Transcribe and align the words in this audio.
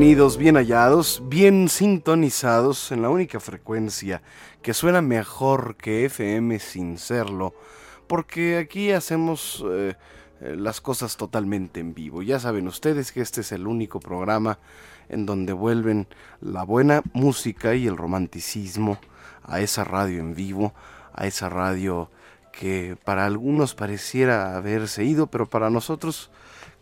Bienvenidos, 0.00 0.38
bien 0.38 0.56
hallados, 0.56 1.22
bien 1.26 1.68
sintonizados 1.68 2.90
en 2.90 3.02
la 3.02 3.10
única 3.10 3.38
frecuencia 3.38 4.22
que 4.62 4.72
suena 4.72 5.02
mejor 5.02 5.76
que 5.76 6.06
FM 6.06 6.58
sin 6.58 6.96
serlo, 6.96 7.52
porque 8.06 8.56
aquí 8.56 8.92
hacemos 8.92 9.62
eh, 9.70 9.96
eh, 10.40 10.56
las 10.56 10.80
cosas 10.80 11.18
totalmente 11.18 11.80
en 11.80 11.92
vivo. 11.92 12.22
Ya 12.22 12.40
saben 12.40 12.66
ustedes 12.66 13.12
que 13.12 13.20
este 13.20 13.42
es 13.42 13.52
el 13.52 13.66
único 13.66 14.00
programa 14.00 14.58
en 15.10 15.26
donde 15.26 15.52
vuelven 15.52 16.06
la 16.40 16.62
buena 16.62 17.02
música 17.12 17.74
y 17.74 17.86
el 17.86 17.98
romanticismo 17.98 18.98
a 19.42 19.60
esa 19.60 19.84
radio 19.84 20.20
en 20.20 20.34
vivo, 20.34 20.72
a 21.12 21.26
esa 21.26 21.50
radio 21.50 22.10
que 22.54 22.96
para 23.04 23.26
algunos 23.26 23.74
pareciera 23.74 24.56
haberse 24.56 25.04
ido, 25.04 25.26
pero 25.26 25.44
para 25.44 25.68
nosotros, 25.68 26.30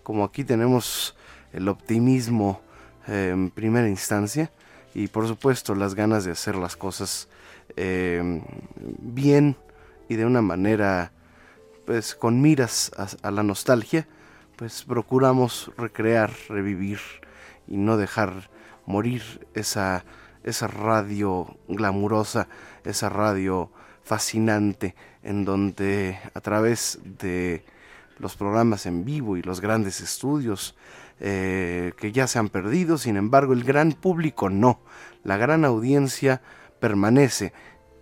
como 0.04 0.22
aquí 0.22 0.44
tenemos 0.44 1.16
el 1.52 1.66
optimismo, 1.66 2.60
en 3.08 3.50
primera 3.50 3.88
instancia. 3.88 4.50
Y 4.94 5.08
por 5.08 5.26
supuesto 5.26 5.74
las 5.74 5.94
ganas 5.94 6.24
de 6.24 6.32
hacer 6.32 6.56
las 6.56 6.76
cosas 6.76 7.28
em, 7.76 8.42
bien 8.98 9.56
y 10.08 10.16
de 10.16 10.24
una 10.24 10.42
manera 10.42 11.12
pues 11.84 12.14
con 12.14 12.40
miras 12.40 12.90
a, 13.22 13.30
la 13.30 13.42
nostalgia 13.42 14.06
pues 14.56 14.82
procuramos 14.82 15.70
recrear, 15.78 16.32
revivir 16.48 16.98
y 17.66 17.76
no 17.76 17.96
dejar 17.96 18.50
morir 18.86 19.46
esa, 19.54 20.04
esa 20.42 20.66
radio 20.66 21.56
glamurosa, 21.68 22.48
esa 22.84 23.08
radio 23.08 23.70
fascinante 24.02 24.94
en 25.22 25.44
donde 25.44 26.18
a 26.34 26.40
través 26.40 26.98
de 27.04 27.64
los 28.18 28.36
programas 28.36 28.86
en 28.86 29.04
vivo 29.04 29.36
y 29.36 29.42
los 29.42 29.60
grandes 29.60 30.00
estudios 30.00 30.74
eh, 31.20 31.92
que 31.96 32.12
ya 32.12 32.26
se 32.26 32.38
han 32.38 32.48
perdido, 32.48 32.98
sin 32.98 33.16
embargo 33.16 33.52
el 33.52 33.64
gran 33.64 33.92
público 33.92 34.50
no, 34.50 34.80
la 35.24 35.36
gran 35.36 35.64
audiencia 35.64 36.42
permanece 36.80 37.52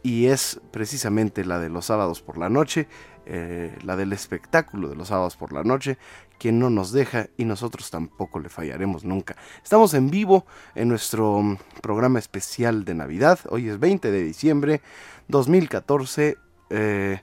y 0.03 0.27
es 0.27 0.61
precisamente 0.71 1.45
la 1.45 1.59
de 1.59 1.69
los 1.69 1.87
sábados 1.87 2.23
por 2.23 2.39
la 2.39 2.49
noche, 2.49 2.87
eh, 3.25 3.77
la 3.83 3.97
del 3.97 4.13
espectáculo 4.13 4.89
de 4.89 4.95
los 4.95 5.09
sábados 5.09 5.37
por 5.37 5.53
la 5.53 5.65
noche, 5.65 5.99
quien 6.39 6.59
no 6.59 6.71
nos 6.71 6.93
deja 6.93 7.27
y 7.37 7.45
nosotros 7.45 7.91
tampoco 7.91 8.39
le 8.39 8.49
fallaremos 8.49 9.05
nunca. 9.05 9.37
Estamos 9.65 9.95
en 9.95 10.11
vivo 10.11 10.47
en 10.75 10.89
nuestro 10.89 11.59
programa 11.83 12.19
especial 12.19 12.85
de 12.85 12.95
Navidad, 12.95 13.41
hoy 13.49 13.69
es 13.69 13.81
20 13.81 14.11
de 14.11 14.23
diciembre 14.23 14.81
2014, 15.27 16.37
eh, 16.71 17.23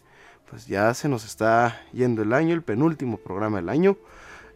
pues 0.49 0.67
ya 0.67 0.93
se 0.93 1.07
nos 1.07 1.23
está 1.23 1.81
yendo 1.93 2.21
el 2.21 2.33
año, 2.33 2.53
el 2.53 2.63
penúltimo 2.63 3.17
programa 3.17 3.57
del 3.57 3.69
año. 3.69 3.97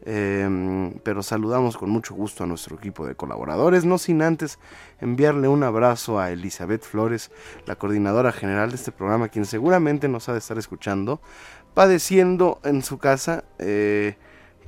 Em, 0.06 0.94
pero 1.04 1.24
saludamos 1.24 1.76
con 1.76 1.90
mucho 1.90 2.14
gusto 2.14 2.44
a 2.44 2.48
nuestro 2.48 2.78
equipo 2.78 3.06
de 3.06 3.16
colaboradores, 3.16 3.84
no 3.84 3.98
sin 3.98 4.22
antes 4.22 4.60
enviarle 5.02 5.48
un 5.48 5.64
abrazo 5.64 6.20
a 6.20 6.32
Elizabeth 6.32 6.84
Flores, 6.84 7.32
la 7.66 7.76
coordinadora 7.76 8.32
general 8.32 8.70
de 8.70 8.76
este 8.76 8.92
programa, 8.92 9.28
quien 9.28 9.46
seguramente 9.46 10.08
nos 10.08 10.30
ha 10.30 10.34
de 10.34 10.40
estar 10.40 10.58
escuchando, 10.58 11.20
padeciendo 11.74 12.60
en 12.64 12.84
su 12.84 13.00
casa 13.00 13.44
eh, 13.60 14.16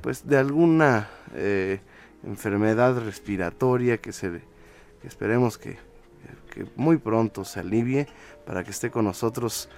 pues 0.02 0.26
de 0.26 0.36
alguna 0.36 1.08
eh, 1.34 1.80
enfermedad 2.24 2.98
respiratoria 2.98 3.98
que, 3.98 4.12
se, 4.12 4.42
esperemos 5.04 5.58
que, 5.58 5.78
muy 6.76 6.98
pronto 6.98 7.44
se 7.44 7.60
alivie 7.60 8.08
para 8.44 8.64
que 8.64 8.72
esté 8.72 8.90
con 8.90 9.04
nosotros 9.04 9.68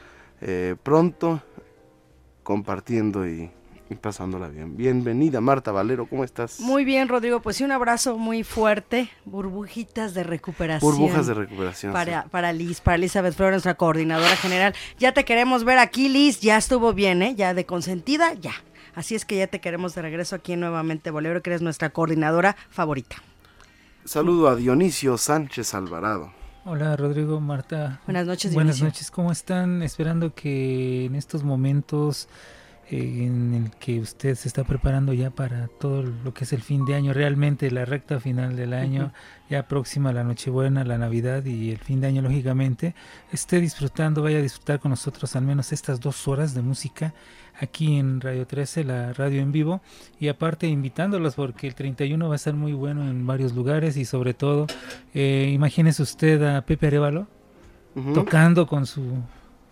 eh, 0.40 0.74
pronto 0.82 1.42
compartiendo 2.42 3.28
y 3.28 3.50
y 3.92 3.96
pasándola 3.96 4.48
bien. 4.48 4.76
Bienvenida 4.76 5.40
Marta 5.40 5.70
Valero, 5.70 6.06
¿cómo 6.06 6.24
estás? 6.24 6.60
Muy 6.60 6.84
bien, 6.84 7.08
Rodrigo, 7.08 7.40
pues 7.40 7.56
sí, 7.56 7.64
un 7.64 7.72
abrazo 7.72 8.18
muy 8.18 8.42
fuerte, 8.42 9.10
burbujitas 9.24 10.14
de 10.14 10.24
recuperación. 10.24 10.92
Burbujas 10.92 11.26
de 11.26 11.34
recuperación. 11.34 11.92
Para, 11.92 12.24
para 12.24 12.52
Liz, 12.52 12.80
para 12.80 12.96
Elizabeth 12.96 13.34
Flores, 13.34 13.52
nuestra 13.52 13.74
coordinadora 13.74 14.36
general. 14.36 14.74
Ya 14.98 15.12
te 15.12 15.24
queremos 15.24 15.64
ver 15.64 15.78
aquí, 15.78 16.08
Liz, 16.08 16.40
ya 16.40 16.56
estuvo 16.56 16.92
bien, 16.92 17.22
¿eh? 17.22 17.34
Ya 17.36 17.54
de 17.54 17.66
consentida, 17.66 18.34
ya. 18.34 18.52
Así 18.94 19.14
es 19.14 19.24
que 19.24 19.36
ya 19.36 19.46
te 19.46 19.60
queremos 19.60 19.94
de 19.94 20.02
regreso 20.02 20.36
aquí 20.36 20.56
nuevamente, 20.56 21.10
Bolero, 21.10 21.42
que 21.42 21.50
eres 21.50 21.62
nuestra 21.62 21.90
coordinadora 21.90 22.56
favorita. 22.70 23.16
Saludo 24.04 24.48
a 24.48 24.56
Dionisio 24.56 25.16
Sánchez 25.16 25.74
Alvarado. 25.74 26.32
Hola 26.64 26.96
Rodrigo, 26.96 27.40
Marta. 27.40 28.00
Buenas 28.06 28.26
noches. 28.26 28.54
Buenas 28.54 28.80
noches, 28.80 29.10
¿cómo 29.10 29.32
están? 29.32 29.82
Esperando 29.82 30.32
que 30.34 31.06
en 31.06 31.16
estos 31.16 31.42
momentos 31.42 32.28
en 32.92 33.54
el 33.54 33.70
que 33.70 34.00
usted 34.00 34.34
se 34.34 34.48
está 34.48 34.64
preparando 34.64 35.12
ya 35.12 35.30
para 35.30 35.68
todo 35.68 36.02
lo 36.02 36.34
que 36.34 36.44
es 36.44 36.52
el 36.52 36.62
fin 36.62 36.84
de 36.84 36.94
año, 36.94 37.12
realmente 37.12 37.70
la 37.70 37.84
recta 37.84 38.20
final 38.20 38.54
del 38.54 38.74
año, 38.74 39.12
ya 39.48 39.66
próxima 39.66 40.12
la 40.12 40.24
Nochebuena, 40.24 40.84
la 40.84 40.98
Navidad 40.98 41.44
y 41.44 41.70
el 41.70 41.78
fin 41.78 42.00
de 42.00 42.08
año, 42.08 42.22
lógicamente, 42.22 42.94
esté 43.32 43.60
disfrutando, 43.60 44.22
vaya 44.22 44.38
a 44.38 44.42
disfrutar 44.42 44.78
con 44.78 44.90
nosotros 44.90 45.34
al 45.36 45.44
menos 45.44 45.72
estas 45.72 46.00
dos 46.00 46.28
horas 46.28 46.54
de 46.54 46.62
música 46.62 47.14
aquí 47.58 47.96
en 47.96 48.20
Radio 48.20 48.46
13, 48.46 48.84
la 48.84 49.12
radio 49.12 49.40
en 49.40 49.52
vivo, 49.52 49.80
y 50.20 50.28
aparte 50.28 50.66
invitándolos 50.66 51.34
porque 51.34 51.66
el 51.66 51.74
31 51.74 52.28
va 52.28 52.34
a 52.34 52.36
estar 52.36 52.54
muy 52.54 52.72
bueno 52.72 53.08
en 53.08 53.26
varios 53.26 53.54
lugares 53.54 53.96
y 53.96 54.04
sobre 54.04 54.34
todo, 54.34 54.66
eh, 55.14 55.50
imagínese 55.52 56.02
usted 56.02 56.42
a 56.42 56.62
Pepe 56.62 56.88
Arevalo 56.88 57.26
tocando 58.14 58.66
con 58.66 58.86
su, 58.86 59.18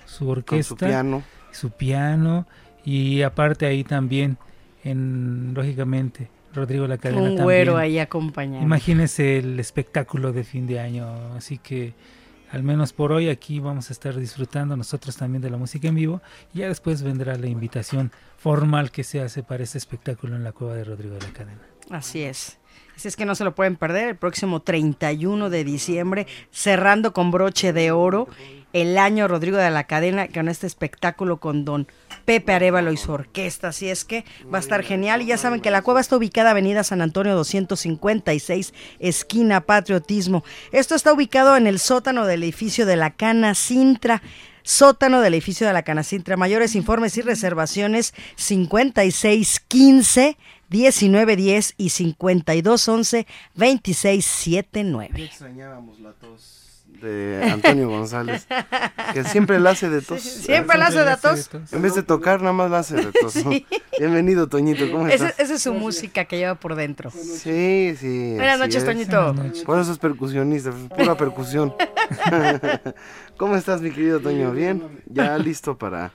su 0.05 0.29
orquesta, 0.29 0.69
su 0.69 0.77
piano. 0.77 1.23
Su 1.53 1.71
piano 1.71 2.47
Y 2.91 3.23
aparte 3.23 3.67
ahí 3.67 3.85
también, 3.85 4.37
en 4.83 5.55
lógicamente, 5.55 6.29
Rodrigo 6.53 6.89
La 6.89 6.99
Cadena 6.99 7.23
Un 7.23 7.37
güero 7.37 7.77
ahí 7.77 8.01
acompañado. 8.01 8.65
Imagínese 8.65 9.39
el 9.39 9.61
espectáculo 9.61 10.33
de 10.33 10.43
fin 10.43 10.67
de 10.67 10.81
año, 10.81 11.07
así 11.37 11.59
que 11.59 11.95
al 12.51 12.65
menos 12.65 12.93
por 12.93 13.13
hoy 13.13 13.29
aquí 13.29 13.61
vamos 13.61 13.91
a 13.91 13.93
estar 13.93 14.17
disfrutando 14.19 14.77
nosotros 14.77 15.17
también 15.17 15.41
de 15.41 15.51
la 15.51 15.57
música 15.57 15.87
en 15.87 15.95
vivo 15.95 16.21
y 16.53 16.59
ya 16.59 16.67
después 16.67 17.05
vendrá 17.05 17.37
la 17.37 17.47
invitación 17.47 18.11
formal 18.37 18.91
que 18.91 19.05
se 19.05 19.21
hace 19.21 19.45
para 19.45 19.63
este 19.63 19.79
espectáculo 19.79 20.35
en 20.35 20.43
la 20.43 20.51
cueva 20.51 20.75
de 20.75 20.83
Rodrigo 20.83 21.15
de 21.15 21.21
la 21.21 21.33
Cadena. 21.33 21.63
Así 21.91 22.23
es. 22.23 22.59
Así 22.97 23.09
es 23.09 23.17
que 23.17 23.25
no 23.25 23.35
se 23.35 23.45
lo 23.45 23.55
pueden 23.55 23.77
perder 23.77 24.09
el 24.09 24.17
próximo 24.17 24.61
31 24.61 25.51
de 25.51 25.65
diciembre, 25.65 26.27
cerrando 26.51 27.13
con 27.13 27.31
broche 27.31 27.73
de 27.73 27.91
oro 27.91 28.29
el 28.73 28.99
año 28.99 29.27
Rodrigo 29.27 29.57
de 29.57 29.71
la 29.71 29.85
Cadena 29.85 30.29
con 30.29 30.49
este 30.49 30.67
espectáculo 30.67 31.39
con 31.39 31.65
don 31.65 31.89
Pepe 32.25 32.53
Arevalo 32.53 32.93
y 32.93 32.97
su 32.97 33.13
orquesta. 33.13 33.69
Así 33.69 33.89
es 33.89 34.05
que 34.05 34.25
va 34.53 34.59
a 34.59 34.61
estar 34.61 34.83
genial. 34.83 35.23
Y 35.23 35.27
ya 35.27 35.39
saben 35.39 35.61
que 35.61 35.71
la 35.71 35.83
cueva 35.83 36.01
está 36.01 36.17
ubicada 36.17 36.51
Avenida 36.51 36.85
San 36.85 37.03
Antonio 37.03 37.35
256, 37.35 38.75
esquina 38.99 39.61
Patriotismo. 39.63 40.45
Esto 40.73 40.95
está 40.95 41.13
ubicado 41.13 41.57
en 41.57 41.67
el 41.67 41.79
sótano 41.79 42.27
del 42.27 42.43
edificio 42.43 42.87
de 42.87 42.97
la 42.97 43.11
Cana 43.11 43.55
Sintra 43.55 44.23
sótano 44.63 45.23
del 45.23 45.35
edificio 45.35 45.67
de 45.67 45.73
la 45.73 45.83
Cana 45.83 46.03
Sintra. 46.03 46.37
Mayores 46.37 46.77
informes 46.77 47.17
y 47.17 47.23
reservaciones 47.23 48.13
5615 48.37 50.37
1910 50.71 51.75
y 51.77 51.91
5211 51.91 53.27
2679. 53.55 55.25
Extrañábamos 55.25 56.01
la 56.01 56.13
tos 56.13 56.61
de 57.01 57.51
Antonio 57.51 57.89
González, 57.89 58.47
que 59.15 59.25
siempre 59.25 59.59
la 59.59 59.71
hace 59.71 59.89
de 59.89 60.03
tos. 60.03 60.21
siempre 60.21 60.79
la 60.79 60.89
hace 60.89 61.05
de 61.05 61.17
tos. 61.17 61.51
En 61.73 61.83
vez 61.83 61.95
de 61.95 62.03
tocar, 62.03 62.41
nada 62.41 62.53
más 62.53 62.71
la 62.71 62.79
hace 62.81 62.97
de 62.97 63.13
tos. 63.13 63.35
Bienvenido, 63.99 64.49
Toñito, 64.49 64.91
¿cómo 64.91 65.07
estás? 65.09 65.35
Esa, 65.39 65.55
es 65.55 65.63
su 65.63 65.73
música 65.73 66.27
que 66.27 66.39
lleva 66.39 66.57
por 66.57 66.75
dentro. 66.75 67.11
Sí, 67.11 67.95
sí. 67.99 68.35
Buenas 68.37 68.59
noches, 68.59 68.85
Toñito. 68.85 69.35
Por 69.65 69.79
eso 69.79 69.93
es 69.93 69.99
percusionista, 69.99 70.73
pura 70.97 71.17
percusión. 71.17 71.75
¿Cómo 73.37 73.57
estás, 73.57 73.81
mi 73.81 73.91
querido 73.91 74.21
Toño? 74.21 74.53
¿Bien? 74.53 75.03
¿Ya 75.07 75.39
listo 75.39 75.79
para, 75.79 76.13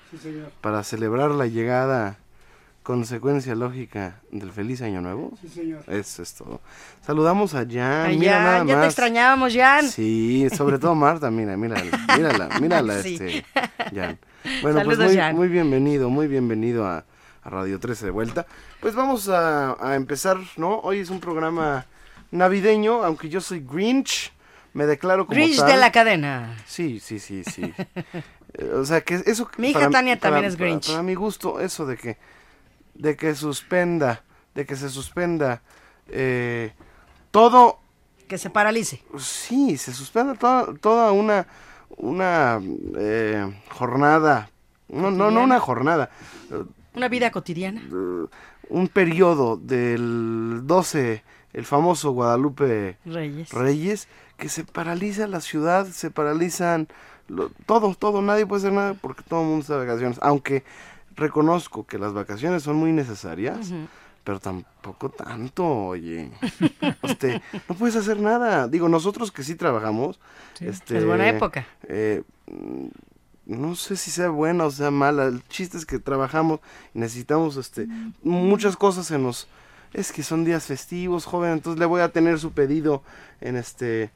para 0.62 0.84
celebrar 0.84 1.32
la 1.32 1.48
llegada 1.48 2.20
consecuencia 2.86 3.56
lógica 3.56 4.22
del 4.30 4.52
feliz 4.52 4.80
año 4.84 5.02
nuevo. 5.02 5.34
Sí, 5.42 5.50
señor. 5.50 5.84
Eso 5.88 6.22
es 6.22 6.36
todo. 6.36 6.62
Saludamos 7.02 7.56
a 7.56 7.66
Jan. 7.68 8.18
Mira 8.20 8.40
nada 8.40 8.64
ya 8.64 8.80
te 8.80 8.86
extrañábamos, 8.86 9.56
Jan. 9.56 9.90
Sí, 9.90 10.48
sobre 10.56 10.78
todo 10.78 10.94
Marta, 10.94 11.32
mira, 11.32 11.58
mírala, 11.58 12.06
mírala, 12.16 12.50
mírala, 12.62 13.00
este, 13.00 13.44
Jan. 13.92 14.20
Bueno, 14.62 14.84
pues 14.86 15.00
muy, 15.00 15.34
muy 15.34 15.48
bienvenido, 15.48 16.12
muy 16.12 16.28
bienvenido 16.28 16.86
a, 16.86 17.04
Radio 17.44 17.80
13 17.80 18.06
de 18.06 18.12
vuelta. 18.12 18.46
Pues 18.80 18.94
vamos 18.94 19.30
a, 19.30 19.76
a, 19.84 19.96
empezar, 19.96 20.38
¿no? 20.56 20.80
Hoy 20.80 21.00
es 21.00 21.10
un 21.10 21.20
programa 21.20 21.88
navideño, 22.30 23.04
aunque 23.04 23.30
yo 23.30 23.42
soy 23.42 23.62
Grinch, 23.62 24.32
me 24.74 24.86
declaro 24.86 25.26
como 25.26 25.36
Grinch 25.36 25.60
de 25.64 25.78
la 25.78 25.92
cadena. 25.92 26.56
Sí, 26.68 27.00
sí, 27.00 27.20
sí, 27.20 27.44
sí. 27.44 27.74
Eh, 28.58 28.70
o 28.70 28.86
sea, 28.86 29.02
que 29.02 29.16
eso... 29.26 29.50
Mi 29.58 29.72
hija 29.72 29.90
Tania 29.90 30.18
también 30.18 30.46
es 30.46 30.56
Grinch. 30.56 30.88
para 30.88 31.04
mi 31.04 31.14
gusto, 31.14 31.60
eso 31.60 31.86
de 31.86 31.98
que 31.98 32.18
de 32.96 33.16
que 33.16 33.36
suspenda, 33.36 34.24
de 34.56 34.66
que 34.66 34.76
se 34.76 34.90
suspenda 34.90 35.62
eh, 36.08 36.74
todo. 37.32 37.80
Que 38.28 38.38
se 38.38 38.50
paralice. 38.50 39.04
Sí, 39.20 39.78
se 39.78 39.94
suspenda 39.94 40.34
toda, 40.34 40.74
toda 40.76 41.12
una, 41.12 41.48
una 41.98 42.60
eh, 42.98 43.62
jornada. 43.70 44.50
No, 44.88 45.12
no, 45.12 45.30
no 45.30 45.44
una 45.44 45.60
jornada. 45.60 46.10
Una 46.96 47.10
vida 47.10 47.32
cotidiana. 47.32 47.82
Uh, 47.92 48.28
un 48.70 48.88
periodo 48.88 49.58
del 49.58 50.62
12, 50.64 51.24
el 51.54 51.66
famoso 51.66 52.12
Guadalupe 52.12 52.98
Reyes, 53.06 53.52
Reyes 53.52 54.08
que 54.38 54.50
se 54.50 54.64
paraliza 54.64 55.28
la 55.28 55.42
ciudad, 55.42 55.86
se 55.88 56.10
paralizan 56.12 56.88
todo, 57.66 57.96
todo, 57.96 58.22
nadie 58.22 58.46
puede 58.46 58.62
hacer 58.62 58.74
nada 58.74 58.94
porque 58.96 59.24
todo 59.24 59.42
el 59.42 59.48
mundo 59.48 59.62
está 59.62 59.74
de 59.80 59.86
vacaciones. 59.86 60.20
Aunque 60.22 60.64
reconozco 61.16 61.86
que 61.86 61.98
las 61.98 62.14
vacaciones 62.14 62.64
son 62.64 62.76
muy 62.78 62.92
necesarias, 62.92 63.72
pero 64.24 64.40
tampoco 64.40 65.10
tanto, 65.10 65.66
oye. 65.66 66.32
este, 67.04 67.42
no 67.70 67.76
puedes 67.76 67.96
hacer 67.96 68.20
nada. 68.20 68.68
Digo, 68.68 68.90
nosotros 68.90 69.32
que 69.32 69.44
sí 69.44 69.56
trabajamos. 69.56 70.20
Este, 70.60 70.98
es 70.98 71.06
buena 71.06 71.30
época. 71.30 71.66
Eh, 71.84 72.24
no 73.46 73.76
sé 73.76 73.96
si 73.96 74.12
sea 74.12 74.30
buena 74.30 74.66
o 74.66 74.72
sea 74.72 74.92
mala. 74.92 75.26
El 75.26 75.48
chiste 75.48 75.78
es 75.78 75.86
que 75.86 76.00
trabajamos 76.00 76.60
y 76.94 77.00
necesitamos 77.00 77.58
este, 77.58 77.88
muchas 78.24 78.76
cosas 78.76 79.12
en 79.12 79.24
los... 79.24 79.48
Es 79.94 80.12
que 80.12 80.24
son 80.24 80.44
días 80.44 80.66
festivos, 80.66 81.26
joven, 81.26 81.52
entonces 81.52 81.80
le 81.80 81.86
voy 81.86 82.02
a 82.02 82.10
tener 82.10 82.38
su 82.38 82.52
pedido 82.52 83.02
en 83.40 83.56
este 83.56 84.12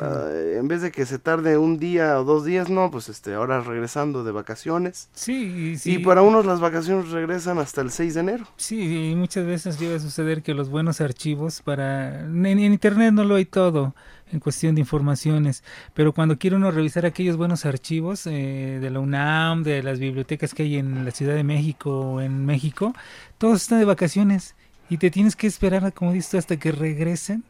Ah, 0.00 0.28
en 0.56 0.68
vez 0.68 0.82
de 0.82 0.90
que 0.90 1.06
se 1.06 1.18
tarde 1.18 1.58
un 1.58 1.78
día 1.78 2.20
o 2.20 2.24
dos 2.24 2.44
días, 2.44 2.70
no, 2.70 2.90
pues 2.90 3.08
este, 3.08 3.34
ahora 3.34 3.60
regresando 3.60 4.24
de 4.24 4.32
vacaciones. 4.32 5.08
Sí, 5.12 5.76
sí. 5.76 5.94
Y 5.94 5.98
para 5.98 6.22
unos 6.22 6.46
las 6.46 6.60
vacaciones 6.60 7.10
regresan 7.10 7.58
hasta 7.58 7.80
el 7.80 7.90
6 7.90 8.14
de 8.14 8.20
enero. 8.20 8.46
Sí, 8.56 9.10
y 9.10 9.14
muchas 9.14 9.46
veces 9.46 9.78
llega 9.78 9.96
a 9.96 10.00
suceder 10.00 10.42
que 10.42 10.54
los 10.54 10.68
buenos 10.68 11.00
archivos 11.00 11.62
para... 11.62 12.20
En, 12.20 12.58
internet 12.58 13.12
no 13.12 13.24
lo 13.24 13.36
hay 13.36 13.44
todo 13.44 13.94
en 14.30 14.40
cuestión 14.40 14.74
de 14.74 14.80
informaciones, 14.80 15.62
pero 15.92 16.12
cuando 16.12 16.38
quiere 16.38 16.56
uno 16.56 16.70
revisar 16.70 17.04
aquellos 17.04 17.36
buenos 17.36 17.66
archivos 17.66 18.26
eh, 18.26 18.78
de 18.80 18.90
la 18.90 18.98
UNAM, 18.98 19.62
de 19.62 19.82
las 19.82 19.98
bibliotecas 19.98 20.54
que 20.54 20.62
hay 20.62 20.76
en 20.76 21.04
la 21.04 21.10
Ciudad 21.10 21.34
de 21.34 21.44
México 21.44 21.90
o 21.90 22.20
en 22.20 22.46
México, 22.46 22.94
todos 23.36 23.60
están 23.62 23.78
de 23.78 23.84
vacaciones 23.84 24.54
y 24.88 24.96
te 24.96 25.10
tienes 25.10 25.36
que 25.36 25.46
esperar, 25.46 25.92
como 25.92 26.12
dices, 26.12 26.34
hasta 26.34 26.56
que 26.56 26.72
regresen 26.72 27.44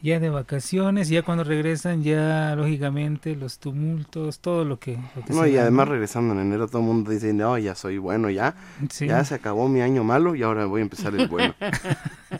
ya 0.00 0.20
de 0.20 0.30
vacaciones, 0.30 1.08
ya 1.08 1.22
cuando 1.22 1.44
regresan, 1.44 2.02
ya 2.02 2.54
lógicamente 2.56 3.34
los 3.34 3.58
tumultos, 3.58 4.38
todo 4.38 4.64
lo 4.64 4.78
que... 4.78 4.98
no, 5.28 5.46
y 5.46 5.56
además 5.56 5.88
regresando 5.88 6.34
en 6.34 6.40
enero 6.40 6.68
todo 6.68 6.82
el 6.82 6.86
mundo 6.86 7.10
dice, 7.10 7.32
no, 7.32 7.58
ya 7.58 7.74
soy 7.74 7.98
bueno, 7.98 8.30
ya, 8.30 8.54
ya 9.00 9.24
se 9.24 9.34
acabó 9.34 9.68
mi 9.68 9.80
año 9.80 10.04
malo 10.04 10.34
y 10.34 10.42
ahora 10.42 10.66
voy 10.66 10.80
a 10.80 10.82
empezar 10.82 11.14
el 11.14 11.26
bueno. 11.26 11.54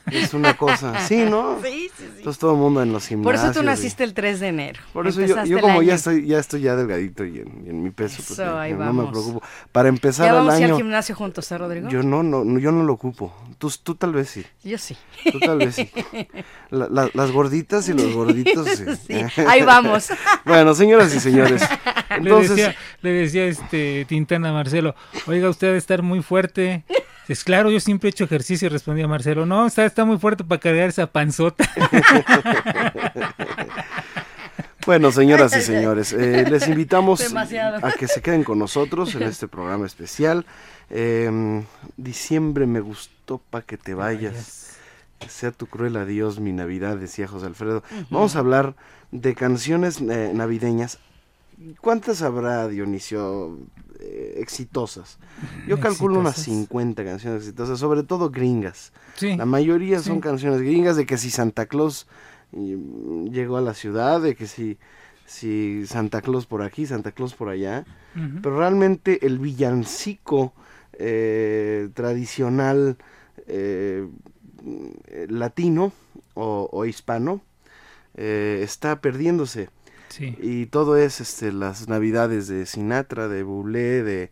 es 0.07 0.35
una 0.35 0.57
cosa, 0.57 1.01
sí, 1.07 1.25
¿no? 1.29 1.59
Sí, 1.69 1.91
sí, 1.97 2.05
sí. 2.05 2.05
Entonces 2.19 2.39
todo 2.39 2.53
el 2.53 2.59
mundo 2.59 2.83
en 2.83 2.93
los 2.93 3.07
gimnasios. 3.07 3.43
Por 3.43 3.51
eso 3.51 3.61
tú 3.61 3.65
naciste 3.65 4.05
el 4.05 4.15
3 4.15 4.41
de 4.41 4.49
enero. 4.49 4.81
Por 4.93 5.07
eso 5.07 5.21
yo, 5.23 5.45
yo 5.45 5.61
como 5.61 5.83
ya 5.83 5.95
estoy, 5.95 6.27
ya 6.27 6.39
estoy 6.39 6.63
ya 6.63 6.77
delgadito 6.77 7.25
y 7.25 7.41
en, 7.41 7.83
mi 7.83 7.91
peso, 7.91 8.23
pues, 8.27 8.39
no 8.39 8.93
me 8.93 9.11
preocupo. 9.11 9.43
Para 9.73 9.89
empezar 9.89 10.27
¿Ya 10.27 10.35
vamos 10.35 10.55
el 10.55 10.65
año... 10.65 10.75
al 10.75 10.81
gimnasio 10.81 11.15
juntos, 11.15 11.51
¿eh, 11.51 11.59
Rodrigo? 11.59 11.89
Yo 11.89 12.03
no, 12.03 12.23
no, 12.23 12.59
yo 12.59 12.73
no 12.73 12.85
lo 12.85 12.93
ocupo. 12.93 13.35
Tú, 13.59 13.71
tú 13.83 13.97
tal 13.97 14.13
vez 14.13 14.31
sí. 14.31 14.47
Yo 14.63 14.79
sí. 14.79 14.97
Tú 15.31 15.41
tal 15.41 15.59
vez 15.59 15.75
sí. 15.75 15.91
las 16.71 17.31
gorditas 17.33 17.48
y 17.53 17.93
los 17.93 18.13
gorditos. 18.15 18.69
Sí. 19.09 19.15
ahí 19.47 19.63
vamos. 19.63 20.09
bueno, 20.45 20.75
señoras 20.75 21.15
y 21.15 21.21
señores. 21.21 21.63
Entonces... 22.11 22.75
Le 23.01 23.11
decía, 23.11 23.47
este 23.47 24.05
Tintana 24.09 24.51
a 24.51 24.53
Marcelo, 24.53 24.95
oiga, 25.27 25.49
usted 25.49 25.69
debe 25.69 25.79
estar 25.79 26.03
muy 26.03 26.23
fuerte. 26.23 26.85
Es 27.29 27.45
claro, 27.45 27.71
yo 27.71 27.79
siempre 27.81 28.09
he 28.09 28.11
hecho 28.11 28.25
ejercicio, 28.25 28.69
respondía 28.69 29.07
Marcelo. 29.07 29.47
No, 29.47 29.67
está, 29.67 29.85
está 29.85 30.05
muy 30.05 30.19
fuerte 30.19 30.45
para 30.45 30.61
cargar 30.61 30.89
esa 30.89 31.07
panzota. 31.07 31.65
Bueno, 34.89 35.13
señoras 35.13 35.55
y 35.55 35.61
señores, 35.61 36.15
eh, 36.15 36.47
les 36.49 36.67
invitamos 36.67 37.23
a 37.83 37.93
que 37.93 38.09
se 38.09 38.23
queden 38.23 38.43
con 38.43 38.59
nosotros 38.59 39.15
en 39.15 39.25
este 39.25 39.47
programa 39.47 39.85
especial. 39.85 40.47
Em, 40.89 41.65
diciembre 41.99 42.67
me 42.67 42.81
gustó 42.81 43.39
para 43.51 43.67
que 43.67 43.77
te 43.77 43.93
vayas. 43.93 44.68
Sea 45.27 45.53
tu 45.53 45.67
cruel 45.67 45.97
adiós, 45.97 46.41
mi 46.41 46.53
Navidad, 46.53 46.97
decía 46.97 47.27
José 47.27 47.47
Alfredo. 47.47 47.83
Vamos 48.11 48.37
a 48.37 48.39
hablar 48.39 48.77
de 49.11 49.35
canciones 49.35 50.01
eh, 50.01 50.33
navideñas. 50.35 50.99
¿Cuántas 51.81 52.23
habrá, 52.23 52.69
Dionisio, 52.69 53.59
eh, 53.99 54.35
exitosas? 54.39 55.19
Yo 55.67 55.81
calculo 55.81 56.21
unas 56.21 56.37
50 56.37 57.05
canciones 57.05 57.43
exitosas, 57.43 57.81
sobre 57.81 58.05
todo 58.05 58.31
gringas. 58.31 58.93
La 59.21 59.45
mayoría 59.45 59.99
son 59.99 60.21
canciones 60.21 60.61
gringas 60.61 60.97
de 60.97 61.05
que 61.05 61.19
si 61.19 61.31
Santa 61.31 61.67
Claus 61.67 62.07
y 62.53 62.77
llegó 63.31 63.57
a 63.57 63.61
la 63.61 63.75
ciudad, 63.75 64.21
de 64.21 64.35
que 64.35 64.47
si, 64.47 64.79
si 65.27 65.87
Santa 65.87 66.23
Claus 66.23 66.47
por 66.47 66.63
aquí, 66.63 66.87
Santa 66.87 67.13
Claus 67.13 67.35
por 67.35 67.49
allá, 67.49 67.85
pero 68.43 68.59
realmente 68.59 69.27
el 69.27 69.39
villancico 69.39 70.55
eh, 70.93 71.91
tradicional 71.95 72.97
eh, 73.47 74.09
latino 75.29 75.93
o, 76.35 76.85
hispano 76.85 77.41
eh, 78.17 78.61
está 78.63 79.01
perdiéndose. 79.01 79.69
Y 80.19 80.67
todo 80.67 80.97
es 80.97 81.21
este, 81.21 81.53
las 81.53 81.89
navidades 81.89 82.49
de 82.49 82.67
Sinatra, 82.67 83.29
de 83.29 83.43
Bublé, 83.43 84.03
de, 84.03 84.31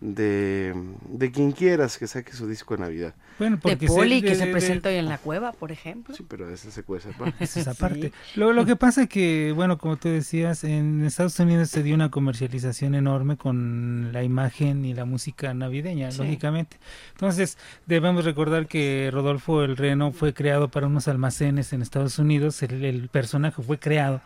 de, 0.00 0.74
de 1.08 1.30
quien 1.30 1.52
quieras 1.52 1.98
que 1.98 2.06
saque 2.06 2.32
su 2.32 2.48
disco 2.48 2.74
de 2.74 2.80
Navidad. 2.82 3.14
Bueno, 3.38 3.56
De 3.56 3.62
porque 3.62 3.86
Poli, 3.86 4.20
se- 4.20 4.22
que 4.22 4.30
de- 4.30 4.36
se 4.36 4.46
de- 4.46 4.52
presenta 4.52 4.88
hoy 4.88 4.94
en 4.96 5.06
la 5.06 5.18
cueva, 5.18 5.52
por 5.52 5.72
ejemplo. 5.72 6.14
Sí, 6.14 6.24
pero 6.28 6.48
ese 6.48 6.70
se 6.70 6.82
cuece 6.82 7.10
aparte. 7.10 7.34
Es 7.44 7.50
Sí. 7.50 7.62
aparte. 7.66 8.12
Lo, 8.34 8.52
lo 8.52 8.64
que 8.64 8.76
pasa 8.76 9.06
que, 9.06 9.52
bueno, 9.54 9.76
como 9.78 9.96
tú 9.96 10.08
decías, 10.08 10.64
en 10.64 11.04
Estados 11.04 11.38
Unidos 11.38 11.68
se 11.70 11.82
dio 11.82 11.94
una 11.94 12.10
comercialización 12.10 12.94
enorme 12.94 13.36
con 13.36 14.10
la 14.12 14.22
imagen 14.22 14.84
y 14.84 14.94
la 14.94 15.04
música 15.04 15.52
navideña, 15.54 16.10
Sí. 16.10 16.18
lógicamente. 16.18 16.78
Entonces, 17.12 17.58
debemos 17.86 18.24
recordar 18.24 18.66
que 18.68 19.10
Rodolfo 19.12 19.62
el 19.64 19.76
Reno 19.76 20.12
fue 20.12 20.32
creado 20.34 20.70
para 20.70 20.86
unos 20.86 21.08
almacenes 21.08 21.72
en 21.72 21.82
Estados 21.82 22.18
Unidos, 22.18 22.62
el, 22.62 22.84
el 22.84 23.08
personaje 23.08 23.62
fue 23.62 23.78
creado 23.78 24.20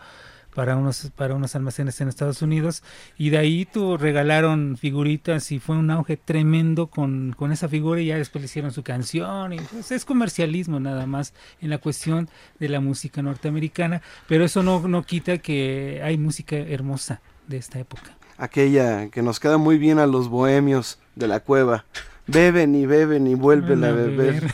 para 0.54 0.76
unos 0.76 1.10
para 1.16 1.34
unos 1.34 1.54
almacenes 1.56 2.00
en 2.00 2.08
Estados 2.08 2.42
Unidos 2.42 2.82
y 3.18 3.30
de 3.30 3.38
ahí 3.38 3.64
tu 3.64 3.96
regalaron 3.96 4.76
figuritas 4.76 5.50
y 5.52 5.58
fue 5.58 5.76
un 5.76 5.90
auge 5.90 6.16
tremendo 6.16 6.86
con, 6.86 7.34
con 7.36 7.52
esa 7.52 7.68
figura 7.68 8.00
y 8.00 8.06
ya 8.06 8.16
después 8.16 8.42
le 8.42 8.46
hicieron 8.46 8.72
su 8.72 8.82
canción 8.82 9.52
y 9.52 9.58
pues, 9.58 9.90
es 9.90 10.04
comercialismo 10.04 10.80
nada 10.80 11.06
más 11.06 11.34
en 11.60 11.70
la 11.70 11.78
cuestión 11.78 12.28
de 12.58 12.68
la 12.68 12.80
música 12.80 13.22
norteamericana 13.22 14.02
pero 14.28 14.44
eso 14.44 14.62
no, 14.62 14.86
no 14.88 15.02
quita 15.02 15.38
que 15.38 16.00
hay 16.02 16.18
música 16.18 16.56
hermosa 16.56 17.20
de 17.48 17.56
esta 17.58 17.78
época 17.78 18.16
Aquella 18.36 19.08
que 19.10 19.22
nos 19.22 19.38
queda 19.38 19.58
muy 19.58 19.78
bien 19.78 19.98
a 20.00 20.06
los 20.06 20.28
bohemios 20.28 20.98
de 21.14 21.28
la 21.28 21.40
cueva. 21.40 21.84
Beben 22.26 22.74
y 22.74 22.84
beben 22.84 23.26
y 23.26 23.34
vuelven 23.34 23.84
a 23.84 23.90
a 23.90 23.92
beber. 23.92 24.42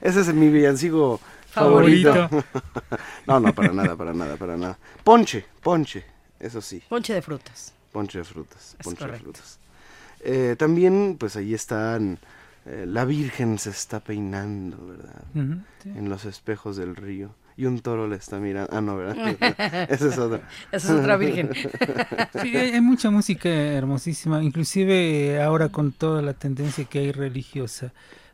Ese 0.00 0.20
es 0.20 0.32
mi 0.32 0.48
villancico 0.48 1.20
favorito. 1.52 2.12
Favorito. 2.12 2.44
No, 3.26 3.38
no, 3.40 3.54
para 3.54 3.72
nada, 3.72 3.96
para 3.96 4.12
nada, 4.12 4.36
para 4.36 4.56
nada. 4.56 4.78
Ponche, 5.04 5.44
ponche, 5.62 6.04
eso 6.40 6.60
sí, 6.60 6.82
Ponche 6.88 7.14
de 7.14 7.22
frutas. 7.22 7.72
ponche 7.92 8.18
de 8.18 8.24
frutas, 8.24 8.76
Es 8.78 8.84
ponche 8.84 9.04
de 9.04 9.10
correcto. 9.10 9.24
frutas. 9.32 9.58
Eh, 10.24 10.56
también, 10.58 11.16
pues 11.18 11.36
ahí 11.36 11.54
están, 11.54 12.18
eh, 12.66 12.84
la 12.86 13.04
Virgen 13.04 13.58
se 13.58 13.70
está 13.70 14.00
peinando, 14.00 14.76
¿verdad? 14.86 15.22
Sí. 15.82 15.88
En 15.90 16.08
los 16.08 16.24
espejos 16.24 16.76
del 16.76 16.96
río. 16.96 17.34
Y 17.54 17.66
un 17.66 17.80
toro 17.80 18.08
le 18.08 18.16
está 18.16 18.38
mirando. 18.38 18.70
Ah, 18.74 18.80
no, 18.80 18.96
¿verdad? 18.96 19.36
Esa 19.90 20.06
es 20.08 20.18
otra. 20.18 20.48
Esa 20.72 20.94
es 20.94 21.00
otra 21.00 21.16
virgen. 21.18 21.50
Sí, 22.42 22.56
hay, 22.56 22.70
hay 22.72 22.80
mucha 22.80 23.10
música 23.10 23.48
hermosísima, 23.50 24.42
inclusive 24.42 25.34
eh, 25.34 25.42
ahora 25.42 25.68
con 25.68 25.92
toda 25.92 26.22
la 26.22 26.32
tendencia 26.32 26.84
que 26.86 27.00
hay 27.00 27.12
religiosa. 27.12 27.92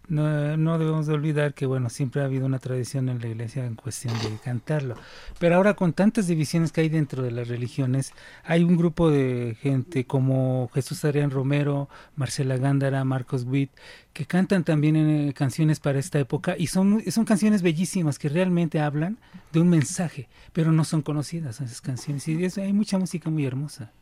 No, 0.09 0.57
no 0.57 0.79
debemos 0.79 1.07
de 1.07 1.13
olvidar 1.13 1.53
que, 1.53 1.67
bueno, 1.67 1.91
siempre 1.91 2.23
ha 2.23 2.25
habido 2.25 2.47
una 2.47 2.59
tradición 2.59 3.11
en 3.11 3.21
la 3.21 3.29
iglesia 3.29 3.67
en 3.67 3.75
cuestión 3.75 4.15
de 4.21 4.39
cantarlo. 4.43 4.95
Pero 5.39 5.57
ahora 5.57 5.75
con 5.75 5.93
tantas 5.93 6.27
divisiones 6.27 6.73
que 6.73 6.81
hay 6.81 6.89
dentro 6.89 7.23
de 7.23 7.31
las 7.31 7.49
religiones, 7.49 8.15
hay 8.43 8.65
un 8.65 8.79
grupo 8.79 9.11
de 9.11 9.57
gente 9.61 10.07
como 10.07 10.71
Jesús 10.73 11.05
Adrián 11.05 11.31
Romero, 11.31 11.91
Marcela 12.17 12.57
Gándara, 12.57 13.05
Marcos 13.05 13.45
Witt, 13.45 13.71
que 14.15 14.25
cantan 14.25 14.65
también 14.65 14.97
eh, 14.97 15.35
canciones 15.35 15.79
para 15.79 15.99
esta 15.99 16.19
época 16.19 16.57
y 16.59 16.69
son, 16.69 17.03
son 17.11 17.27
canciones 17.27 17.61
bellísimas 17.61 18.19
que 18.19 18.31
realmente 18.31 18.81
hablan 18.81 19.19
de 19.53 19.61
un 19.61 19.69
mensaje, 19.69 20.29
pero 20.55 20.73
no 20.73 20.85
son 20.85 21.03
conocidas 21.03 21.61
esas 21.61 21.83
canciones. 21.83 22.27
Y 22.29 22.43
hay 22.61 22.73
mucha 22.73 22.99
música 22.99 23.29
muy 23.29 23.45
hermosa. 23.45 23.93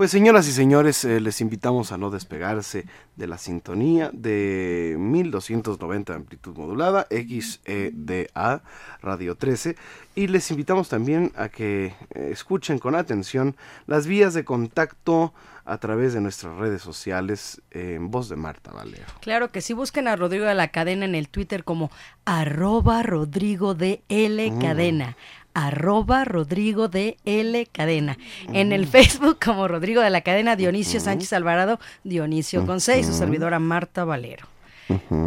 Pues 0.00 0.12
señoras 0.12 0.48
y 0.48 0.52
señores, 0.52 1.04
eh, 1.04 1.20
les 1.20 1.42
invitamos 1.42 1.92
a 1.92 1.98
no 1.98 2.08
despegarse 2.08 2.86
de 3.16 3.26
la 3.26 3.36
sintonía 3.36 4.08
de 4.14 4.96
1290 4.98 6.14
amplitud 6.14 6.56
modulada, 6.56 7.06
XEDA, 7.10 8.62
Radio 9.02 9.34
13, 9.34 9.76
y 10.14 10.28
les 10.28 10.50
invitamos 10.50 10.88
también 10.88 11.32
a 11.36 11.50
que 11.50 11.92
eh, 12.14 12.30
escuchen 12.32 12.78
con 12.78 12.94
atención 12.94 13.56
las 13.86 14.06
vías 14.06 14.32
de 14.32 14.42
contacto 14.42 15.34
a 15.66 15.76
través 15.76 16.14
de 16.14 16.22
nuestras 16.22 16.56
redes 16.56 16.80
sociales 16.80 17.60
eh, 17.70 17.94
en 17.96 18.10
voz 18.10 18.30
de 18.30 18.36
Marta 18.36 18.72
Valero. 18.72 19.04
Claro 19.20 19.52
que 19.52 19.60
sí, 19.60 19.74
busquen 19.74 20.08
a 20.08 20.16
Rodrigo 20.16 20.46
de 20.46 20.54
la 20.54 20.68
Cadena 20.68 21.04
en 21.04 21.14
el 21.14 21.28
Twitter 21.28 21.62
como 21.62 21.90
arroba 22.24 23.02
Rodrigo 23.02 23.74
de 23.74 24.02
L 24.08 24.50
Cadena. 24.60 25.16
Arroba 25.54 26.24
Rodrigo 26.24 26.88
de 26.88 27.16
L 27.24 27.66
Cadena. 27.72 28.18
En 28.52 28.72
el 28.72 28.86
Facebook 28.86 29.38
como 29.44 29.68
Rodrigo 29.68 30.00
de 30.00 30.10
la 30.10 30.20
Cadena, 30.20 30.56
Dionisio 30.56 31.00
Sánchez 31.00 31.32
Alvarado, 31.32 31.80
Dionisio 32.04 32.66
con 32.66 32.80
seis, 32.80 33.06
su 33.06 33.14
servidora 33.14 33.58
Marta 33.58 34.04
Valero. 34.04 34.46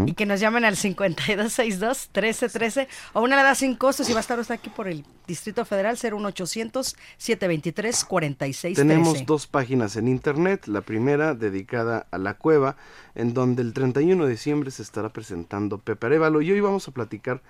Y 0.06 0.14
que 0.14 0.26
nos 0.26 0.42
llamen 0.42 0.66
al 0.66 0.76
5262-1313 0.76 2.88
o 3.14 3.22
una 3.22 3.36
alada 3.36 3.56
sin 3.56 3.76
costos 3.76 4.10
y 4.10 4.14
va 4.14 4.20
a 4.20 4.22
estar 4.22 4.38
usted 4.38 4.56
aquí 4.56 4.70
por 4.70 4.90
el 4.90 5.06
Distrito 5.26 5.64
Federal 5.64 5.96
01800-723-4613. 5.96 8.76
Tenemos 8.76 9.26
dos 9.26 9.48
páginas 9.48 9.96
en 9.96 10.10
internet, 10.10 10.68
la 10.68 10.82
primera 10.82 11.34
dedicada 11.34 12.08
a 12.12 12.18
la 12.18 12.34
cueva, 12.34 12.76
en 13.16 13.34
donde 13.34 13.62
el 13.62 13.72
31 13.74 14.26
de 14.26 14.32
diciembre 14.32 14.70
se 14.70 14.82
estará 14.82 15.08
presentando 15.10 15.78
Pepe 15.78 16.08
Arevalo 16.08 16.42
y 16.42 16.52
hoy 16.52 16.60
vamos 16.60 16.90
a 16.90 16.92
platicar 16.92 17.42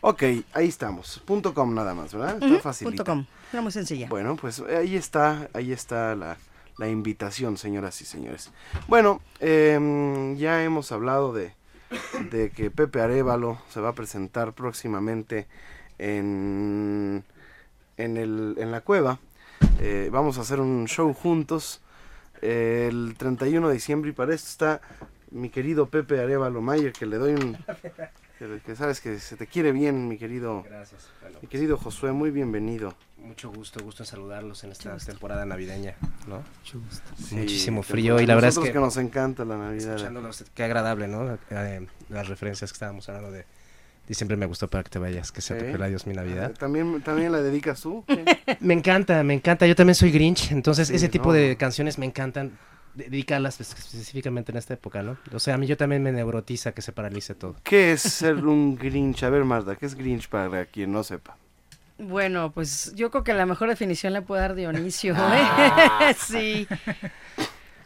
Ok, 0.00 0.22
ahí 0.52 0.68
estamos. 0.68 1.20
Punto 1.24 1.54
.com 1.54 1.74
nada 1.74 1.94
más, 1.94 2.12
¿verdad? 2.14 2.34
Está 2.34 2.46
Ujú, 2.46 2.58
facilita. 2.60 3.04
punto 3.04 3.10
com. 3.10 3.26
Era 3.52 3.62
muy 3.62 3.72
sencilla. 3.72 4.08
Bueno, 4.08 4.36
pues 4.36 4.60
ahí 4.60 4.94
está, 4.96 5.48
ahí 5.54 5.72
está 5.72 6.14
la, 6.14 6.36
la 6.78 6.88
invitación, 6.88 7.56
señoras 7.56 8.00
y 8.00 8.04
señores. 8.04 8.50
Bueno, 8.86 9.20
em, 9.40 10.36
ya 10.36 10.62
hemos 10.62 10.92
hablado 10.92 11.32
de, 11.32 11.52
de 12.30 12.50
que 12.50 12.70
Pepe 12.70 13.00
Arevalo 13.00 13.58
se 13.70 13.80
va 13.80 13.88
a 13.90 13.94
presentar 13.94 14.52
próximamente 14.52 15.46
en, 15.98 17.24
en, 17.96 18.16
el, 18.16 18.54
en 18.58 18.70
la 18.70 18.82
cueva. 18.82 19.18
Eh, 19.80 20.10
vamos 20.12 20.38
a 20.38 20.42
hacer 20.42 20.60
un 20.60 20.86
show 20.86 21.12
juntos 21.12 21.80
el 22.40 23.16
31 23.18 23.66
de 23.66 23.74
diciembre 23.74 24.10
y 24.10 24.12
para 24.12 24.32
esto 24.32 24.48
está 24.48 24.80
mi 25.32 25.50
querido 25.50 25.86
Pepe 25.88 26.20
Arevalo 26.20 26.60
Mayer, 26.60 26.92
que 26.92 27.04
le 27.06 27.16
doy 27.16 27.32
un... 27.34 27.56
Que, 28.38 28.60
que 28.64 28.76
sabes 28.76 29.00
que 29.00 29.18
se 29.18 29.36
te 29.36 29.48
quiere 29.48 29.72
bien, 29.72 30.06
mi 30.06 30.16
querido, 30.16 30.62
Gracias. 30.62 31.08
Bueno, 31.20 31.38
mi 31.42 31.48
querido 31.48 31.76
Josué, 31.76 32.12
muy 32.12 32.30
bienvenido. 32.30 32.94
mucho 33.16 33.50
gusto, 33.50 33.82
gusto 33.82 34.04
en 34.04 34.06
saludarlos 34.06 34.62
en 34.62 34.70
esta 34.70 34.96
temporada 34.98 35.44
navideña, 35.44 35.96
¿no? 36.28 36.36
Mucho 36.60 36.78
gusto. 36.80 37.10
Sí, 37.20 37.34
Muchísimo 37.34 37.82
frío 37.82 38.20
y 38.20 38.26
la 38.26 38.36
verdad 38.36 38.50
es 38.50 38.58
que, 38.58 38.72
nos 38.78 38.96
encanta 38.96 39.44
la 39.44 39.56
Navidad. 39.58 39.96
escuchándolos, 39.96 40.44
qué 40.54 40.62
agradable, 40.62 41.08
¿no? 41.08 41.36
Eh, 41.50 41.86
las 42.10 42.28
referencias 42.28 42.70
que 42.70 42.76
estábamos 42.76 43.08
hablando 43.08 43.32
de 43.32 43.44
diciembre 44.06 44.36
me 44.36 44.46
gustó 44.46 44.68
para 44.68 44.84
que 44.84 44.90
te 44.90 45.00
vayas, 45.00 45.32
que 45.32 45.40
sea 45.40 45.58
Sí. 45.58 45.72
tu 45.76 45.82
Dios 45.84 46.06
mi 46.06 46.14
Navidad. 46.14 46.52
Ah, 46.54 46.58
¿También, 46.58 47.02
¿También 47.02 47.32
la 47.32 47.42
dedicas 47.42 47.80
tú? 47.80 48.04
Me 48.60 48.72
encanta, 48.74 49.20
me 49.24 49.34
encanta, 49.34 49.66
yo 49.66 49.74
también 49.74 49.96
soy 49.96 50.12
Grinch, 50.12 50.52
entonces 50.52 50.86
Sí, 50.88 50.94
ese 50.94 51.08
tipo 51.08 51.26
no. 51.30 51.32
de 51.32 51.56
canciones 51.56 51.98
me 51.98 52.06
encantan 52.06 52.56
dedicarlas 52.94 53.60
espe- 53.60 53.78
específicamente 53.78 54.52
en 54.52 54.58
esta 54.58 54.74
época, 54.74 55.02
¿no? 55.02 55.16
O 55.32 55.38
sea, 55.38 55.54
a 55.54 55.58
mí 55.58 55.66
yo 55.66 55.76
también 55.76 56.02
me 56.02 56.12
neurotiza 56.12 56.72
que 56.72 56.82
se 56.82 56.92
paralice 56.92 57.34
todo. 57.34 57.56
¿Qué 57.62 57.92
es 57.92 58.02
ser 58.02 58.36
un 58.46 58.76
Grinch? 58.76 59.22
A 59.22 59.30
ver, 59.30 59.44
Marta, 59.44 59.76
¿qué 59.76 59.86
es 59.86 59.94
Grinch 59.94 60.28
para 60.28 60.66
quien 60.66 60.92
no 60.92 61.02
sepa? 61.04 61.36
Bueno, 61.98 62.52
pues 62.52 62.92
yo 62.94 63.10
creo 63.10 63.24
que 63.24 63.34
la 63.34 63.44
mejor 63.44 63.68
definición 63.68 64.12
le 64.12 64.22
puede 64.22 64.42
dar 64.42 64.54
Dionisio. 64.54 65.14
Ah. 65.16 65.98
¿eh? 66.10 66.14
sí. 66.18 66.68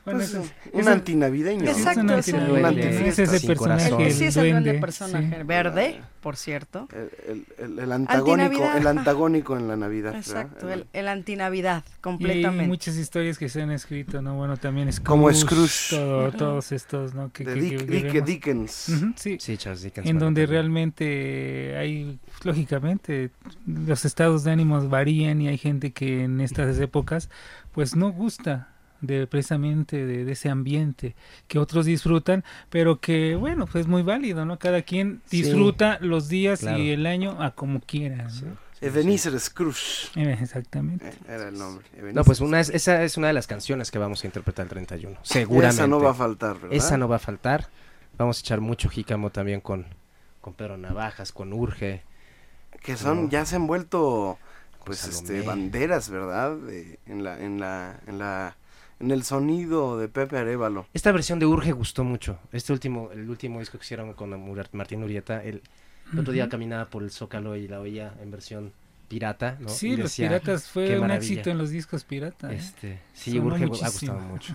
Bueno, 0.05 0.19
Pues, 0.19 0.35
es- 0.35 0.53
un 0.73 0.81
eso- 0.81 0.91
antinavideño. 0.91 1.63
Exacto, 1.71 2.15
es 2.17 2.27
es 2.29 2.35
un 2.35 2.41
antinavidad, 2.41 2.73
duende. 2.73 3.09
es 3.09 3.19
ese 3.21 3.47
personaje, 3.47 4.11
sí 4.11 4.25
es 4.25 4.37
el 4.37 4.51
duende 4.51 4.75
personaje. 4.75 5.37
sí. 5.39 5.43
Verde, 5.45 6.01
por 6.21 6.37
cierto. 6.37 6.89
El, 7.29 7.45
el- 7.59 7.79
el- 7.79 7.93
antagónico, 7.93 8.69
el 8.77 8.87
antagónico 8.89 9.57
en 9.57 9.69
la 9.69 9.77
Navidad. 9.77 10.13
¿verdad? 10.13 10.19
Exacto, 10.43 10.71
el, 10.73 10.87
el 10.93 11.07
antinavidad, 11.09 11.85
Y 11.87 11.89
hay 11.93 11.99
completamente. 12.01 12.67
muchas 12.67 12.97
historias 12.97 13.39
que 13.39 13.49
se 13.49 13.63
han 13.63 13.71
escrito, 13.71 14.21
¿no? 14.23 14.35
Bueno, 14.35 14.57
también 14.57 14.93
Scrooge. 14.93 15.07
Como 15.09 15.33
Scrooge. 15.33 15.91
todo- 15.97 16.33
todos 16.33 16.73
estos, 16.73 17.15
¿no? 17.15 17.31
Que, 17.33 17.45
de 17.45 17.55
que- 17.55 17.61
Dick, 17.61 17.79
que 17.79 17.85
Dick 17.87 18.13
vemos. 18.13 18.27
Dickens. 18.27 18.73
Sí. 19.17 19.37
Sí, 19.39 19.57
Charles 19.57 19.83
Dickens. 19.83 20.09
En 20.09 20.19
donde 20.19 20.43
también. 20.43 20.63
realmente 20.63 21.77
hay, 21.79 22.19
lógicamente, 22.43 23.31
los 23.67 24.05
estados 24.05 24.43
de 24.45 24.51
ánimos 24.51 24.89
varían 24.91 25.41
y 25.41 25.49
hay 25.49 25.59
gente 25.59 25.93
que 25.93 26.25
en 26.25 26.41
estas 26.41 26.79
épocas, 26.81 27.31
pues 27.73 27.95
no 27.97 28.11
gusta 28.13 28.69
de 29.03 29.27
precisamente 29.27 30.07
de, 30.07 30.25
de 30.25 30.33
ese 30.33 30.49
ambiente 30.49 31.15
que 31.49 31.59
otros 31.59 31.85
disfrutan, 31.85 32.45
pero 32.71 32.99
que 33.01 33.37
bueno, 33.37 33.67
pues 33.67 33.83
es 33.83 33.87
muy 33.89 34.03
válido, 34.03 34.47
¿no? 34.47 34.59
Cada 34.59 34.81
quien 34.83 35.21
Sí. 35.27 35.43
disfruta 35.43 35.99
los 36.01 36.29
días 36.29 36.61
Claro. 36.61 36.79
y 36.79 36.91
el 36.91 37.05
año 37.07 37.43
a 37.43 37.51
como 37.51 37.81
quiera. 37.81 38.25
¿no? 38.25 38.31
Sí. 38.31 38.45
Ebenezer 38.81 39.39
Scrooge. 39.39 40.09
Eh, 40.17 40.37
Exactamente. 40.41 41.07
eh, 41.09 41.13
Era 41.29 41.49
el 41.49 41.59
nombre. 41.59 41.85
No, 42.13 42.25
pues 42.25 42.41
una 42.41 42.59
es- 42.59 42.71
esa 42.71 43.05
es 43.05 43.17
una 43.17 43.29
de 43.29 43.33
las 43.33 43.47
canciones 43.47 43.91
que 43.93 43.99
vamos 43.99 44.25
a 44.25 44.27
interpretar 44.27 44.65
el 44.65 44.71
31. 44.71 45.19
Seguramente. 45.23 45.75
Esa 45.77 45.87
no 45.87 46.01
va 46.01 46.11
a 46.11 46.15
faltar, 46.15 46.55
¿verdad? 46.55 46.73
Esa 46.73 46.97
no 46.97 47.07
va 47.09 47.17
a 47.17 47.21
faltar. 47.21 47.69
Vamos 48.19 48.39
a 48.39 48.41
echar 48.41 48.61
mucho 48.61 48.89
jícamo 48.89 49.31
también 49.31 49.61
con, 49.61 49.87
con 50.41 50.55
Pedro 50.55 50.77
Navajas, 50.79 51.31
con 51.33 51.53
Urge. 51.53 52.03
Que 52.83 52.97
son, 52.97 53.25
No. 53.25 53.31
ya 53.31 53.45
se 53.47 53.55
han 53.57 53.69
vuelto, 53.69 54.39
pues, 54.85 54.99
Salomé. 54.99 55.19
este, 55.39 55.43
banderas, 55.43 56.11
¿verdad? 56.11 56.57
De- 56.57 56.99
en 57.07 57.23
la, 57.23 57.39
en 57.41 57.61
la, 57.61 58.01
en 58.09 58.19
la, 58.19 58.57
en 59.03 59.11
el 59.11 59.25
sonido 59.25 59.99
de 59.99 60.09
Pepe 60.09 60.39
Arevalo. 60.39 60.87
Esta 60.95 61.13
versión 61.13 61.39
de 61.39 61.47
Urge 61.47 61.73
gustó 61.73 62.05
mucho. 62.05 62.39
Este 62.53 62.73
último, 62.73 63.11
el 63.13 63.29
último 63.29 63.59
disco 63.59 63.77
que 63.79 63.85
hicieron 63.85 64.15
con 64.15 64.31
Martín 64.73 65.03
Urieta, 65.03 65.43
el, 65.43 65.61
el 66.13 66.19
otro 66.19 66.33
día 66.33 66.49
caminaba 66.49 66.87
por 66.87 67.03
el 67.03 67.11
Zócalo 67.11 67.57
y 67.57 67.67
la 67.69 67.81
oía 67.81 68.15
en 68.23 68.31
versión 68.31 68.73
pirata, 69.09 69.59
¿no? 69.61 69.69
Sí, 69.69 69.97
los 69.97 70.17
piratas 70.17 70.65
"Qué 70.65 70.71
fue 70.73 70.95
un 70.95 71.01
maravilla". 71.03 71.33
éxito 71.33 71.51
en 71.51 71.59
los 71.59 71.71
discos 71.71 72.05
pirata. 72.05 72.53
¿eh? 72.53 72.57
Este, 72.57 73.01
sí, 73.13 73.33
Sonó 73.33 73.47
Urge 73.47 73.65
ha 73.65 73.67
gustado 73.67 74.21
mucho. 74.21 74.55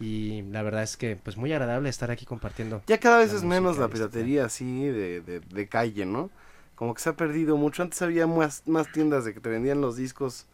Y 0.00 0.42
la 0.50 0.62
verdad 0.62 0.82
es 0.82 0.96
que, 0.96 1.16
pues, 1.16 1.36
muy 1.36 1.52
agradable 1.52 1.88
estar 1.90 2.10
aquí 2.10 2.24
compartiendo. 2.24 2.82
Ya 2.86 2.98
cada 2.98 3.18
vez 3.18 3.32
es 3.32 3.42
menos 3.44 3.78
la 3.78 3.84
este 3.84 3.96
piratería 3.98 4.46
así 4.46 4.86
de, 4.86 5.20
de, 5.20 5.40
de 5.40 5.68
calle, 5.68 6.06
¿no? 6.06 6.30
Como 6.74 6.94
que 6.94 7.02
se 7.02 7.10
ha 7.10 7.12
perdido 7.12 7.56
mucho. 7.58 7.82
Antes 7.82 8.00
había 8.00 8.26
más, 8.26 8.62
más 8.66 8.90
tiendas 8.90 9.26
de 9.26 9.34
que 9.34 9.40
te 9.40 9.50
vendían 9.50 9.82
los 9.82 9.96
discos. 9.96 10.46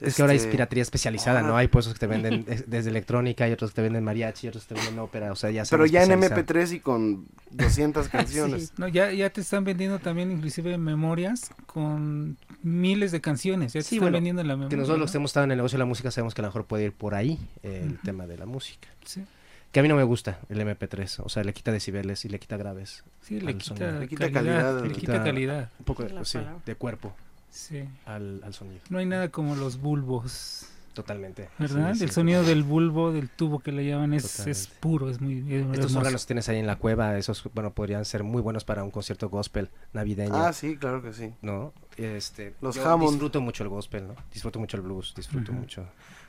Es 0.00 0.16
que 0.16 0.22
ahora 0.22 0.34
es 0.34 0.40
este, 0.42 0.50
piratería 0.50 0.82
especializada, 0.82 1.42
¿no? 1.42 1.56
Hay 1.56 1.68
puestos 1.68 1.94
que 1.94 2.00
te 2.00 2.06
venden 2.06 2.44
des- 2.44 2.68
desde 2.68 2.90
electrónica, 2.90 3.48
y 3.48 3.52
otros 3.52 3.70
que 3.70 3.76
te 3.76 3.82
venden 3.82 4.02
mariachi, 4.04 4.46
y 4.46 4.48
otros 4.48 4.64
que 4.66 4.74
te 4.74 4.80
venden 4.80 4.98
ópera, 4.98 5.30
o 5.32 5.36
sea, 5.36 5.50
ya 5.50 5.62
Pero 5.70 5.86
ya 5.86 6.02
en 6.02 6.10
especializado. 6.12 6.42
MP3 6.42 6.72
y 6.74 6.80
con 6.80 7.26
200 7.52 8.08
canciones. 8.10 8.72
No, 8.76 8.88
ya, 8.88 9.12
ya 9.12 9.30
te 9.30 9.40
están 9.40 9.64
vendiendo 9.64 10.00
también 10.00 10.30
inclusive 10.32 10.76
memorias 10.78 11.50
con 11.66 12.36
miles 12.62 13.12
de 13.12 13.20
canciones. 13.20 13.72
Ya 13.72 13.80
te 13.80 13.84
Sí, 13.84 13.94
están 13.96 14.06
bueno, 14.06 14.16
vendiendo 14.16 14.42
la 14.42 14.54
memoria. 14.56 14.68
Que 14.70 14.76
nosotros 14.76 14.98
los 15.00 15.10
que 15.12 15.16
¿no? 15.18 15.20
hemos 15.22 15.30
estado 15.30 15.44
en 15.44 15.52
el 15.52 15.56
negocio 15.58 15.76
de 15.76 15.80
la 15.80 15.86
música 15.86 16.10
sabemos 16.10 16.34
que 16.34 16.40
a 16.40 16.42
lo 16.42 16.48
mejor 16.48 16.64
puede 16.66 16.84
ir 16.84 16.92
por 16.92 17.14
ahí 17.14 17.38
eh, 17.62 17.82
el 17.84 17.92
Ujú. 17.94 18.02
tema 18.04 18.26
de 18.26 18.36
la 18.36 18.46
música. 18.46 18.88
Sí, 19.04 19.22
Que 19.70 19.80
a 19.80 19.82
mí 19.82 19.88
no 19.88 19.96
me 19.96 20.02
gusta 20.04 20.40
el 20.48 20.60
MP3, 20.60 21.20
o 21.24 21.28
sea, 21.28 21.44
le 21.44 21.52
quita 21.52 21.70
decibeles 21.72 22.24
y 22.24 22.28
le 22.28 22.38
quita 22.40 22.56
graves. 22.56 23.04
sí, 23.22 23.40
le 23.40 23.52
quita, 23.54 23.64
sonido. 23.64 24.00
Le 24.00 24.08
quita 24.08 24.30
calidad, 24.32 24.60
calidad, 24.62 24.84
Le 24.86 24.92
quita 24.92 25.22
calidad. 25.24 25.70
Un 25.78 25.84
poco, 25.84 26.02
La 26.02 26.24
sí, 26.24 26.38
de 26.66 26.74
cuerpo 26.74 27.14
Sí. 27.54 27.84
al, 28.04 28.40
al 28.42 28.52
sonido. 28.52 28.80
No 28.90 28.98
hay 28.98 29.06
nada 29.06 29.28
como 29.30 29.54
los 29.54 29.78
bulbos, 29.80 30.66
Totalmente. 30.92 31.48
¿verdad? 31.58 31.92
Sí, 31.92 31.98
sí, 31.98 32.04
el 32.04 32.10
sonido 32.12 32.40
totalmente. 32.42 32.48
del 32.62 32.62
bulbo, 32.62 33.12
del 33.12 33.28
tubo 33.28 33.58
que 33.60 33.72
le 33.72 33.84
llaman, 33.84 34.12
es, 34.14 34.46
es 34.46 34.68
puro, 34.68 35.08
es 35.10 35.20
muy 35.20 35.38
es 35.38 35.62
Estos 35.66 35.76
hermoso. 35.76 35.98
órganos 35.98 36.22
que 36.24 36.26
tienes 36.28 36.48
ahí 36.48 36.58
en 36.58 36.66
la 36.68 36.76
cueva, 36.76 37.16
esos, 37.18 37.42
bueno, 37.52 37.72
podrían 37.72 38.04
ser 38.04 38.22
muy 38.22 38.40
buenos 38.42 38.64
para 38.64 38.84
un 38.84 38.90
concierto 38.92 39.28
gospel 39.28 39.70
navideño. 39.92 40.34
Ah, 40.36 40.52
sí, 40.52 40.76
claro 40.76 41.02
que 41.02 41.12
sí. 41.12 41.32
¿no? 41.42 41.72
Este, 41.96 42.54
Los 42.60 42.76
Hammond. 42.78 43.10
disfruto 43.12 43.40
mucho 43.40 43.64
el 43.64 43.70
gospel, 43.70 44.06
¿no? 44.08 44.14
Disfruto 44.32 44.58
mucho 44.60 44.76
el 44.76 44.82
blues, 44.84 45.14
disfruto 45.16 45.52
mucho. 45.52 45.84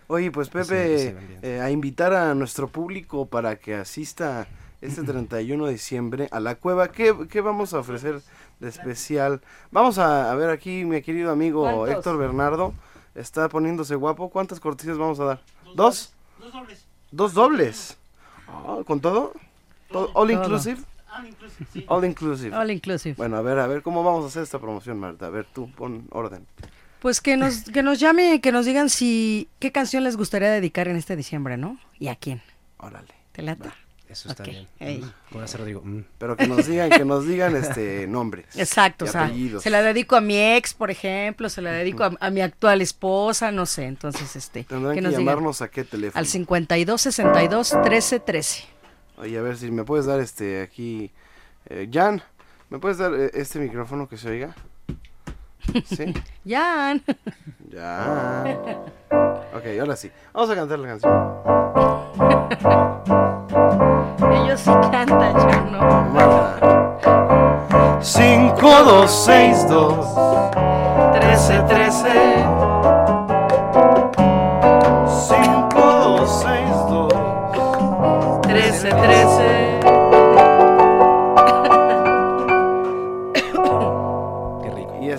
Oye, 0.07 0.31
pues 0.31 0.49
Pepe, 0.49 1.15
eh, 1.43 1.59
a 1.61 1.69
invitar 1.71 2.13
a 2.13 2.33
nuestro 2.35 2.67
público 2.67 3.27
para 3.27 3.57
que 3.57 3.75
asista 3.75 4.47
este 4.81 5.03
31 5.03 5.65
de 5.65 5.71
diciembre 5.73 6.27
a 6.31 6.39
la 6.39 6.55
cueva. 6.55 6.91
¿Qué, 6.91 7.13
qué 7.29 7.41
vamos 7.41 7.73
a 7.73 7.79
ofrecer 7.79 8.21
de 8.59 8.69
especial? 8.69 9.41
Vamos 9.71 9.97
a, 9.97 10.31
a 10.31 10.35
ver 10.35 10.49
aquí, 10.49 10.85
mi 10.85 11.01
querido 11.01 11.31
amigo 11.31 11.61
¿Cuántos? 11.61 11.89
Héctor 11.89 12.17
Bernardo. 12.17 12.73
Está 13.13 13.47
poniéndose 13.49 13.95
guapo. 13.95 14.29
¿Cuántas 14.29 14.59
cortillas 14.59 14.97
vamos 14.97 15.19
a 15.19 15.25
dar? 15.25 15.39
¿Dos? 15.75 16.13
Dos 16.39 16.51
dobles. 16.53 16.85
¿Dos 17.11 17.33
dobles? 17.33 17.97
Ah, 18.47 18.79
¿Con 18.85 18.99
todo? 18.99 19.33
¿Todo- 19.89 20.11
¿All 20.13 20.31
inclusive? 20.31 20.81
Ah, 21.09 21.23
inclusive, 21.25 21.67
sí. 21.71 21.85
All 21.87 22.03
inclusive. 22.03 22.55
All 22.55 22.71
inclusive. 22.71 23.15
Bueno, 23.15 23.37
a 23.37 23.41
ver, 23.41 23.57
a 23.59 23.67
ver, 23.67 23.81
¿cómo 23.81 24.03
vamos 24.03 24.25
a 24.25 24.27
hacer 24.27 24.43
esta 24.43 24.59
promoción, 24.59 24.99
Marta? 24.99 25.27
A 25.27 25.29
ver, 25.29 25.45
tú, 25.53 25.71
pon 25.71 26.07
orden. 26.11 26.45
Pues 26.99 27.21
que 27.21 27.37
nos, 27.37 27.63
que 27.63 27.83
nos 27.83 27.99
llame, 27.99 28.41
que 28.41 28.51
nos 28.51 28.65
digan 28.65 28.89
si 28.89 29.47
qué 29.59 29.71
canción 29.71 30.03
les 30.03 30.17
gustaría 30.17 30.49
dedicar 30.49 30.87
en 30.89 30.97
este 30.97 31.15
diciembre, 31.15 31.55
¿no? 31.55 31.77
¿Y 31.99 32.07
a 32.09 32.15
quién? 32.15 32.41
Órale. 32.77 33.13
¿Te 33.31 33.43
late? 33.43 33.69
Eso 34.09 34.29
está 34.29 34.43
bien. 34.43 34.67
Mm, 34.79 35.37
hace 35.39 35.57
Rodrigo. 35.57 35.81
mm. 35.83 36.03
Pero 36.17 36.37
que 36.37 36.47
nos 36.47 36.65
digan, 36.67 36.89
que 36.89 37.03
nos 37.05 37.25
digan 37.27 37.55
este 37.55 38.05
nombres. 38.09 38.45
Exacto, 38.55 39.05
y 39.05 39.07
o 39.09 39.11
sea, 39.11 39.25
apellidos. 39.25 39.63
se 39.63 39.69
la 39.69 39.81
dedico 39.81 40.15
a 40.15 40.21
mi 40.21 40.37
ex, 40.37 40.73
por 40.73 40.91
ejemplo, 40.91 41.49
se 41.49 41.61
la 41.61 41.71
dedico 41.71 42.03
a, 42.03 42.11
a 42.19 42.29
mi 42.29 42.41
actual 42.41 42.81
esposa, 42.81 43.51
no 43.51 43.65
sé, 43.65 43.85
entonces 43.85 44.35
este, 44.35 44.63
Tendrán 44.63 44.93
que 44.93 44.97
que 44.99 45.01
nos 45.01 45.11
digan 45.11 45.25
llamarnos 45.25 45.61
a 45.61 45.69
qué 45.69 45.83
teléfono. 45.83 46.19
al 46.19 46.27
52 46.27 47.01
62 47.01 47.75
13 47.83 48.19
13. 48.19 48.63
Oye, 49.17 49.37
a 49.37 49.41
ver 49.41 49.57
si 49.57 49.71
me 49.71 49.83
puedes 49.83 50.05
dar 50.05 50.19
este 50.19 50.61
aquí. 50.61 51.11
Eh, 51.67 51.89
Jan, 51.91 52.21
¿me 52.69 52.79
puedes 52.79 52.97
dar 52.99 53.13
eh, 53.13 53.31
este 53.33 53.59
micrófono 53.59 54.07
que 54.07 54.17
se 54.17 54.29
oiga? 54.29 54.55
Sí, 55.87 56.13
Jan. 56.47 57.01
ya. 57.71 58.59
Ok, 59.53 59.63
ahora 59.79 59.95
sí. 59.95 60.11
Vamos 60.31 60.49
a 60.51 60.55
cantar 60.55 60.77
la 60.79 60.87
canción. 60.89 62.04
Ellos 64.31 64.61
sí 64.61 64.71
cantan, 64.91 65.33
yo 65.33 65.71
no. 65.71 65.79
Marta. 66.13 66.99
5, 68.01 68.55
2, 68.61 69.11
6, 69.11 69.67
2, 69.69 70.15
13, 71.13 71.59
13. 71.67 72.45
5, 75.07 75.75
2, 75.75 76.43
6, 76.43 76.69
2. 76.89 77.13
13 78.43 78.89
13. 78.89 79.54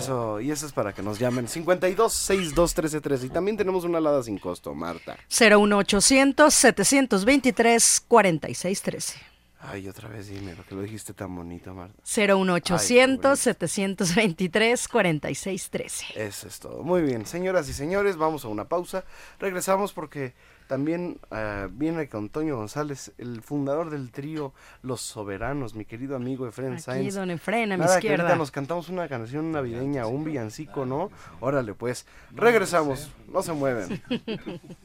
Eso, 0.07 0.41
y 0.41 0.51
eso 0.51 0.65
es 0.65 0.71
para 0.71 0.93
que 0.93 1.03
nos 1.03 1.19
llamen 1.19 1.47
52 1.47 2.13
62 2.13 2.73
13 2.73 3.01
13. 3.01 3.25
Y 3.25 3.29
también 3.29 3.57
tenemos 3.57 3.83
una 3.83 3.97
alada 3.97 4.23
sin 4.23 4.37
costo, 4.37 4.73
Marta. 4.73 5.17
01800 5.29 6.53
723 6.53 8.03
46 8.07 8.81
13. 8.81 9.19
Ay, 9.59 9.89
otra 9.89 10.07
vez 10.07 10.29
dime, 10.29 10.55
porque 10.55 10.75
lo 10.75 10.81
dijiste 10.81 11.13
tan 11.13 11.35
bonito, 11.35 11.73
Marta. 11.73 12.01
01800 12.05 13.37
723 13.37 14.87
46 14.87 15.69
13. 15.69 16.05
Eso 16.15 16.47
es 16.47 16.59
todo. 16.59 16.83
Muy 16.83 17.01
bien, 17.01 17.25
señoras 17.25 17.67
y 17.67 17.73
señores, 17.73 18.15
vamos 18.17 18.45
a 18.45 18.47
una 18.47 18.69
pausa. 18.69 19.03
Regresamos 19.39 19.93
porque 19.93 20.35
también 20.67 21.19
ah, 21.31 21.67
viene 21.71 22.07
con 22.09 22.29
Toño 22.29 22.57
González, 22.57 23.13
el 23.17 23.41
fundador 23.41 23.89
del 23.89 24.11
trío 24.11 24.53
Los 24.83 25.01
Soberanos, 25.01 25.75
mi 25.75 25.85
querido 25.85 26.15
amigo 26.15 26.47
Efren 26.47 26.73
Aquí, 26.73 26.81
Sainz. 26.81 27.15
don 27.15 27.31
Efren, 27.31 27.71
a 27.71 27.77
mi 27.77 27.81
Nada, 27.81 27.99
que 27.99 28.09
ahorita 28.09 28.23
izquierda. 28.23 28.35
nos 28.35 28.51
cantamos 28.51 28.89
una 28.89 29.07
canción 29.07 29.51
navideña, 29.51 30.07
un 30.07 30.23
villancico, 30.23 30.85
¿no? 30.85 31.09
Órale, 31.39 31.73
pues, 31.73 32.05
regresamos, 32.35 33.09
no 33.31 33.41
se 33.41 33.53
mueven. 33.53 34.01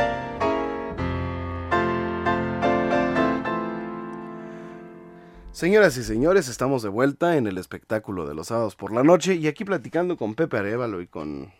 Señoras 5.51 5.97
y 5.97 6.03
señores, 6.03 6.47
estamos 6.47 6.83
de 6.83 6.89
vuelta 6.89 7.35
en 7.35 7.47
el 7.47 7.57
espectáculo 7.57 8.27
de 8.27 8.33
los 8.33 8.47
sábados 8.47 8.75
por 8.75 8.93
la 8.93 9.03
noche 9.03 9.35
y 9.35 9.47
aquí 9.47 9.65
platicando 9.65 10.15
con 10.15 10.35
Pepe 10.35 10.57
Arevalo 10.57 11.01
y 11.01 11.07
con 11.07 11.51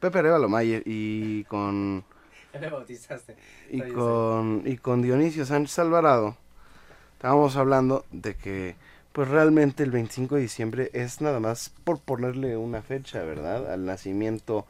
Pepe 0.00 0.18
Arevalo 0.18 0.48
Mayer 0.48 0.82
y 0.84 1.44
con 1.44 2.04
Ya 2.52 2.60
me 2.60 2.70
bautizaste. 2.70 3.36
y 3.70 3.82
con 3.82 4.62
y 4.64 4.76
con 4.78 5.02
Dionisio 5.02 5.44
Sánchez 5.44 5.78
Alvarado. 5.78 6.36
Estábamos 7.16 7.56
hablando 7.56 8.04
de 8.12 8.34
que 8.34 8.76
pues 9.12 9.28
realmente 9.28 9.82
el 9.82 9.90
25 9.90 10.34
de 10.34 10.42
diciembre 10.42 10.90
es 10.92 11.22
nada 11.22 11.40
más 11.40 11.72
por 11.84 11.98
ponerle 11.98 12.58
una 12.58 12.82
fecha, 12.82 13.22
¿verdad? 13.22 13.72
Al 13.72 13.86
nacimiento 13.86 14.66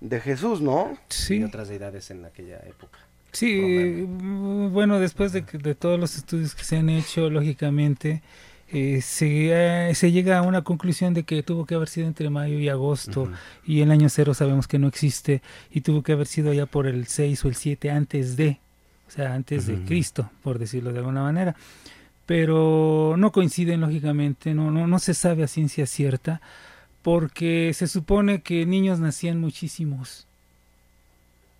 de 0.00 0.18
Jesús, 0.18 0.62
¿no? 0.62 0.92
Y 0.92 1.12
Sí, 1.12 1.44
otras 1.44 1.68
deidades 1.68 2.10
en 2.10 2.24
aquella 2.24 2.56
época. 2.66 2.98
Sí, 3.32 4.06
bueno, 4.08 4.98
después 4.98 5.32
de, 5.32 5.42
de, 5.42 5.74
todos 5.74 6.00
los 6.00 6.16
estudios 6.16 6.54
que 6.54 6.64
se 6.64 6.78
han 6.78 6.88
hecho, 6.88 7.28
lógicamente, 7.28 8.22
eh, 8.72 9.02
se, 9.02 9.50
eh, 9.90 9.94
se, 9.94 10.10
llega 10.10 10.38
a 10.38 10.42
una 10.42 10.62
conclusión 10.62 11.12
de 11.12 11.24
que 11.24 11.42
tuvo 11.42 11.66
que 11.66 11.74
haber 11.74 11.88
sido 11.88 12.06
entre 12.06 12.30
mayo 12.30 12.58
y 12.58 12.70
agosto, 12.70 13.24
uh 13.24 13.26
-huh. 13.26 13.36
y 13.66 13.82
el 13.82 13.90
año 13.90 14.08
cero 14.08 14.32
sabemos 14.32 14.66
que 14.66 14.78
no 14.78 14.88
existe, 14.88 15.42
y 15.70 15.82
tuvo 15.82 16.02
que 16.02 16.12
haber 16.12 16.26
sido 16.26 16.54
ya 16.54 16.64
por 16.64 16.86
el 16.86 17.06
6 17.06 17.44
o 17.44 17.48
el 17.48 17.54
7 17.54 17.90
antes 17.90 18.36
de, 18.36 18.60
o 19.08 19.10
sea, 19.10 19.34
antes 19.34 19.68
uh 19.68 19.72
-huh. 19.72 19.78
de 19.78 19.84
Cristo, 19.84 20.30
por 20.42 20.58
decirlo 20.58 20.92
de 20.92 20.98
alguna 20.98 21.22
manera. 21.22 21.54
Pero 22.26 23.14
no 23.18 23.32
coinciden, 23.32 23.80
lógicamente, 23.80 24.54
no, 24.54 24.70
no, 24.70 24.86
no 24.86 24.98
se 24.98 25.12
sabe 25.14 25.42
a 25.42 25.48
ciencia 25.48 25.86
cierta, 25.86 26.40
porque 27.02 27.72
se 27.74 27.88
supone 27.88 28.42
que 28.42 28.64
niños 28.64 29.00
nacían 29.00 29.40
muchísimos. 29.40 30.26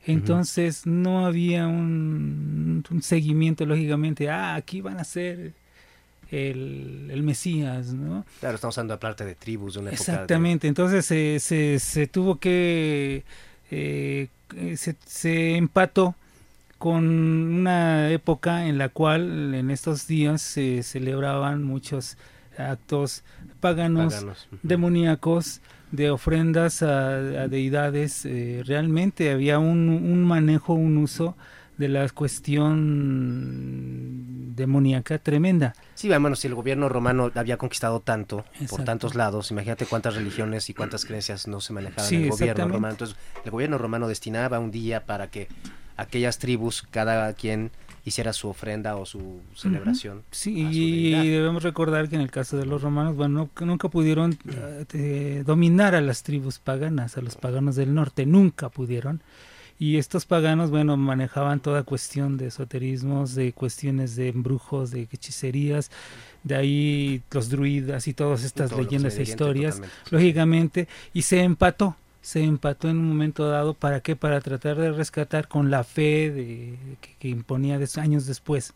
Entonces 0.07 0.83
uh 0.85 0.91
-huh. 0.91 0.93
no 0.93 1.27
había 1.27 1.67
un, 1.67 2.85
un, 2.91 3.03
seguimiento, 3.03 3.67
lógicamente, 3.67 4.31
ah, 4.31 4.55
aquí 4.55 4.81
van 4.81 4.99
a 4.99 5.05
ser 5.05 5.53
el, 6.31 7.09
el, 7.11 7.23
Mesías, 7.23 7.93
¿no? 7.93 8.25
Claro, 8.41 8.57
estamos 8.57 8.77
hablando 8.79 8.95
aparte 8.95 9.25
de 9.25 9.35
tribus 9.35 9.75
de 9.75 9.81
una 9.81 9.91
Exactamente, 9.91 10.67
época 10.67 10.83
de... 10.85 10.91
entonces 10.91 11.07
se, 11.07 11.39
se, 11.39 11.79
se, 11.79 12.07
tuvo 12.09 12.37
que, 12.37 13.23
eh, 13.71 14.29
se, 14.77 14.97
se, 15.07 15.57
empató 15.57 16.17
con 16.83 17.05
una 17.05 18.11
época 18.11 18.67
en 18.67 18.77
la 18.77 18.89
cual 18.89 19.55
en 19.55 19.71
estos 19.71 20.09
días 20.09 20.43
se 20.43 20.83
celebraban 20.83 21.63
muchos 21.63 22.17
actos 22.59 23.23
paganos, 23.61 24.13
paganos. 24.13 24.49
Demoníacos, 24.65 25.61
de 25.93 26.11
ofrendas 26.11 26.83
a, 26.83 27.11
a 27.15 27.47
deidades, 27.47 28.25
eh, 28.25 28.65
realmente 28.67 29.31
había 29.31 29.61
un, 29.61 29.91
un, 29.91 30.25
manejo, 30.25 30.75
un 30.75 30.97
uso 30.97 31.37
de 31.79 31.89
la 31.89 32.09
cuestión 32.09 33.23
demoníaca 34.57 35.19
tremenda. 35.19 35.77
Sí, 35.95 36.09
bueno, 36.09 36.35
si 36.35 36.49
el 36.49 36.57
gobierno 36.57 36.89
romano 36.89 37.31
había 37.37 37.59
conquistado 37.59 38.01
tanto 38.01 38.45
Exacto. 38.55 38.75
por 38.75 38.85
tantos 38.85 39.15
lados, 39.15 39.53
imagínate 39.53 39.87
cuántas 39.87 40.17
religiones 40.17 40.69
y 40.69 40.75
cuántas 40.75 41.05
creencias 41.05 41.47
no 41.47 41.61
se 41.61 41.73
manejaban 41.73 42.09
sí, 42.09 42.17
en 42.17 42.23
el 42.25 42.31
gobierno 42.31 42.67
romano. 42.67 42.91
Entonces, 42.91 43.17
el 43.45 43.53
gobierno 43.53 43.79
romano 43.79 44.09
destinaba 44.09 44.59
un 44.59 44.73
día 44.73 45.07
para 45.07 45.29
que 45.29 45.47
aquellas 45.97 46.39
tribus, 46.39 46.83
cada 46.91 47.33
quien 47.35 47.71
hiciera 48.05 48.33
su 48.33 48.49
ofrenda 48.49 48.97
o 48.97 49.07
su 49.07 49.41
celebración. 49.55 50.19
Uh 50.19 50.21
-huh. 50.21 50.25
Sí, 50.33 50.67
y 50.71 51.29
debemos 51.29 51.63
recordar 51.63 52.09
que 52.09 52.17
en 52.17 52.23
el 52.23 52.31
caso 52.31 52.57
de 52.57 52.67
los 52.67 52.83
romanos, 52.83 53.15
bueno, 53.15 53.49
nunca 53.61 53.89
pudieron 53.89 54.37
uh, 54.45 55.45
dominar 55.45 55.95
a 55.95 56.01
las 56.01 56.23
tribus 56.23 56.59
paganas, 56.59 57.17
a 57.17 57.21
los 57.21 57.37
paganos 57.37 57.77
del 57.77 57.95
norte, 57.95 58.27
nunca 58.27 58.69
pudieron. 58.71 59.21
Y 59.79 59.97
estos 59.97 60.27
paganos, 60.27 60.71
bueno, 60.71 60.97
manejaban 60.97 61.59
toda 61.59 61.83
cuestión 61.83 62.37
de 62.37 62.49
esoterismos, 62.49 63.35
de 63.35 63.53
cuestiones 63.53 64.15
de 64.15 64.29
embrujos, 64.29 64.91
de 64.93 65.09
hechicerías, 65.11 65.91
de 66.45 66.55
ahí 66.55 67.23
los 67.33 67.49
druidas 67.49 68.07
y 68.07 68.15
todas 68.15 68.45
estas 68.45 68.71
Todo 68.71 68.83
leyendas 68.83 69.17
e 69.19 69.23
historias, 69.23 69.77
totalmente. 69.77 70.11
lógicamente, 70.11 70.89
y 71.13 71.23
se 71.23 71.43
empató 71.43 71.97
se 72.23 72.43
empató 72.43 72.89
en 72.89 72.99
un 72.99 73.09
momento 73.09 73.49
dado 73.49 73.75
para 73.75 74.01
qué 74.01 74.17
para 74.17 74.41
tratar 74.41 74.77
de 74.77 74.93
rescatar 74.93 75.49
con 75.49 75.71
la 75.71 75.85
fe 75.85 76.31
de, 76.31 76.79
que, 77.19 77.29
imponía 77.29 77.79
años 77.97 78.27
después 78.27 78.73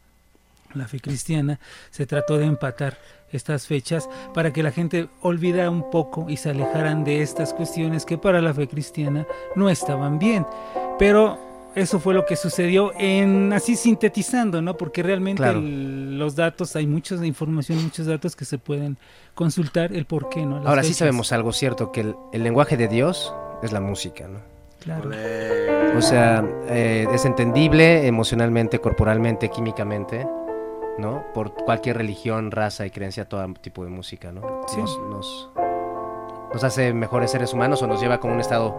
la 0.75 0.89
fe 0.89 1.01
cristiana 1.01 1.59
se 1.91 2.07
trató 2.07 2.37
de 2.37 2.45
empatar 2.45 2.99
estas 3.33 3.67
fechas 3.67 4.09
para 4.35 4.53
que 4.53 4.63
la 4.63 4.73
gente 4.73 5.09
olvidara 5.23 5.71
un 5.71 5.91
poco 5.91 6.29
y 6.29 6.37
se 6.37 6.51
alejaran 6.51 7.05
de 7.05 7.23
estas 7.23 7.55
cuestiones 7.55 8.05
que 8.05 8.19
para 8.19 8.43
la 8.43 8.53
fe 8.53 8.69
cristiana 8.69 9.27
no 9.55 9.71
estaban 9.71 10.19
bien. 10.19 10.47
Pero 10.99 11.39
eso 11.77 12.01
fue 12.01 12.15
lo 12.15 12.25
que 12.25 12.37
sucedió 12.37 12.91
en 12.99 13.53
así 13.53 13.77
sintetizando, 13.77 14.63
¿no? 14.63 14.79
Porque 14.79 15.03
realmente 15.03 15.43
claro. 15.43 15.59
el, 15.59 16.19
los 16.19 16.35
datos, 16.35 16.75
hay 16.75 16.87
mucha 16.87 17.15
información, 17.27 17.83
muchos 17.83 18.07
datos 18.07 18.35
que 18.35 18.47
se 18.47 18.57
pueden 18.57 18.97
consultar 19.35 19.93
el 19.93 20.07
por 20.07 20.31
qué, 20.31 20.47
¿no? 20.47 20.57
Las 20.57 20.67
Ahora 20.67 20.81
fechas. 20.81 20.97
sí 20.97 20.99
sabemos 21.01 21.33
algo 21.33 21.53
cierto, 21.53 21.93
que 21.93 22.01
el, 22.01 22.17
el, 22.33 22.43
lenguaje 22.43 22.79
de 22.79 22.89
Dios 22.89 23.35
es 23.63 23.73
la 23.73 23.83
música, 23.83 24.27
¿no? 24.27 24.41
Claro. 24.81 25.11
O 25.99 26.01
sea, 26.01 26.43
eh, 26.69 27.07
es 27.13 27.27
entendible 27.27 28.07
emocionalmente, 28.07 28.79
corporalmente, 28.79 29.51
químicamente, 29.51 30.27
¿no? 30.97 31.27
Por 31.35 31.53
cualquier 31.53 31.99
religión, 31.99 32.53
raza 32.53 32.87
y 32.87 32.91
creencia, 32.91 33.29
todo 33.29 33.47
tipo 33.61 33.85
de 33.85 33.91
música, 33.91 34.33
¿no? 34.33 34.63
Sí. 34.69 34.79
Nos, 34.79 34.99
nos, 35.11 35.51
nos 36.55 36.65
hace 36.65 36.95
mejores 36.95 37.33
seres 37.33 37.53
humanos 37.53 37.83
o 37.83 37.87
nos 37.87 38.01
lleva 38.01 38.19
como 38.19 38.33
un 38.33 38.41
estado 38.41 38.75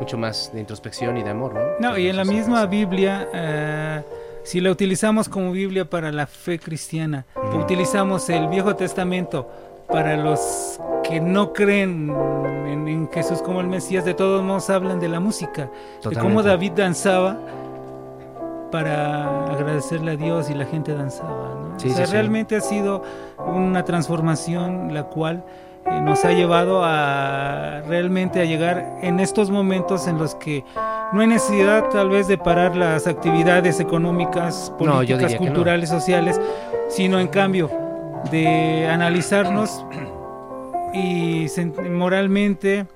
mucho 0.00 0.18
más 0.18 0.50
de 0.52 0.60
introspección 0.60 1.16
y 1.16 1.22
de 1.22 1.30
amor, 1.30 1.54
¿no? 1.54 1.90
No, 1.90 1.98
y 1.98 2.08
en 2.08 2.16
la 2.16 2.24
misma 2.24 2.66
Biblia, 2.66 3.28
eh, 3.32 4.02
si 4.44 4.60
la 4.60 4.70
utilizamos 4.70 5.28
como 5.28 5.52
Biblia 5.52 5.88
para 5.88 6.12
la 6.12 6.26
fe 6.26 6.58
cristiana, 6.58 7.26
mm. 7.36 7.56
utilizamos 7.58 8.28
el 8.30 8.48
Viejo 8.48 8.76
Testamento 8.76 9.48
para 9.88 10.16
los 10.16 10.78
que 11.02 11.20
no 11.20 11.52
creen 11.52 12.10
en, 12.66 12.88
en, 12.88 13.10
Jesús 13.10 13.40
como 13.42 13.60
el 13.60 13.66
Mesías, 13.66 14.04
de 14.04 14.14
todos 14.14 14.42
modos 14.42 14.68
hablan 14.68 15.00
de 15.00 15.08
la 15.08 15.20
música, 15.20 15.70
Totalmente. 16.02 16.08
de 16.08 16.20
cómo 16.20 16.42
David 16.42 16.72
danzaba 16.72 17.38
para 18.70 19.46
agradecerle 19.46 20.12
a 20.12 20.16
Dios 20.16 20.50
y 20.50 20.54
la 20.54 20.66
gente 20.66 20.92
danzaba, 20.92 21.54
¿no? 21.54 21.80
Sí, 21.80 21.88
o 21.90 21.94
sea, 21.94 22.06
sí, 22.06 22.12
realmente 22.12 22.60
sí. 22.60 22.66
ha 22.66 22.68
sido 22.68 23.02
una 23.38 23.84
transformación 23.84 24.92
la 24.92 25.04
cual 25.04 25.44
eh, 25.90 26.00
nos 26.00 26.24
ha 26.24 26.32
llevado 26.32 26.82
a 26.84 27.82
realmente 27.86 28.40
a 28.40 28.44
llegar 28.44 28.98
en 29.02 29.20
estos 29.20 29.50
momentos 29.50 30.06
en 30.06 30.18
los 30.18 30.34
que 30.34 30.64
no 31.12 31.20
hay 31.20 31.26
necesidad 31.26 31.88
tal 31.88 32.10
vez 32.10 32.28
de 32.28 32.38
parar 32.38 32.76
las 32.76 33.06
actividades 33.06 33.80
económicas, 33.80 34.72
políticas, 34.78 35.32
no, 35.32 35.38
culturales, 35.38 35.90
no. 35.90 35.98
sociales, 35.98 36.40
sino 36.88 37.18
en 37.20 37.28
cambio 37.28 37.70
de 38.30 38.86
analizarnos 38.86 39.84
y 40.92 41.46
moralmente 41.90 42.86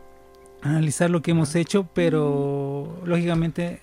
analizar 0.62 1.10
lo 1.10 1.22
que 1.22 1.32
hemos 1.32 1.54
hecho, 1.54 1.88
pero 1.92 3.00
lógicamente 3.04 3.80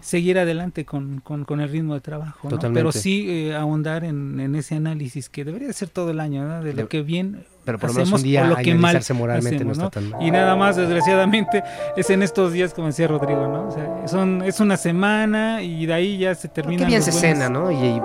seguir 0.00 0.38
adelante 0.38 0.84
con, 0.84 1.20
con, 1.20 1.44
con 1.44 1.60
el 1.60 1.68
ritmo 1.70 1.94
de 1.94 2.00
trabajo. 2.00 2.48
¿no? 2.50 2.58
Pero 2.58 2.92
sí 2.92 3.26
eh, 3.28 3.54
ahondar 3.54 4.04
en, 4.04 4.38
en, 4.38 4.54
ese 4.54 4.74
análisis 4.74 5.28
que 5.28 5.44
debería 5.44 5.72
ser 5.72 5.88
todo 5.88 6.10
el 6.10 6.20
año, 6.20 6.46
¿no? 6.46 6.62
de 6.62 6.74
lo 6.74 6.88
que 6.88 7.02
bien 7.02 7.46
pero 7.64 7.78
por 7.78 7.90
hacemos 7.90 8.20
un 8.20 8.22
día 8.22 8.44
o 8.44 8.46
lo 8.46 8.56
que 8.56 8.74
mal 8.74 8.98
moralmente 9.14 9.56
hacemos, 9.56 9.76
no 9.76 9.84
está 9.88 10.00
tan 10.00 10.08
mal. 10.08 10.22
Y 10.22 10.30
nada 10.30 10.56
más, 10.56 10.76
desgraciadamente, 10.76 11.62
es 11.98 12.08
en 12.08 12.22
estos 12.22 12.52
días, 12.52 12.72
como 12.72 12.86
decía 12.86 13.06
Rodrigo, 13.08 13.46
¿no? 13.46 13.68
O 13.68 13.70
sea, 13.70 14.08
son, 14.08 14.40
es 14.40 14.58
una 14.60 14.78
semana 14.78 15.62
y 15.62 15.84
de 15.84 15.92
ahí 15.92 16.16
ya 16.16 16.34
se 16.34 16.48
termina. 16.48 16.80
Qué 16.80 16.86
bien 16.86 17.02
se 17.02 17.10
buenos... 17.10 17.38
cena, 17.38 17.50
¿no? 17.50 17.70
Y, 17.70 17.74
y, 17.74 18.02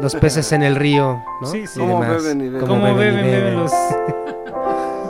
los 0.00 0.16
peces 0.16 0.50
en 0.50 0.64
el 0.64 0.74
río, 0.74 1.22
¿no? 1.40 1.46
Sí, 1.46 1.68
sí. 1.68 1.78
¿Cómo 1.78 2.00
beben 2.00 2.40
y 2.40 2.44
beben? 2.48 2.60
¿Cómo, 2.60 2.82
¿Cómo 2.82 2.96
beben, 2.96 3.14
beben, 3.14 3.30
beben 3.30 3.54
los... 3.54 3.72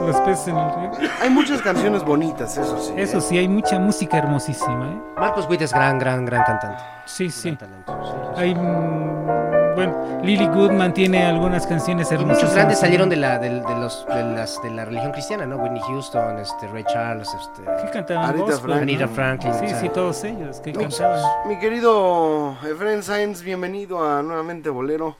los 0.06 0.20
peces 0.20 0.48
en 0.48 0.56
el 0.56 0.74
río. 0.74 1.10
Hay 1.20 1.30
muchas 1.30 1.60
canciones 1.62 2.04
bonitas, 2.04 2.56
eso 2.56 2.78
sí. 2.78 2.94
Eso 2.96 3.18
¿eh? 3.18 3.20
sí, 3.20 3.38
hay 3.38 3.48
mucha 3.48 3.78
música 3.78 4.18
hermosísima. 4.18 4.92
¿eh? 4.92 5.00
Marcos 5.18 5.46
Witt 5.48 5.62
es 5.62 5.72
gran, 5.72 5.98
gran, 5.98 6.24
gran 6.24 6.44
cantante. 6.44 6.82
Sí, 7.06 7.30
sí. 7.30 7.56
Talento, 7.56 7.98
sí, 8.04 8.10
sí. 8.12 8.40
Hay, 8.40 8.54
mm, 8.54 9.74
bueno, 9.74 10.20
Lily 10.22 10.46
Goodman 10.46 10.94
tiene 10.94 11.26
algunas 11.26 11.66
canciones 11.66 12.10
hermosas. 12.10 12.42
Muchos 12.42 12.54
grandes 12.54 12.78
salieron 12.78 13.08
de 13.08 13.16
la, 13.16 13.38
de, 13.38 13.50
de, 13.60 13.74
los, 13.76 14.06
de, 14.06 14.22
las, 14.22 14.62
de 14.62 14.70
la 14.70 14.84
religión 14.84 15.12
cristiana, 15.12 15.46
¿no? 15.46 15.56
Whitney 15.56 15.82
Houston, 15.82 16.38
este, 16.38 16.68
Ray 16.68 16.84
Charles, 16.84 17.28
este... 17.34 17.62
¿Qué 17.82 17.90
cantaban? 17.90 18.30
Anita, 18.30 18.44
gospel, 18.44 18.70
Frank, 18.70 18.82
Anita 18.82 19.08
Franklin. 19.08 19.54
Sí, 19.54 19.66
sí, 19.80 19.88
todos 19.90 20.24
ellos 20.24 20.60
que 20.60 20.72
No, 20.72 20.80
cantaban. 20.80 21.20
Mi 21.48 21.58
querido 21.58 22.56
Efren 22.64 23.02
Sainz, 23.02 23.42
bienvenido 23.42 24.04
a 24.08 24.22
nuevamente 24.22 24.70
Bolero. 24.70 25.16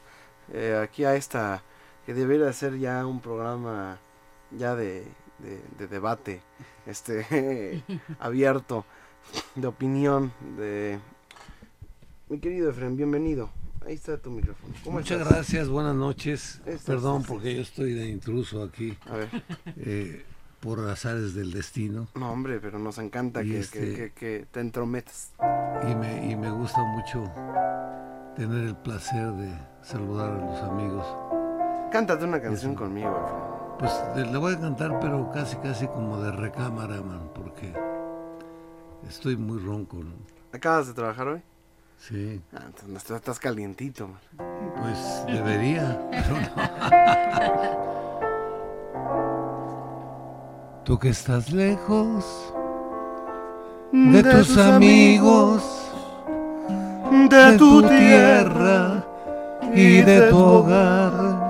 Eh, 0.53 0.81
aquí 0.83 1.05
a 1.05 1.15
esta 1.15 1.61
que 2.07 2.15
debería 2.15 2.53
ser 2.53 2.79
ya 2.79 3.05
un 3.05 3.21
programa 3.21 3.99
ya 4.51 4.75
de, 4.75 5.05
de, 5.39 5.61
de 5.79 5.87
debate, 5.89 6.41
este 6.87 7.83
abierto, 8.19 8.85
de 9.55 9.67
opinión, 9.67 10.33
de 10.57 10.99
mi 12.29 12.39
querido 12.39 12.71
Efren, 12.71 12.97
bienvenido. 12.97 13.51
Ahí 13.85 13.95
está 13.95 14.19
tu 14.19 14.31
micrófono. 14.31 14.75
¿Cómo 14.83 14.99
Muchas 14.99 15.19
estás? 15.21 15.33
gracias, 15.35 15.69
buenas 15.69 15.95
noches. 15.95 16.61
Estás- 16.67 16.83
Perdón 16.87 17.23
porque 17.23 17.55
yo 17.55 17.63
estoy 17.63 17.93
de 17.95 18.09
intruso 18.09 18.65
aquí 18.65 18.99
A 19.09 19.17
ver, 19.17 19.29
eh, 19.77 20.25
por 20.59 20.81
azares 20.89 21.35
del 21.35 21.53
destino 21.53 22.09
no 22.17 22.33
hombre, 22.33 22.59
pero 22.59 22.81
nos 22.81 22.99
encanta 22.99 23.43
que, 23.45 23.61
este- 23.61 23.79
que, 23.79 23.95
que, 23.95 24.13
que 24.13 24.47
te 24.51 24.59
entrometas. 24.61 25.31
y 25.89 25.95
me, 25.95 26.29
y 26.33 26.35
me 26.35 26.51
gusta 26.51 26.83
mucho 26.83 27.31
tener 28.35 28.65
el 28.67 28.77
placer 28.77 29.31
de 29.35 29.57
saludar 29.83 30.31
a 30.33 30.45
los 30.45 30.61
amigos. 30.65 31.07
Cántate 31.93 32.25
una 32.25 32.41
canción 32.43 32.73
Eso. 32.73 32.81
conmigo, 32.81 33.09
Efren. 33.11 33.56
Pues 33.79 33.93
le 34.17 34.37
voy 34.39 34.55
a 34.55 34.61
cantar, 34.61 34.99
pero 35.01 35.31
casi 35.33 35.57
casi 35.57 35.87
como 35.89 36.19
de 36.21 36.33
recámara, 36.33 36.97
man, 37.03 37.29
porque 37.35 37.73
estoy 39.09 39.37
muy 39.37 39.59
ronco, 39.59 39.99
¿no? 39.99 40.13
¿Acabas 40.53 40.87
de 40.89 40.95
trabajar 40.95 41.29
hoy? 41.29 41.43
Sí, 41.99 42.41
Ah, 42.55 42.63
entonces 42.67 43.11
no 43.11 43.17
estás- 43.17 43.39
calientito, 43.39 44.09
man. 44.09 44.19
pues 44.81 45.25
debería, 45.27 46.01
pero 46.11 46.41
no. 46.41 46.47
Tú 50.85 50.99
que 50.99 51.09
estás 51.09 51.51
lejos 51.53 52.25
de 53.93 54.23
tus 54.23 54.57
amigos, 54.57 55.63
de 57.29 57.37
de 57.53 57.59
tu 57.59 57.83
tierra 57.83 59.05
y 59.75 60.01
de 60.03 60.31
tu 60.31 60.39
hogar. 60.39 61.46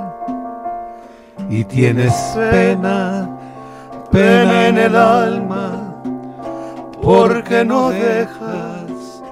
Y 1.49 1.65
tienes 1.65 2.13
pena, 2.35 3.29
pena 4.11 4.69
en 4.69 4.79
el 4.79 4.97
alma, 4.97 5.95
porque 7.01 7.65
no 7.65 7.91
dejas 7.91 9.23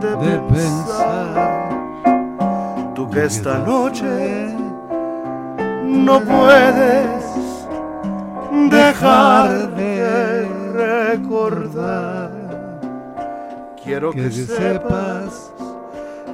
de 0.00 0.38
pensar. 0.52 1.72
Tú 2.94 3.10
que 3.10 3.24
esta 3.24 3.58
noche 3.58 4.54
no 5.84 6.20
puedes 6.20 7.66
dejar 8.70 9.74
de 9.74 10.48
recordar. 10.72 12.30
Quiero 13.82 14.12
que 14.12 14.30
sepas 14.30 15.52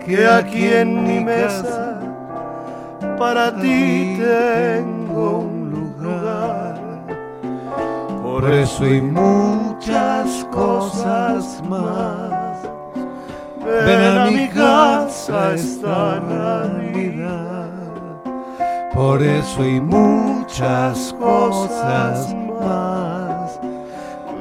que 0.05 0.27
aquí 0.27 0.67
en 0.67 1.03
mi 1.03 1.21
mesa 1.21 1.99
para 3.19 3.55
ti 3.55 4.19
tengo 4.21 4.98
lugar. 5.73 6.75
Por 8.23 8.51
eso 8.53 8.87
y 8.87 9.01
muchas 9.01 10.45
cosas 10.53 11.63
más. 11.69 12.59
Ven 13.85 14.19
a 14.19 14.27
mi 14.31 14.49
casa 14.49 15.55
esta 15.55 16.21
Navidad. 16.21 17.69
Por 18.95 19.23
eso 19.23 19.65
y 19.65 19.81
muchas 19.81 21.15
cosas 21.19 22.35
más. 22.61 23.61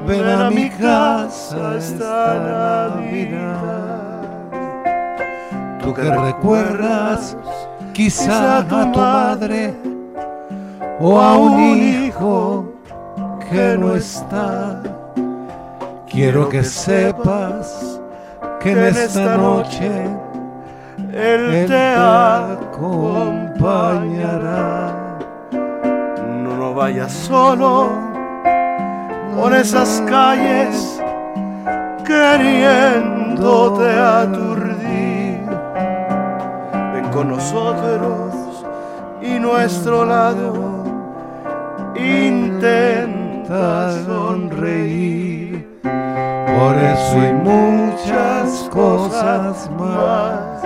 Ven 0.06 0.26
a 0.26 0.50
mi 0.50 0.70
casa 0.70 1.76
esta 1.76 2.38
Navidad. 2.38 3.78
Tú 5.82 5.92
que 5.94 6.02
recuerdas 6.02 7.36
quizá 7.92 8.58
a 8.58 8.68
tu 8.68 8.76
madre 8.98 9.74
o 11.00 11.20
a 11.20 11.36
un 11.36 11.78
hijo 11.78 12.64
que 13.50 13.76
no 13.78 13.94
está. 13.94 14.82
Quiero 16.10 16.48
que 16.48 16.64
sepas 16.64 18.00
que 18.60 18.72
en 18.72 18.78
esta 18.78 19.36
noche 19.36 20.06
Él 21.12 21.66
te 21.66 21.94
acompañará. 21.94 23.18
No, 26.42 26.56
no 26.56 26.74
vayas 26.74 27.12
solo 27.12 27.90
por 29.36 29.54
esas 29.54 30.02
calles 30.08 31.00
queriéndote 32.04 33.88
aturdir. 33.90 35.42
Ven 36.94 37.08
con 37.12 37.28
nosotros 37.28 38.34
y 39.20 39.38
nuestro 39.38 40.04
lado 40.04 40.77
intenta 41.98 43.92
sonreír. 44.04 45.66
Por 45.82 46.76
eso 46.76 47.20
hay 47.20 47.32
muchas 47.34 48.68
cosas 48.70 49.70
más. 49.78 50.62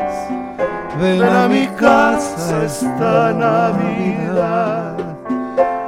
Ven 1.00 1.22
a 1.22 1.48
mi 1.48 1.66
casa 1.68 2.64
esta 2.64 3.32
Navidad. 3.32 4.96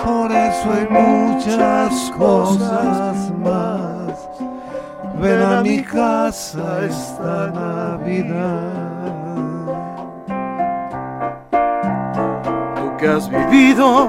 Por 0.05 0.33
eso 0.33 0.73
hay 0.73 0.87
muchas 0.91 2.11
cosas 2.19 3.33
más. 3.39 4.29
Ven 5.21 5.43
a 5.43 5.61
mi 5.63 5.83
casa 5.83 6.85
esta 6.85 7.51
Navidad. 7.51 8.73
Tú 12.77 12.97
que 12.99 13.09
has 13.09 13.29
vivido 13.29 14.09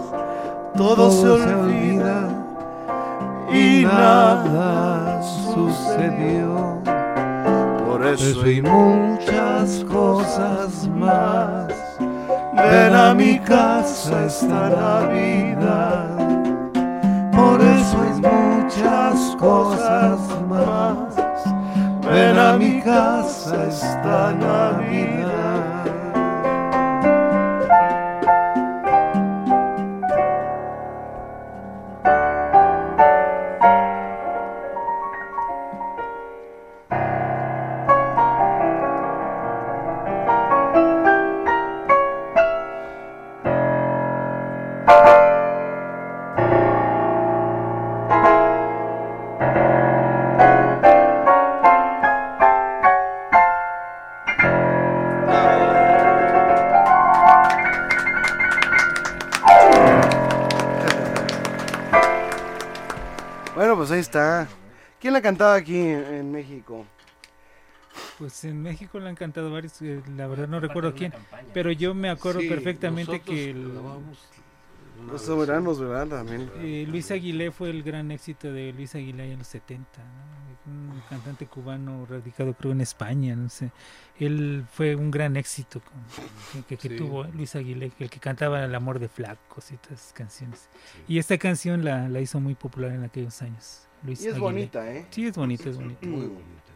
todo 0.75 1.11
se 1.11 1.27
olvida 1.27 2.29
y 3.51 3.83
nada 3.83 5.21
sucedió. 5.53 6.81
Por 7.85 8.05
eso 8.05 8.41
hay 8.43 8.61
muchas 8.61 9.83
cosas 9.85 10.87
más. 10.87 11.67
Ven 12.53 12.95
a 12.95 13.13
mi 13.13 13.39
casa 13.39 14.25
esta 14.25 14.69
Navidad. 14.69 16.07
Por 17.31 17.61
eso 17.61 17.97
hay 18.01 18.21
muchas 18.21 19.35
cosas 19.37 20.19
más. 20.47 21.15
Ven 22.09 22.37
a 22.37 22.57
mi 22.57 22.81
casa 22.81 23.67
esta 23.67 24.33
Navidad. 24.33 25.21
Bueno, 25.41 25.90
la 65.21 65.29
cantaba 65.29 65.55
aquí 65.55 65.77
en, 65.77 66.03
en 66.03 66.31
México? 66.31 66.85
Pues 68.17 68.43
en 68.45 68.61
México 68.61 68.99
le 68.99 69.09
han 69.09 69.15
cantado 69.15 69.51
varios, 69.51 69.79
eh, 69.81 70.01
la 70.15 70.25
verdad 70.27 70.47
no 70.47 70.59
recuerdo 70.59 70.95
quién, 70.95 71.13
pero 71.53 71.71
yo 71.71 71.93
me 71.93 72.09
acuerdo 72.09 72.39
Sí, 72.39 72.47
perfectamente 72.49 73.19
que 73.19 73.51
el- 73.51 73.71
Los 75.07 75.21
soberanos, 75.23 75.79
¿verdad? 75.79 76.07
También. 76.07 76.49
eh, 76.57 76.85
Luis 76.87 77.11
Aguilé 77.11 77.51
fue 77.51 77.69
el 77.69 77.83
gran 77.83 78.11
éxito 78.11 78.51
de 78.51 78.71
Luis 78.73 78.95
Aguilé 78.95 79.31
en 79.33 79.39
los 79.39 79.47
70, 79.47 79.99
¿no? 80.03 80.31
un 80.67 81.01
cantante 81.09 81.47
cubano 81.47 82.05
radicado 82.05 82.53
creo 82.53 82.71
en 82.71 82.81
España, 82.81 83.35
no 83.35 83.49
sé. 83.49 83.71
Él 84.19 84.63
fue 84.71 84.95
un 84.95 85.09
gran 85.09 85.35
éxito 85.35 85.81
con- 85.81 86.63
que, 86.67 86.77
que 86.77 86.89
Sí. 86.89 86.95
tuvo 86.97 87.25
eh, 87.25 87.31
Luis 87.33 87.55
Aguilé, 87.55 87.91
el 87.99 88.09
que 88.09 88.19
cantaba 88.19 88.63
El 88.63 88.73
amor 88.75 88.99
de 88.99 89.09
flacos 89.09 89.71
y 89.71 89.77
todas 89.77 89.99
esas 89.99 90.13
canciones. 90.13 90.69
Y 91.07 91.17
esta 91.17 91.37
canción 91.39 91.83
la, 91.83 92.07
la 92.09 92.19
hizo 92.21 92.39
muy 92.39 92.53
popular 92.55 92.91
en 92.91 93.03
aquellos 93.03 93.41
años. 93.41 93.87
Luis 94.03 94.23
Y 94.23 94.27
es 94.27 94.39
bonita, 94.39 94.91
¿eh? 94.91 95.05
Sí, 95.09 95.27
es 95.27 95.35
bonita, 95.35 95.69
es 95.69 95.77
bonita. 95.77 96.05
Muy 96.05 96.27
bonita. 96.27 96.71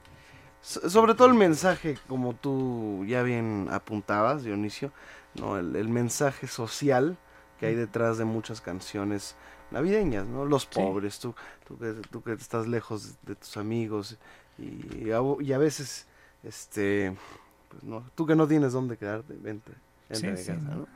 So- 0.61 0.89
Sobre 0.89 1.13
todo 1.15 1.27
el 1.27 1.33
mensaje, 1.35 1.97
como 2.07 2.33
tú 2.33 3.03
ya 3.07 3.23
bien 3.23 3.67
apuntabas, 3.71 4.43
Dionisio, 4.43 4.91
¿no? 5.35 5.57
el, 5.57 5.75
el 5.75 5.89
mensaje 5.89 6.47
social 6.47 7.17
que 7.59 7.67
hay 7.67 7.75
detrás 7.75 8.17
de 8.17 8.25
muchas 8.25 8.61
canciones 8.61 9.35
navideñas, 9.71 10.25
¿no? 10.27 10.45
Los 10.45 10.65
pobres, 10.65 11.19
tú, 11.19 11.33
tú, 11.67 11.77
que, 11.77 11.93
tú 12.11 12.21
que 12.21 12.33
estás 12.33 12.67
lejos 12.67 13.15
de 13.23 13.35
tus 13.35 13.57
amigos 13.57 14.17
y, 14.57 15.11
a, 15.11 15.19
y 15.39 15.53
a 15.53 15.57
veces, 15.57 16.07
este, 16.43 17.15
pues 17.69 17.83
no, 17.83 18.03
tú 18.15 18.25
que 18.25 18.35
no 18.35 18.47
tienes 18.47 18.73
dónde 18.73 18.97
quedarte, 18.97 19.33
vente, 19.33 19.71
vente 20.09 20.35
Sí, 20.37 20.43
sí, 20.43 20.49
casa, 20.51 20.61
¿no? 20.61 20.75
¿no? 20.75 20.87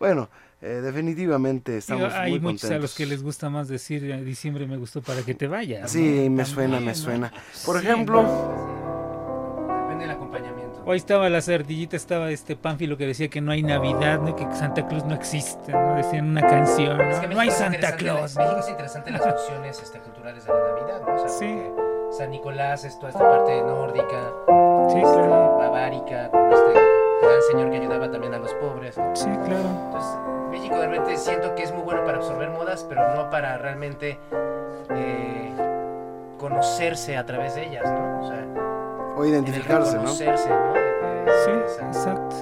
Bueno, 0.00 0.28
eh, 0.62 0.80
definitivamente 0.82 1.76
estamos 1.76 2.04
Digo, 2.08 2.14
hay 2.20 2.30
muy 2.32 2.40
muchos 2.40 2.70
a 2.70 2.78
los 2.78 2.94
que 2.96 3.04
les 3.06 3.22
gusta 3.22 3.50
más 3.50 3.68
decir 3.68 4.02
"Eh, 4.10 4.22
diciembre 4.24 4.66
me 4.66 4.78
gustó 4.78 5.02
para 5.02 5.20
que 5.22 5.34
te 5.34 5.46
vayas. 5.46 5.90
Sí, 5.90 6.00
¿no? 6.00 6.06
me 6.08 6.22
También, 6.42 6.46
suena, 6.46 6.80
me 6.80 6.86
¿no? 6.86 6.94
suena. 6.94 7.32
Por 7.66 7.78
Sí, 7.80 7.86
ejemplo, 7.86 8.22
Depende 9.82 10.06
del 10.06 10.10
acompañamiento. 10.16 10.82
Hoy 10.86 10.96
estaba 10.96 11.28
la 11.28 11.38
ardillita, 11.38 11.96
estaba 11.96 12.30
este 12.30 12.56
Pánfilo 12.56 12.96
que 12.96 13.06
decía 13.06 13.28
que 13.28 13.42
no 13.42 13.52
hay 13.52 13.62
Navidad, 13.62 14.20
¿no? 14.22 14.34
que 14.34 14.44
Santa 14.54 14.86
Claus 14.88 15.04
no 15.04 15.14
existe, 15.14 15.70
¿no? 15.70 15.94
decían 15.96 16.30
una 16.30 16.40
canción, 16.46 16.96
¿no? 16.96 17.10
Es 17.10 17.18
que 17.20 17.26
hay 17.38 17.50
Santa 17.50 17.90
la- 17.90 17.96
Claus. 17.96 18.36
México 18.36 18.56
es 18.58 18.68
interesante 18.70 19.10
las 19.10 19.20
fusiones 19.22 19.82
este, 19.82 19.98
culturales 19.98 20.46
de 20.46 20.50
la 20.52 20.58
Navidad, 20.60 21.02
¿no? 21.06 21.14
O 21.14 21.18
sea, 21.18 21.28
Sí. 21.28 21.60
San 22.16 22.30
Nicolás 22.30 22.84
es 22.84 22.96
toda 22.98 23.10
esta 23.10 23.28
parte 23.28 23.60
nórdica, 23.60 24.32
Sí, 24.90 24.96
este, 24.96 25.12
claro. 25.12 25.58
Babárica, 27.22 27.42
señor 27.50 27.70
que 27.70 27.76
ayudaba 27.76 28.10
también 28.10 28.34
a 28.34 28.38
los 28.38 28.52
pobres. 28.54 28.94
Sí, 29.14 29.28
claro. 29.44 29.68
Entonces, 29.86 30.18
México 30.50 30.76
de 30.78 30.86
repente 30.88 31.16
siento 31.16 31.54
que 31.54 31.62
es 31.62 31.72
muy 31.72 31.82
bueno 31.82 32.04
para 32.04 32.18
absorber 32.18 32.50
modas, 32.50 32.84
pero 32.88 33.14
no 33.14 33.30
para 33.30 33.58
realmente 33.58 34.18
eh, 34.90 35.52
conocerse 36.38 37.16
a 37.16 37.24
través 37.26 37.54
de 37.54 37.66
ellas, 37.68 37.84
¿no? 37.84 38.20
O 38.20 38.28
sea, 38.28 38.46
O 39.16 39.24
en 39.24 39.28
el 39.28 39.34
identificarse, 39.34 39.92
¿no? 39.96 40.00
reconocerse, 40.00 40.48
¿no? 40.50 40.74
Sí, 41.44 41.50
exacto. 41.82 42.36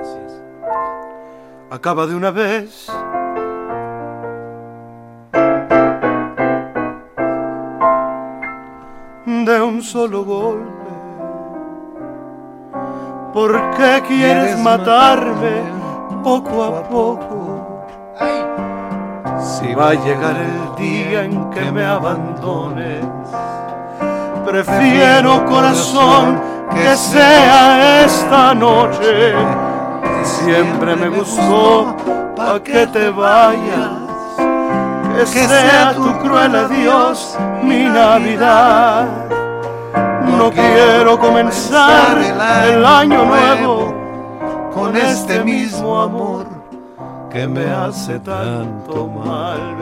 Así 0.00 0.18
es. 0.26 0.42
Acaba 1.70 2.06
de 2.06 2.14
una 2.14 2.30
vez. 2.30 2.88
De 9.44 9.62
un 9.62 9.82
solo 9.82 10.24
golpe. 10.24 10.75
¿Por 13.36 13.52
qué 13.72 14.02
quieres 14.08 14.58
matarme 14.60 15.60
poco 16.24 16.64
a 16.64 16.82
poco? 16.84 17.84
Si 19.38 19.74
va 19.74 19.90
a 19.90 19.94
llegar 19.94 20.36
el 20.36 20.74
día 20.82 21.24
en 21.24 21.50
que 21.50 21.70
me 21.70 21.84
abandones, 21.84 23.04
prefiero 24.46 25.44
corazón 25.44 26.40
que 26.72 26.96
sea 26.96 28.06
esta 28.06 28.54
noche. 28.54 29.34
Siempre 30.22 30.96
me 30.96 31.10
gustó 31.10 31.94
pa' 32.34 32.58
que 32.64 32.86
te 32.86 33.10
vayas, 33.10 33.90
que 35.14 35.26
sea 35.26 35.92
tu 35.94 36.10
cruel 36.20 36.56
adiós 36.56 37.36
mi 37.62 37.84
Navidad. 37.84 39.35
No 40.36 40.50
quiero 40.50 41.18
comenzar 41.18 42.18
el 42.68 42.84
año 42.84 43.24
nuevo 43.24 43.94
con 44.72 44.96
este 44.96 45.42
mismo 45.42 46.00
amor 46.00 46.46
que 47.30 47.46
me 47.46 47.64
hace 47.70 48.18
tanto 48.20 49.06
mal. 49.08 49.76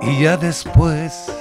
Y 0.00 0.22
ya 0.22 0.36
después 0.36 1.32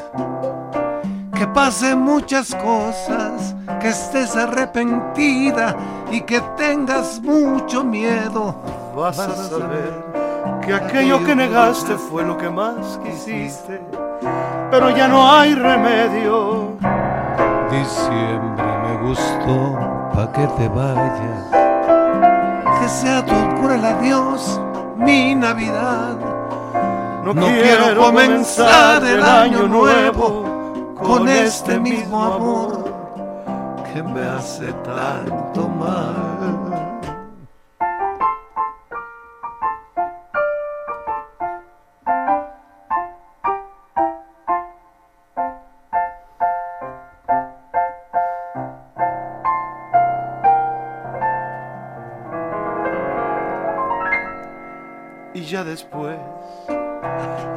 que 1.35 1.47
pasen 1.47 1.99
muchas 1.99 2.53
cosas, 2.55 3.55
que 3.79 3.89
estés 3.89 4.35
arrepentida 4.35 5.75
y 6.11 6.21
que 6.21 6.39
tengas 6.57 7.19
mucho 7.21 7.83
miedo, 7.83 8.55
Vas 8.95 9.17
a 9.19 9.33
saber 9.35 10.10
que 10.65 10.73
aquello 10.73 11.23
que 11.23 11.35
negaste 11.35 11.95
fue 11.95 12.23
lo 12.23 12.37
que 12.37 12.49
más 12.49 12.99
quisiste, 13.03 13.81
pero 14.69 14.89
ya 14.95 15.07
no 15.07 15.31
hay 15.31 15.53
remedio. 15.55 16.73
Diciembre 17.71 18.65
me 18.83 19.07
gustó 19.07 19.77
pa' 20.13 20.31
que 20.33 20.47
te 20.47 20.67
vayas. 20.69 21.45
Que 22.79 22.89
sea 22.89 23.25
tu 23.25 23.61
cruel 23.61 23.83
adiós 23.85 24.59
mi 24.97 25.35
Navidad. 25.35 26.17
No, 27.23 27.33
No 27.33 27.45
quiero 27.47 27.95
comenzar 28.01 29.03
el 29.03 29.23
año 29.23 29.67
nuevo 29.67 30.95
con 31.01 31.27
este 31.27 31.79
mismo 31.79 32.23
amor 32.23 32.93
que 33.93 34.01
me 34.03 34.21
hace 34.21 34.71
tanto 34.83 35.67
mal. 35.67 36.60
Ya 55.51 55.65
después 55.65 56.15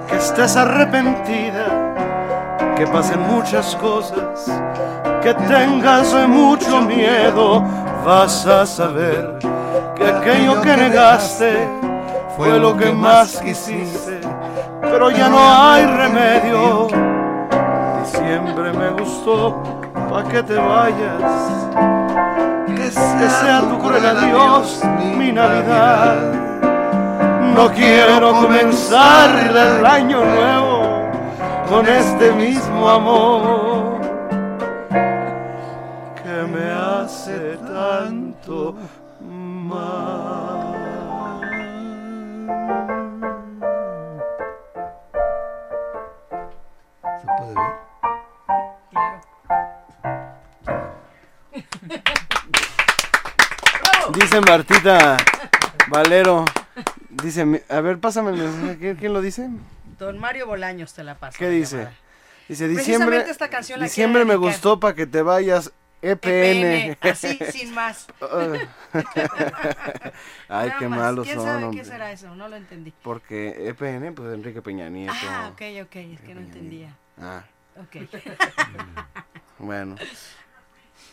que 0.08 0.16
estés 0.16 0.56
arrepentida, 0.56 1.94
que 2.76 2.88
pasen 2.88 3.20
muchas 3.20 3.76
cosas, 3.76 4.50
que 5.22 5.32
tengas 5.32 6.12
mucho 6.26 6.80
miedo, 6.80 7.62
vas 8.04 8.46
a 8.48 8.66
saber 8.66 9.38
que 9.94 10.08
aquello 10.08 10.60
que 10.60 10.76
negaste 10.76 11.68
fue 12.36 12.58
lo 12.58 12.76
que 12.76 12.90
más 12.90 13.40
quisiste, 13.40 14.20
pero 14.80 15.12
ya 15.12 15.28
no 15.28 15.38
hay 15.38 15.86
remedio. 15.86 16.88
Diciembre 18.02 18.72
me 18.72 18.90
gustó 18.90 19.62
pa' 20.10 20.24
que 20.24 20.42
te 20.42 20.56
vayas, 20.56 21.22
que 22.66 22.90
sea 22.90 23.60
tu 23.60 23.78
cruel 23.78 24.04
adiós 24.04 24.82
mi 25.16 25.30
Navidad. 25.30 26.43
No 27.54 27.70
quiero 27.72 28.32
comenzar 28.32 29.30
el 29.56 29.86
año 29.86 30.24
nuevo 30.24 31.10
con 31.68 31.86
este 31.86 32.32
mismo 32.32 32.90
amor 32.90 34.00
que 36.20 36.42
me 36.52 36.68
hace 36.70 37.56
tanto 37.58 38.74
mal. 39.20 40.74
¿Se 47.20 47.26
puede 47.38 47.54
ver? 47.54 47.84
Dice 54.12 54.40
Martita 54.40 55.16
Valero, 55.88 56.44
dice, 57.24 57.64
a 57.68 57.80
ver, 57.80 57.98
pásame 57.98 58.30
el 58.30 58.36
mensaje, 58.38 58.78
¿quién- 58.78 58.96
¿quién 58.96 59.12
lo 59.12 59.20
dice? 59.20 59.48
Don 59.98 60.18
Mario 60.18 60.46
Bolaños 60.46 60.92
te 60.94 61.04
la 61.04 61.14
pasa. 61.16 61.38
¿Qué 61.38 61.48
dice? 61.48 61.88
Dice, 62.48 62.68
diciembre, 62.68 63.24
esta 63.28 63.48
canción 63.48 63.78
la 63.80 63.86
diciembre 63.86 64.24
me 64.24 64.36
gustó 64.36 64.78
para 64.78 64.94
que 64.94 65.06
te 65.06 65.22
vayas, 65.22 65.72
EPN. 66.02 66.90
EPN, 66.92 66.98
así, 67.10 67.38
sin 67.52 67.72
más. 67.72 68.06
Ay, 70.48 70.68
Nada 70.68 70.78
qué 70.78 70.88
más. 70.88 70.98
malos 70.98 71.26
¿Quién 71.26 71.36
son, 71.38 71.46
sabe 71.46 71.64
hombre. 71.64 71.80
qué 71.80 71.86
será 71.86 72.12
eso? 72.12 72.34
No 72.34 72.48
lo 72.48 72.56
entendí. 72.56 72.92
Porque 73.02 73.68
EPN, 73.68 74.14
pues 74.14 74.34
Enrique 74.34 74.60
Peña 74.62 74.88
Nieto. 74.90 75.14
Ah, 75.26 75.48
ok, 75.52 75.62
ok, 75.84 75.96
es 75.96 76.20
que 76.20 76.34
no 76.34 76.40
entendía. 76.42 76.94
Ah, 77.20 77.44
Ok. 77.76 77.96
bueno. 79.58 79.96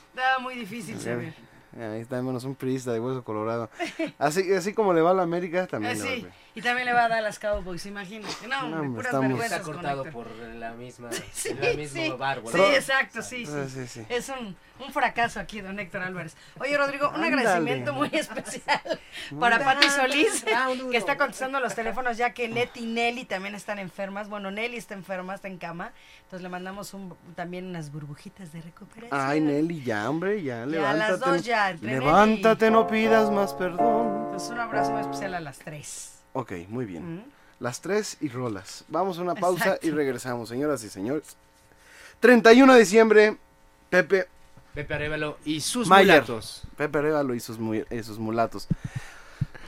Estaba 0.10 0.40
muy 0.40 0.56
difícil 0.56 1.00
saber. 1.00 1.34
Ahí 1.78 2.02
está, 2.02 2.22
menos 2.22 2.44
un 2.44 2.56
priista 2.56 2.92
de 2.92 3.00
hueso 3.00 3.24
colorado. 3.24 3.70
Así, 4.18 4.52
así 4.54 4.74
como 4.74 4.94
le 4.94 5.02
va 5.02 5.12
a 5.12 5.14
la 5.14 5.24
América, 5.24 5.68
también 5.68 5.98
le 6.02 6.22
va. 6.24 6.28
Y 6.54 6.62
también 6.62 6.86
le 6.86 6.94
va 6.94 7.06
a 7.06 7.10
dar 7.10 7.20
a 7.20 7.22
las 7.22 7.40
Cowboys, 7.40 7.86
imagínate. 7.86 8.48
No, 8.48 8.60
hombre, 8.66 8.80
hombre, 8.80 8.90
puras 8.96 9.06
estamos- 9.08 9.28
vergüenzas 9.28 9.60
Está 9.62 9.72
cortado 9.74 10.04
por 10.06 10.28
la 10.56 10.72
misma, 10.74 11.10
Sí, 11.34 11.50
el 11.62 11.78
mismo 11.78 12.02
sí. 12.02 12.12
Sí, 12.52 12.58
¿no? 12.58 12.66
exacto, 12.68 13.22
sí, 13.22 13.46
sí. 13.46 13.52
Ah, 13.56 13.66
sí, 13.74 13.88
sí. 13.88 14.06
Es 14.10 14.30
un, 14.30 14.56
un 14.86 14.92
fracaso 14.94 15.40
aquí, 15.40 15.62
don 15.62 15.80
Héctor 15.80 16.02
Álvarez. 16.04 16.36
Oye, 16.60 16.78
Rodrigo, 16.78 17.10
un 17.10 17.16
Ándale. 17.24 17.38
agradecimiento 17.38 17.94
muy 17.94 18.10
especial 18.14 18.82
para 19.40 19.60
Pati 19.64 19.90
Solís, 19.90 20.44
que 20.92 20.98
está 20.98 21.18
contestando 21.18 21.60
los 21.60 21.74
teléfonos 21.76 22.18
ya 22.18 22.34
que 22.34 22.48
Leti 22.48 22.82
y 22.82 22.86
Nelly 22.86 23.26
también 23.26 23.56
están 23.56 23.80
enfermas. 23.80 24.28
Bueno, 24.28 24.52
Nelly 24.52 24.78
está 24.78 24.94
enferma, 24.94 25.36
está 25.36 25.48
en 25.48 25.58
cama. 25.58 25.92
Entonces 26.24 26.42
le 26.44 26.50
mandamos 26.50 26.94
un, 26.94 27.16
también 27.36 27.66
unas 27.68 27.92
burbujitas 27.92 28.52
de 28.52 28.62
recuperación. 28.62 29.10
Ay, 29.20 29.40
Nelly, 29.42 29.84
ya, 29.84 30.10
hombre, 30.10 30.42
ya, 30.44 30.60
Ya, 30.60 30.66
levántate. 30.66 31.12
las 31.12 31.20
dos 31.20 31.44
ya, 31.44 31.74
levántate, 31.82 32.72
no 32.72 32.88
pidas 32.88 33.30
más 33.32 33.54
perdón. 33.54 34.30
Pues 34.32 34.50
un 34.50 34.60
abrazo 34.60 34.92
muy 34.92 35.02
especial 35.02 35.34
a 35.36 35.40
las 35.40 35.60
tres. 35.60 36.21
Ok, 36.34 36.54
muy 36.68 36.86
bien. 36.86 37.18
Mm. 37.18 37.24
Las 37.60 37.82
tres 37.82 38.18
y 38.22 38.30
rolas. 38.30 38.84
Vamos 38.88 39.18
a 39.20 39.22
una 39.22 39.36
pausa 39.36 39.66
Exacto. 39.66 39.88
y 39.88 39.92
regresamos, 39.92 40.50
señoras 40.50 40.84
y 40.84 40.90
señores. 40.90 41.36
31 42.20 42.74
de 42.74 42.80
diciembre, 42.80 43.38
Pepe, 43.90 44.28
Pepe 44.74 44.94
Arevalo 44.94 45.38
y 45.46 45.62
sus 45.62 45.88
Mayer. 45.88 46.22
mulatos. 46.22 46.64
Pepe 46.78 46.98
Arevalo 47.00 47.34
y 47.36 47.40
sus, 47.40 47.58
y 47.90 48.04
sus 48.04 48.20
mulatos. 48.20 48.68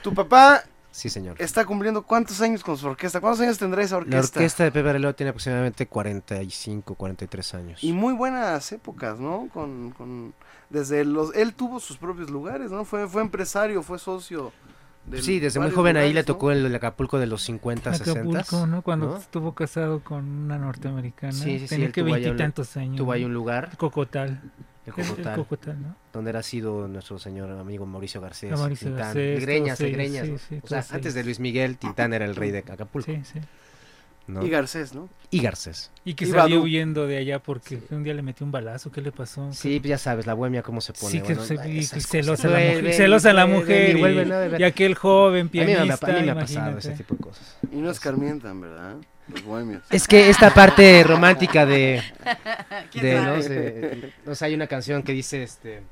Tu 0.02 0.14
papá 0.14 0.64
Sí, 0.90 1.08
señor. 1.10 1.36
está 1.40 1.64
cumpliendo 1.64 2.02
cuántos 2.02 2.40
años 2.40 2.62
con 2.62 2.76
su 2.78 2.86
orquesta. 2.86 3.20
¿Cuántos 3.20 3.40
años 3.40 3.58
tendrá 3.58 3.82
esa 3.82 3.96
orquesta? 3.96 4.16
La 4.16 4.22
orquesta 4.24 4.64
de 4.64 4.72
Pepe 4.72 4.88
Arevalo 4.90 5.14
tiene 5.14 5.30
aproximadamente 5.30 5.86
45, 5.86 6.94
43 6.94 7.54
años. 7.54 7.82
Y 7.84 7.92
muy 7.92 8.12
buenas 8.14 8.70
épocas, 8.72 9.18
¿no? 9.18 9.48
Con, 9.52 9.90
con- 9.90 10.32
desde 10.70 11.04
los, 11.04 11.34
él 11.34 11.54
tuvo 11.54 11.78
sus 11.80 11.96
propios 11.96 12.30
lugares, 12.30 12.70
¿no? 12.70 12.84
Fue, 12.84 13.08
fue 13.08 13.22
empresario, 13.22 13.82
fue 13.82 13.98
socio. 13.98 14.52
De 15.06 15.22
Sí, 15.22 15.38
desde 15.40 15.60
muy 15.60 15.70
joven 15.70 15.96
ahí 15.96 16.08
le 16.08 16.20
lugares, 16.20 16.28
¿no? 16.28 16.34
tocó 16.34 16.50
el, 16.50 16.66
el 16.66 16.74
Acapulco 16.74 17.18
de 17.18 17.26
los 17.26 17.42
50, 17.42 17.94
60. 17.94 18.20
Acapulco, 18.20 18.66
¿no? 18.66 18.82
Cuando 18.82 19.06
¿no? 19.08 19.16
estuvo 19.18 19.54
casado 19.54 20.00
con 20.00 20.24
una 20.26 20.58
norteamericana. 20.58 21.32
Sí, 21.32 21.58
sí, 21.58 21.58
sí, 21.60 21.66
Tenía 21.68 21.86
él 21.86 21.92
que 21.92 22.00
ahí 22.00 22.12
veintitantos 22.12 22.76
años. 22.76 22.96
Tuvo 22.96 23.12
ahí 23.12 23.24
un 23.24 23.34
lugar, 23.34 23.68
El 23.72 23.76
Cocotal. 23.78 24.28
el 24.28 24.34
El- 24.34 24.40
el 24.86 24.92
Cocotal, 25.08 25.36
Cocotal, 25.36 25.82
¿no? 25.82 25.96
donde 26.12 26.30
era 26.30 26.42
sido 26.42 26.86
nuestro 26.88 27.18
señor 27.18 27.50
amigo 27.50 27.86
Mauricio 27.86 28.20
Garcés. 28.20 28.50
Mauricio 28.58 28.88
Tintán, 28.88 29.06
Garcés, 29.08 29.40
Greñas, 29.40 29.80
ellos, 29.80 29.92
Greñas. 29.96 30.26
sí, 30.26 30.38
sí, 30.48 30.60
o 30.62 30.66
sea, 30.66 30.84
antes 30.90 31.14
de. 31.14 31.24
Luis 31.24 31.40
Miguel, 31.40 31.78
Tintán 31.78 32.12
era 32.12 32.24
el 32.26 32.36
rey 32.36 32.50
de 32.50 32.58
Acapulco. 32.58 33.10
Sí, 33.10 33.20
sí. 33.24 33.40
¿No? 34.26 34.44
Y 34.44 34.48
Garcés, 34.50 34.94
¿no? 34.94 35.08
Y 35.30 35.40
Garcés. 35.40 35.90
Y 36.04 36.14
que 36.14 36.24
Y 36.24 36.28
salió 36.30 36.62
huyendo 36.62 37.06
de 37.06 37.18
allá 37.18 37.38
porque 37.40 37.80
un 37.90 38.04
día 38.04 38.14
le 38.14 38.22
metió 38.22 38.46
un 38.46 38.52
balazo. 38.52 38.90
¿Qué 38.92 39.00
le 39.00 39.12
pasó? 39.12 39.52
Sí, 39.52 39.80
ya 39.84 39.98
sabes, 39.98 40.26
la 40.26 40.34
bohemia 40.34 40.62
cómo 40.62 40.80
se 40.80 40.92
pone. 40.92 41.10
Sí, 41.12 41.18
que 41.20 41.34
bueno, 41.34 41.42
se, 41.44 41.54
y- 41.70 41.82
celosa 41.84 42.48
la 42.48 42.58
mujer, 42.58 42.94
celosa 42.94 43.32
la 43.32 43.46
mujer 43.46 43.96
y 43.96 44.00
y, 44.00 44.04
a 44.54 44.58
y 44.60 44.62
aquel 44.62 44.94
joven 44.94 45.40
A 45.40 45.44
mí 45.44 45.48
pianista. 45.50 45.84
me, 45.84 46.12
ha- 46.12 46.16
a 46.16 46.20
mí 46.20 46.26
me 46.26 46.30
ha 46.32 46.34
pasado 46.36 46.78
ese 46.78 46.92
tipo 46.92 47.14
de 47.16 47.20
cosas. 47.20 47.56
Y 47.72 47.76
no 47.76 47.90
escarmientan, 47.90 48.60
¿verdad? 48.60 48.96
Los 49.28 49.42
bohemios. 49.42 49.82
Es 49.90 50.06
que 50.06 50.28
esta 50.28 50.52
parte 50.52 51.02
romántica 51.02 51.64
de, 51.66 52.02
de 52.94 53.14
no 53.20 53.42
sé, 53.42 54.12
no 54.26 54.34
sé, 54.34 54.44
hay 54.44 54.54
una 54.54 54.66
canción 54.66 55.02
que 55.02 55.12
dice 55.12 55.42
este 55.42 55.82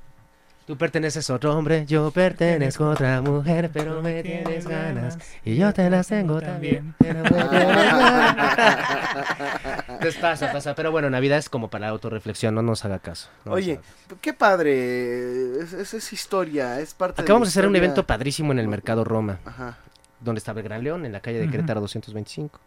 Tú 0.66 0.76
perteneces 0.76 1.28
a 1.28 1.34
otro 1.34 1.56
hombre, 1.56 1.84
yo 1.86 2.10
pertenezco 2.12 2.84
a 2.84 2.90
otra 2.90 3.20
mujer, 3.20 3.70
pero 3.72 4.00
me 4.00 4.22
tienes 4.22 4.66
ganas 4.66 5.18
y 5.44 5.56
yo 5.56 5.72
te 5.72 5.90
las 5.90 6.06
tengo 6.06 6.40
también. 6.40 6.94
pero 6.98 7.22
pasa, 10.20 10.52
pasa, 10.52 10.74
pero 10.74 10.92
bueno, 10.92 11.10
Navidad 11.10 11.38
es 11.38 11.48
como 11.48 11.68
para 11.68 11.88
autorreflexión, 11.88 12.54
no 12.54 12.62
nos 12.62 12.84
haga 12.84 13.00
caso. 13.00 13.28
no 13.44 13.52
Oye, 13.52 13.80
qué 14.20 14.32
padre. 14.32 15.60
Es, 15.62 15.72
es- 15.72 15.94
es 15.94 16.12
historia, 16.12 16.78
es 16.80 16.94
parte 16.94 17.22
acabamos 17.22 17.48
de 17.48 17.50
la 17.50 17.52
hacer 17.60 17.66
un 17.68 17.76
evento 17.76 18.06
padrísimo 18.06 18.52
en 18.52 18.58
el 18.60 18.68
Mercado 18.68 19.02
Roma, 19.04 19.38
Ajá. 19.44 19.78
donde 20.20 20.38
estaba 20.38 20.60
el 20.60 20.64
Gran 20.64 20.84
León, 20.84 21.04
en 21.04 21.12
la 21.12 21.20
calle 21.20 21.38
de. 21.40 21.50
Querétaro 21.50 21.80
225. 21.80 22.60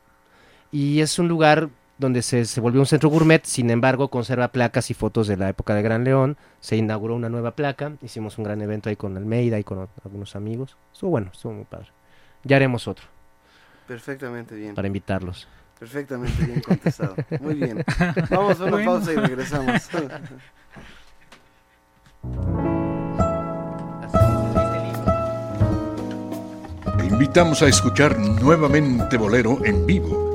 Y 0.71 0.99
es 1.01 1.17
un 1.19 1.27
lugar 1.29 1.69
donde 1.97 2.21
se, 2.21 2.45
se 2.45 2.61
volvió 2.61 2.81
un 2.81 2.85
centro 2.85 3.09
gourmet, 3.09 3.43
sin 3.45 3.69
embargo, 3.69 4.09
conserva 4.09 4.49
placas 4.49 4.91
y 4.91 4.93
fotos 4.93 5.27
de 5.27 5.37
la 5.37 5.49
época 5.49 5.73
de 5.75 5.81
Gran 5.81 6.03
León. 6.03 6.37
Se 6.59 6.75
inauguró 6.75 7.15
una 7.15 7.29
nueva 7.29 7.51
placa, 7.55 7.93
hicimos 8.01 8.37
un 8.37 8.43
gran 8.43 8.61
evento 8.61 8.89
ahí 8.89 8.95
con 8.95 9.15
Almeida 9.15 9.59
y 9.59 9.63
con 9.63 9.87
algunos 10.03 10.35
amigos. 10.35 10.75
Estuvo 10.93 11.11
bueno, 11.11 11.29
estuvo 11.33 11.53
muy 11.53 11.65
padre. 11.65 11.87
Ya 12.43 12.57
haremos 12.57 12.87
otro 12.87 13.05
Perfectamente 13.87 14.55
bien. 14.55 14.75
para 14.75 14.87
invitarlos. 14.87 15.47
Perfectamente 15.79 16.45
bien 16.45 16.61
contestado. 16.61 17.15
Muy 17.41 17.55
bien. 17.55 17.83
Vamos 18.29 18.59
a 18.61 18.63
una 18.63 18.71
Bueno. 18.71 18.91
pausa 18.93 19.11
y 19.11 19.15
regresamos. 19.17 19.89
Te 26.97 27.05
invitamos 27.05 27.61
a 27.61 27.67
escuchar 27.67 28.17
nuevamente 28.17 29.17
Bolero 29.17 29.63
en 29.65 29.85
vivo, 29.85 30.34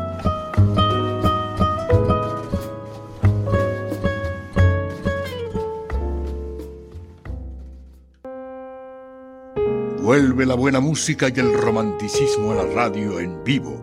Vuelve 10.11 10.45
la 10.45 10.55
buena 10.55 10.81
música 10.81 11.29
y 11.29 11.39
el 11.39 11.53
romanticismo 11.53 12.51
a 12.51 12.55
la 12.55 12.65
radio 12.65 13.21
en 13.21 13.45
vivo. 13.45 13.81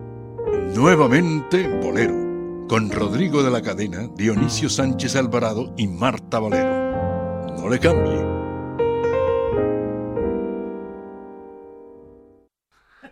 Nuevamente 0.74 1.66
Bolero, 1.82 2.66
con 2.68 2.90
Rodrigo 2.90 3.42
de 3.42 3.50
la 3.50 3.62
Cadena, 3.62 4.10
Dionisio 4.14 4.68
Sánchez 4.68 5.16
Alvarado 5.16 5.72
y 5.78 5.88
Marta 5.88 6.38
Valero. 6.38 7.56
No 7.56 7.70
le 7.70 7.78
cambie. 7.80 8.26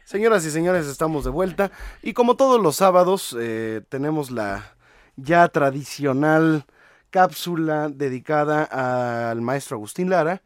Señoras 0.04 0.44
y 0.44 0.50
señores, 0.50 0.86
estamos 0.86 1.24
de 1.24 1.30
vuelta. 1.30 1.70
Y 2.02 2.12
como 2.12 2.36
todos 2.36 2.60
los 2.60 2.76
sábados, 2.76 3.34
eh, 3.40 3.80
tenemos 3.88 4.30
la 4.30 4.76
ya 5.16 5.48
tradicional 5.48 6.66
cápsula 7.08 7.88
dedicada 7.88 9.30
al 9.30 9.40
maestro 9.40 9.78
Agustín 9.78 10.10
Lara 10.10 10.42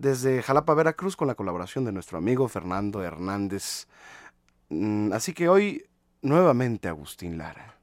desde 0.00 0.42
Jalapa, 0.42 0.72
Veracruz, 0.74 1.14
con 1.14 1.28
la 1.28 1.34
colaboración 1.34 1.84
de 1.84 1.92
nuestro 1.92 2.16
amigo 2.16 2.48
Fernando 2.48 3.02
Hernández. 3.02 3.86
Mm, 4.70 5.12
Así 5.12 5.34
que 5.34 5.48
hoy, 5.48 5.84
nuevamente 6.22 6.88
Agustín 6.88 7.36
Lara. 7.36 7.78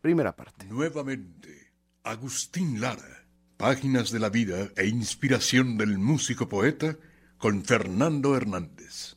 Primera 0.00 0.34
parte. 0.36 0.66
Nuevamente, 0.66 1.72
Agustín 2.04 2.80
Lara. 2.80 3.26
Páginas 3.56 4.12
de 4.12 4.20
la 4.20 4.28
vida 4.28 4.68
e 4.76 4.86
inspiración 4.86 5.76
del 5.76 5.98
músico 5.98 6.48
poeta 6.48 6.96
con 7.36 7.64
Fernando 7.64 8.36
Hernández. 8.36 9.16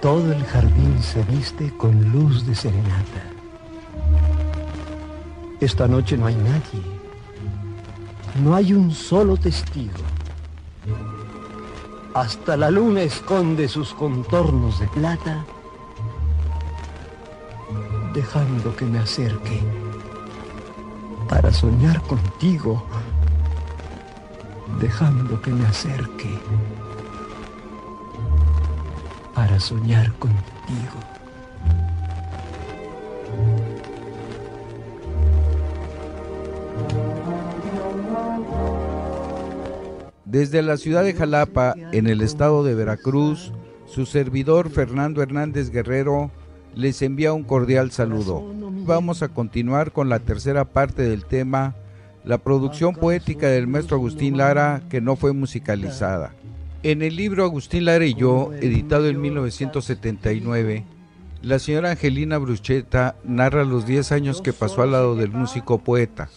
Todo 0.00 0.32
el 0.32 0.44
jardín 0.44 1.02
se 1.02 1.22
viste 1.24 1.74
con 1.76 2.12
luz 2.12 2.46
de 2.46 2.54
serenata. 2.54 3.32
Esta 5.60 5.88
noche 5.88 6.16
no 6.16 6.26
hay 6.26 6.36
nadie. 6.36 6.93
No 8.42 8.54
hay 8.56 8.72
un 8.74 8.90
solo 8.90 9.36
testigo. 9.36 10.02
Hasta 12.14 12.56
la 12.56 12.70
luna 12.70 13.02
esconde 13.02 13.68
sus 13.68 13.94
contornos 13.94 14.80
de 14.80 14.88
plata, 14.88 15.44
dejando 18.12 18.74
que 18.74 18.84
me 18.86 18.98
acerque 18.98 19.62
para 21.28 21.52
soñar 21.52 22.02
contigo, 22.02 22.84
dejando 24.80 25.40
que 25.40 25.50
me 25.50 25.66
acerque 25.66 26.38
para 29.34 29.58
soñar 29.60 30.12
contigo. 30.14 30.98
Desde 40.34 40.62
la 40.62 40.78
ciudad 40.78 41.04
de 41.04 41.14
Jalapa, 41.14 41.76
en 41.92 42.08
el 42.08 42.20
estado 42.20 42.64
de 42.64 42.74
Veracruz, 42.74 43.52
su 43.86 44.04
servidor 44.04 44.68
Fernando 44.68 45.22
Hernández 45.22 45.70
Guerrero 45.70 46.32
les 46.74 47.02
envía 47.02 47.32
un 47.32 47.44
cordial 47.44 47.92
saludo. 47.92 48.44
Vamos 48.84 49.22
a 49.22 49.28
continuar 49.28 49.92
con 49.92 50.08
la 50.08 50.18
tercera 50.18 50.64
parte 50.64 51.02
del 51.02 51.24
tema, 51.24 51.76
la 52.24 52.38
producción 52.38 52.96
poética 52.96 53.46
del 53.46 53.68
maestro 53.68 53.96
Agustín 53.96 54.36
Lara 54.36 54.82
que 54.90 55.00
no 55.00 55.14
fue 55.14 55.32
musicalizada. 55.32 56.34
En 56.82 57.02
el 57.02 57.14
libro 57.14 57.44
Agustín 57.44 57.84
Lara 57.84 58.04
y 58.04 58.14
yo, 58.14 58.50
editado 58.54 59.06
en 59.06 59.20
1979, 59.20 60.84
la 61.42 61.60
señora 61.60 61.92
Angelina 61.92 62.38
Bruchetta 62.38 63.14
narra 63.22 63.62
los 63.62 63.86
10 63.86 64.10
años 64.10 64.42
que 64.42 64.52
pasó 64.52 64.82
al 64.82 64.90
lado 64.90 65.14
del 65.14 65.30
músico 65.30 65.78
poeta, 65.78 66.28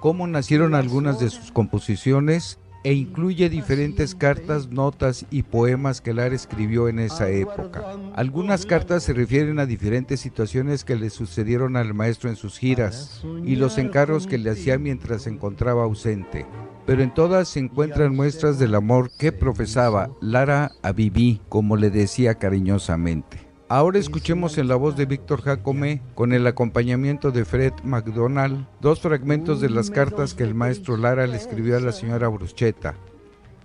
cómo 0.00 0.26
nacieron 0.26 0.74
algunas 0.74 1.18
de 1.18 1.30
sus 1.30 1.50
composiciones 1.50 2.58
e 2.84 2.92
incluye 2.92 3.48
diferentes 3.48 4.14
cartas, 4.14 4.68
notas 4.68 5.26
y 5.30 5.42
poemas 5.42 6.00
que 6.00 6.14
Lara 6.14 6.34
escribió 6.34 6.88
en 6.88 6.98
esa 6.98 7.28
época. 7.30 7.84
Algunas 8.14 8.66
cartas 8.66 9.02
se 9.02 9.12
refieren 9.12 9.58
a 9.58 9.66
diferentes 9.66 10.20
situaciones 10.20 10.84
que 10.84 10.96
le 10.96 11.10
sucedieron 11.10 11.76
al 11.76 11.94
maestro 11.94 12.30
en 12.30 12.36
sus 12.36 12.58
giras 12.58 13.22
y 13.44 13.56
los 13.56 13.78
encargos 13.78 14.26
que 14.26 14.38
le 14.38 14.50
hacía 14.50 14.78
mientras 14.78 15.22
se 15.22 15.30
encontraba 15.30 15.84
ausente. 15.84 16.46
Pero 16.86 17.02
en 17.02 17.14
todas 17.14 17.48
se 17.48 17.60
encuentran 17.60 18.14
muestras 18.14 18.58
del 18.58 18.74
amor 18.74 19.10
que 19.16 19.30
profesaba 19.30 20.10
Lara 20.20 20.72
a 20.82 20.92
Viví, 20.92 21.40
como 21.48 21.76
le 21.76 21.90
decía 21.90 22.34
cariñosamente. 22.34 23.41
Ahora 23.74 23.98
escuchemos 23.98 24.58
en 24.58 24.68
la 24.68 24.76
voz 24.76 24.98
de 24.98 25.06
Víctor 25.06 25.40
Jacome, 25.40 26.02
con 26.14 26.34
el 26.34 26.46
acompañamiento 26.46 27.30
de 27.30 27.46
Fred 27.46 27.72
McDonald, 27.84 28.66
dos 28.82 29.00
fragmentos 29.00 29.62
de 29.62 29.70
las 29.70 29.90
cartas 29.90 30.34
que 30.34 30.42
el 30.42 30.54
maestro 30.54 30.98
Lara 30.98 31.26
le 31.26 31.38
escribió 31.38 31.78
a 31.78 31.80
la 31.80 31.92
señora 31.92 32.28
Bruschetta. 32.28 32.96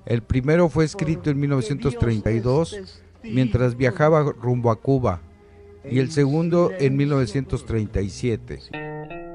El 0.06 0.24
primero 0.24 0.70
fue 0.70 0.86
escrito 0.86 1.30
en 1.30 1.42
1932 1.42 3.02
mientras 3.22 3.76
viajaba 3.76 4.24
rumbo 4.24 4.72
a 4.72 4.80
Cuba 4.80 5.20
y 5.84 6.00
el 6.00 6.10
segundo 6.10 6.72
en 6.80 6.96
1937. 6.96 9.27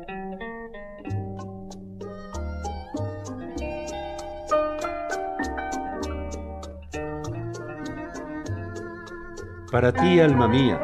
Para 9.73 9.91
ti, 9.91 10.21
alma 10.21 10.49
mía, 10.49 10.79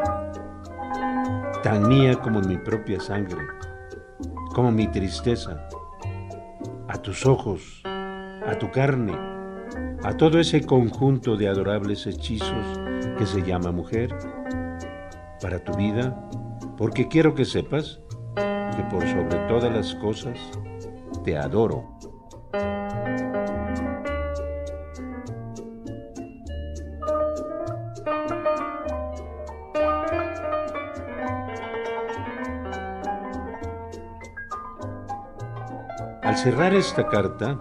tan 1.63 1.87
mía 1.89 2.19
como 2.23 2.41
mi 2.41 2.57
propia 2.57 2.99
sangre, 2.99 3.47
como 4.55 4.73
mi 4.73 4.91
tristeza, 4.91 5.69
a 6.89 6.97
tus 6.97 7.27
ojos, 7.27 7.83
a 7.85 8.57
tu 8.59 8.71
carne, 8.71 9.13
a 10.03 10.17
todo 10.17 10.41
ese 10.41 10.65
conjunto 10.65 11.37
de 11.37 11.49
adorables 11.49 12.07
hechizos 12.07 12.81
que 13.19 13.27
se 13.27 13.43
llama 13.43 13.73
mujer, 13.73 14.17
para 15.43 15.63
tu 15.63 15.77
vida, 15.77 16.27
porque 16.79 17.09
quiero 17.09 17.35
que 17.35 17.45
sepas 17.45 18.01
que 18.37 18.83
por 18.91 19.07
sobre 19.07 19.37
todas 19.49 19.71
las 19.71 19.95
cosas 19.97 20.39
te 21.25 21.37
adoro. 21.37 21.85
Cerrar 36.43 36.73
esta 36.73 37.09
carta, 37.09 37.59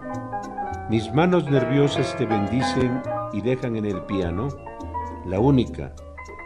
mis 0.88 1.12
manos 1.12 1.50
nerviosas 1.50 2.16
te 2.16 2.26
bendicen 2.26 3.02
y 3.32 3.40
dejan 3.40 3.74
en 3.74 3.84
el 3.84 4.02
piano 4.02 4.48
la 5.26 5.40
única, 5.40 5.92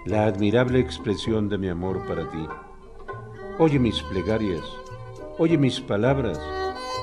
la 0.07 0.25
admirable 0.25 0.81
expresión 0.81 1.51
de 1.51 1.59
mi 1.59 1.69
amor 1.69 2.07
para 2.07 2.31
ti. 2.31 2.49
Oye 3.59 3.79
mis 3.79 4.03
plegarias, 4.05 4.65
oye 5.39 5.59
mis 5.59 5.79
palabras 5.81 6.41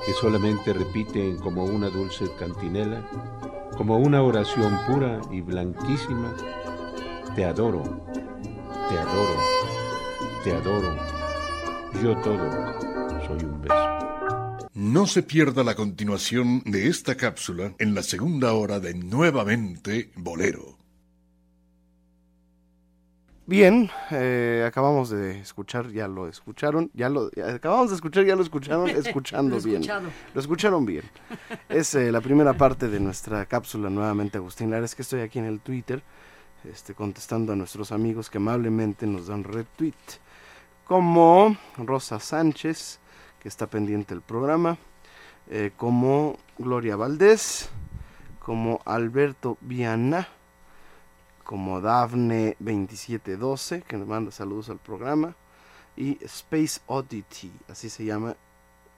que 0.07 0.13
solamente 0.13 0.73
repiten 0.73 1.38
como 1.38 1.63
una 1.63 1.89
dulce 1.89 2.25
cantinela, 2.39 3.03
como 3.77 3.97
una 3.97 4.23
oración 4.23 4.80
pura 4.88 5.21
y 5.30 5.41
blanquísima. 5.41 6.34
Te 7.36 7.45
adoro, 7.45 7.84
te 8.89 8.97
adoro, 8.97 9.39
te 10.43 10.55
adoro. 10.55 10.95
Yo 12.01 12.17
todo 12.17 12.49
soy 13.27 13.45
un 13.45 13.61
beso. 13.61 14.09
No 14.80 15.07
se 15.07 15.23
pierda 15.23 15.61
la 15.65 15.75
continuación 15.75 16.61
de 16.63 16.88
esta 16.88 17.15
cápsula 17.15 17.73
en 17.80 17.93
la 17.93 18.01
segunda 18.01 18.53
hora 18.53 18.80
de 18.80 18.93
Nuevamente 18.93 20.09
Bolero. 20.15 20.77
Bien, 23.45 23.91
eh, 24.09 24.63
acabamos 24.65 25.09
de 25.09 25.41
escuchar, 25.41 25.91
ya 25.91 26.07
lo 26.07 26.30
escucharon, 26.30 26.89
ya 26.93 27.09
lo 27.09 27.30
ya 27.32 27.55
acabamos 27.55 27.89
de 27.89 27.97
escuchar, 27.97 28.23
ya 28.23 28.38
lo 28.38 28.41
escucharon, 28.41 28.89
escuchando 29.05 29.57
Lo 29.57 29.61
bien. 29.61 29.82
Lo 30.34 30.39
escucharon 30.39 30.86
bien. 30.86 31.03
Es 31.67 31.93
eh, 31.95 32.09
la 32.09 32.21
primera 32.21 32.53
parte 32.53 32.88
de 32.88 33.01
nuestra 33.01 33.45
cápsula 33.47 33.89
nuevamente, 33.89 34.38
Agustín 34.38 34.71
Lara. 34.71 34.86
Es 34.86 34.95
que 34.95 35.01
estoy 35.01 35.19
aquí 35.19 35.39
en 35.39 35.45
el 35.45 35.59
Twitter, 35.59 36.01
este, 36.63 36.93
contestando 36.93 37.51
a 37.51 37.57
nuestros 37.57 37.91
amigos 37.91 38.30
que 38.30 38.38
amablemente 38.38 39.05
nos 39.05 39.27
dan 39.27 39.43
retweet. 39.43 40.21
Como 40.86 41.57
Rosa 41.75 42.21
Sánchez, 42.21 43.01
que 43.42 43.48
está 43.48 43.68
pendiente 43.68 44.14
del 44.14 44.22
programa, 44.22 44.78
eh, 45.50 45.72
como 45.78 46.38
Gloria 46.58 46.96
Valdés, 46.96 47.70
como 48.40 48.82
Alberto 48.86 49.58
Viana, 49.62 50.28
como 51.44 51.82
Dafne2712, 51.82 53.84
que 53.84 53.98
nos 53.98 54.08
manda 54.08 54.32
saludos 54.32 54.70
al 54.70 54.78
programa, 54.78 55.36
y 55.96 56.18
Space 56.24 56.80
Oddity, 56.88 57.52
así 57.70 57.90
se 57.90 58.06
llama 58.06 58.36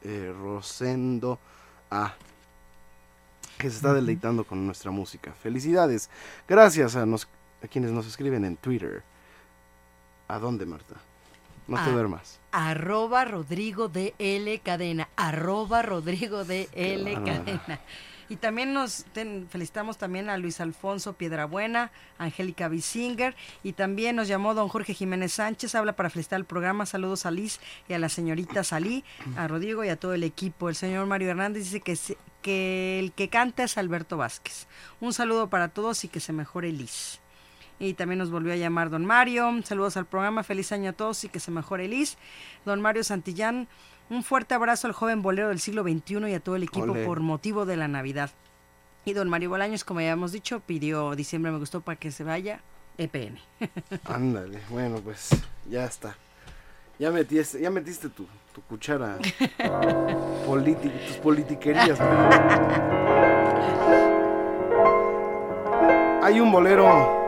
eh, 0.04 0.34
Rosendo 0.42 1.40
A, 1.90 2.14
que 3.58 3.70
se 3.70 3.76
está 3.78 3.94
deleitando 3.94 4.44
con 4.44 4.66
nuestra 4.66 4.92
música. 4.92 5.32
Felicidades. 5.34 6.10
Gracias 6.48 6.96
a, 6.96 7.06
nos- 7.06 7.28
a 7.64 7.68
quienes 7.68 7.92
nos 7.92 8.08
escriben 8.08 8.44
en 8.46 8.58
Twitter. 8.58 9.04
¿A 10.28 10.40
dónde, 10.40 10.66
Marta? 10.66 10.96
No 11.68 11.78
te 11.78 11.90
Ah. 11.90 11.94
duermas. 11.94 12.40
Arroba 12.52 13.26
Rodrigo 13.26 13.88
de 13.88 14.14
L 14.20 14.60
Cadena. 14.60 15.10
Arroba 15.16 15.82
Rodrigo 15.82 16.44
de 16.46 16.70
L. 16.74 17.14
Cadena. 17.24 17.80
Y 18.30 18.38
también 18.38 18.74
nos 18.74 19.04
ten- 19.14 19.48
felicitamos 19.50 19.98
también 19.98 20.30
a 20.30 20.38
Luis 20.38 20.62
Alfonso 20.62 21.12
Piedrabuena, 21.14 21.92
Angélica 22.18 22.70
Bisinger 22.70 23.36
y 23.62 23.74
también 23.74 24.16
nos 24.16 24.30
llamó 24.30 24.54
don 24.54 24.70
Jorge 24.70 24.94
Jiménez 24.94 25.34
Sánchez, 25.34 25.76
habla 25.76 25.98
para 25.98 26.10
felicitar 26.10 26.40
el 26.40 26.46
programa, 26.46 26.86
saludos 26.86 27.26
a 27.26 27.32
Liz 27.32 27.60
y 27.90 27.94
a 27.94 28.00
la 28.00 28.08
señorita 28.08 28.64
Salí, 28.64 29.04
a 29.36 29.50
Rodrigo 29.50 29.84
y 29.84 29.90
a 29.90 29.98
todo 29.98 30.14
el 30.14 30.24
equipo. 30.24 30.70
El 30.70 30.76
señor 30.76 31.08
Mario 31.08 31.30
Hernández 31.30 31.66
dice 31.66 31.82
que, 31.82 31.98
se- 31.98 32.18
que 32.42 33.00
el 33.00 33.12
que 33.12 33.28
canta 33.28 33.64
es 33.64 33.78
Alberto 33.78 34.16
Vázquez. 34.16 34.66
Un 35.02 35.12
saludo 35.14 35.50
para 35.50 35.68
todos 35.68 36.06
y 36.06 36.08
que 36.08 36.22
se 36.22 36.32
mejore 36.32 36.72
Liz. 36.72 37.20
Y 37.84 37.96
también 37.96 38.20
nos 38.20 38.30
volvió 38.30 38.54
a 38.54 38.58
llamar 38.58 38.92
don 38.92 39.06
Mario. 39.06 39.50
Saludos 39.64 39.98
al 39.98 40.06
programa. 40.06 40.44
Feliz 40.44 40.72
año 40.72 40.92
a 40.92 40.94
todos 40.94 41.24
y 41.24 41.30
que 41.30 41.40
se 41.40 41.50
mejore 41.50 41.88
Liz. 41.88 42.16
Don 42.64 42.80
Mario 42.80 43.04
Santillán. 43.04 43.68
Un 44.12 44.22
fuerte 44.24 44.54
abrazo 44.54 44.86
al 44.86 44.94
joven 44.94 45.24
bolero 45.24 45.48
del 45.50 45.60
siglo 45.60 45.82
XXI 45.82 46.30
y 46.30 46.34
a 46.36 46.40
todo 46.40 46.58
el 46.58 46.62
equipo 46.64 46.94
por 47.06 47.22
motivo 47.22 47.66
de 47.66 47.78
la 47.78 47.88
Navidad. 47.88 48.30
Y 49.04 49.14
don 49.14 49.30
Mario 49.30 49.50
Bolaños, 49.50 49.84
como 49.84 50.00
ya 50.02 50.12
hemos 50.12 50.32
dicho, 50.32 50.60
pidió 50.60 51.16
diciembre 51.16 51.52
me 51.52 51.58
gustó 51.58 51.82
para 51.82 51.96
que 51.98 52.12
se 52.12 52.24
vaya 52.24 52.62
EPN. 53.00 53.40
Ándale, 54.06 54.60
bueno, 54.70 54.98
pues 55.04 55.30
ya 55.68 55.86
está. 55.86 56.16
Ya 57.00 57.10
metiste, 57.10 57.60
ya 57.60 57.72
metiste 57.72 58.10
tu, 58.10 58.28
tu 58.54 58.62
cuchara. 58.62 59.18
politi- 60.46 60.92
tus 61.08 61.18
politiquerías. 61.18 62.00
Hay 66.24 66.40
un 66.40 66.52
bolero 66.52 67.20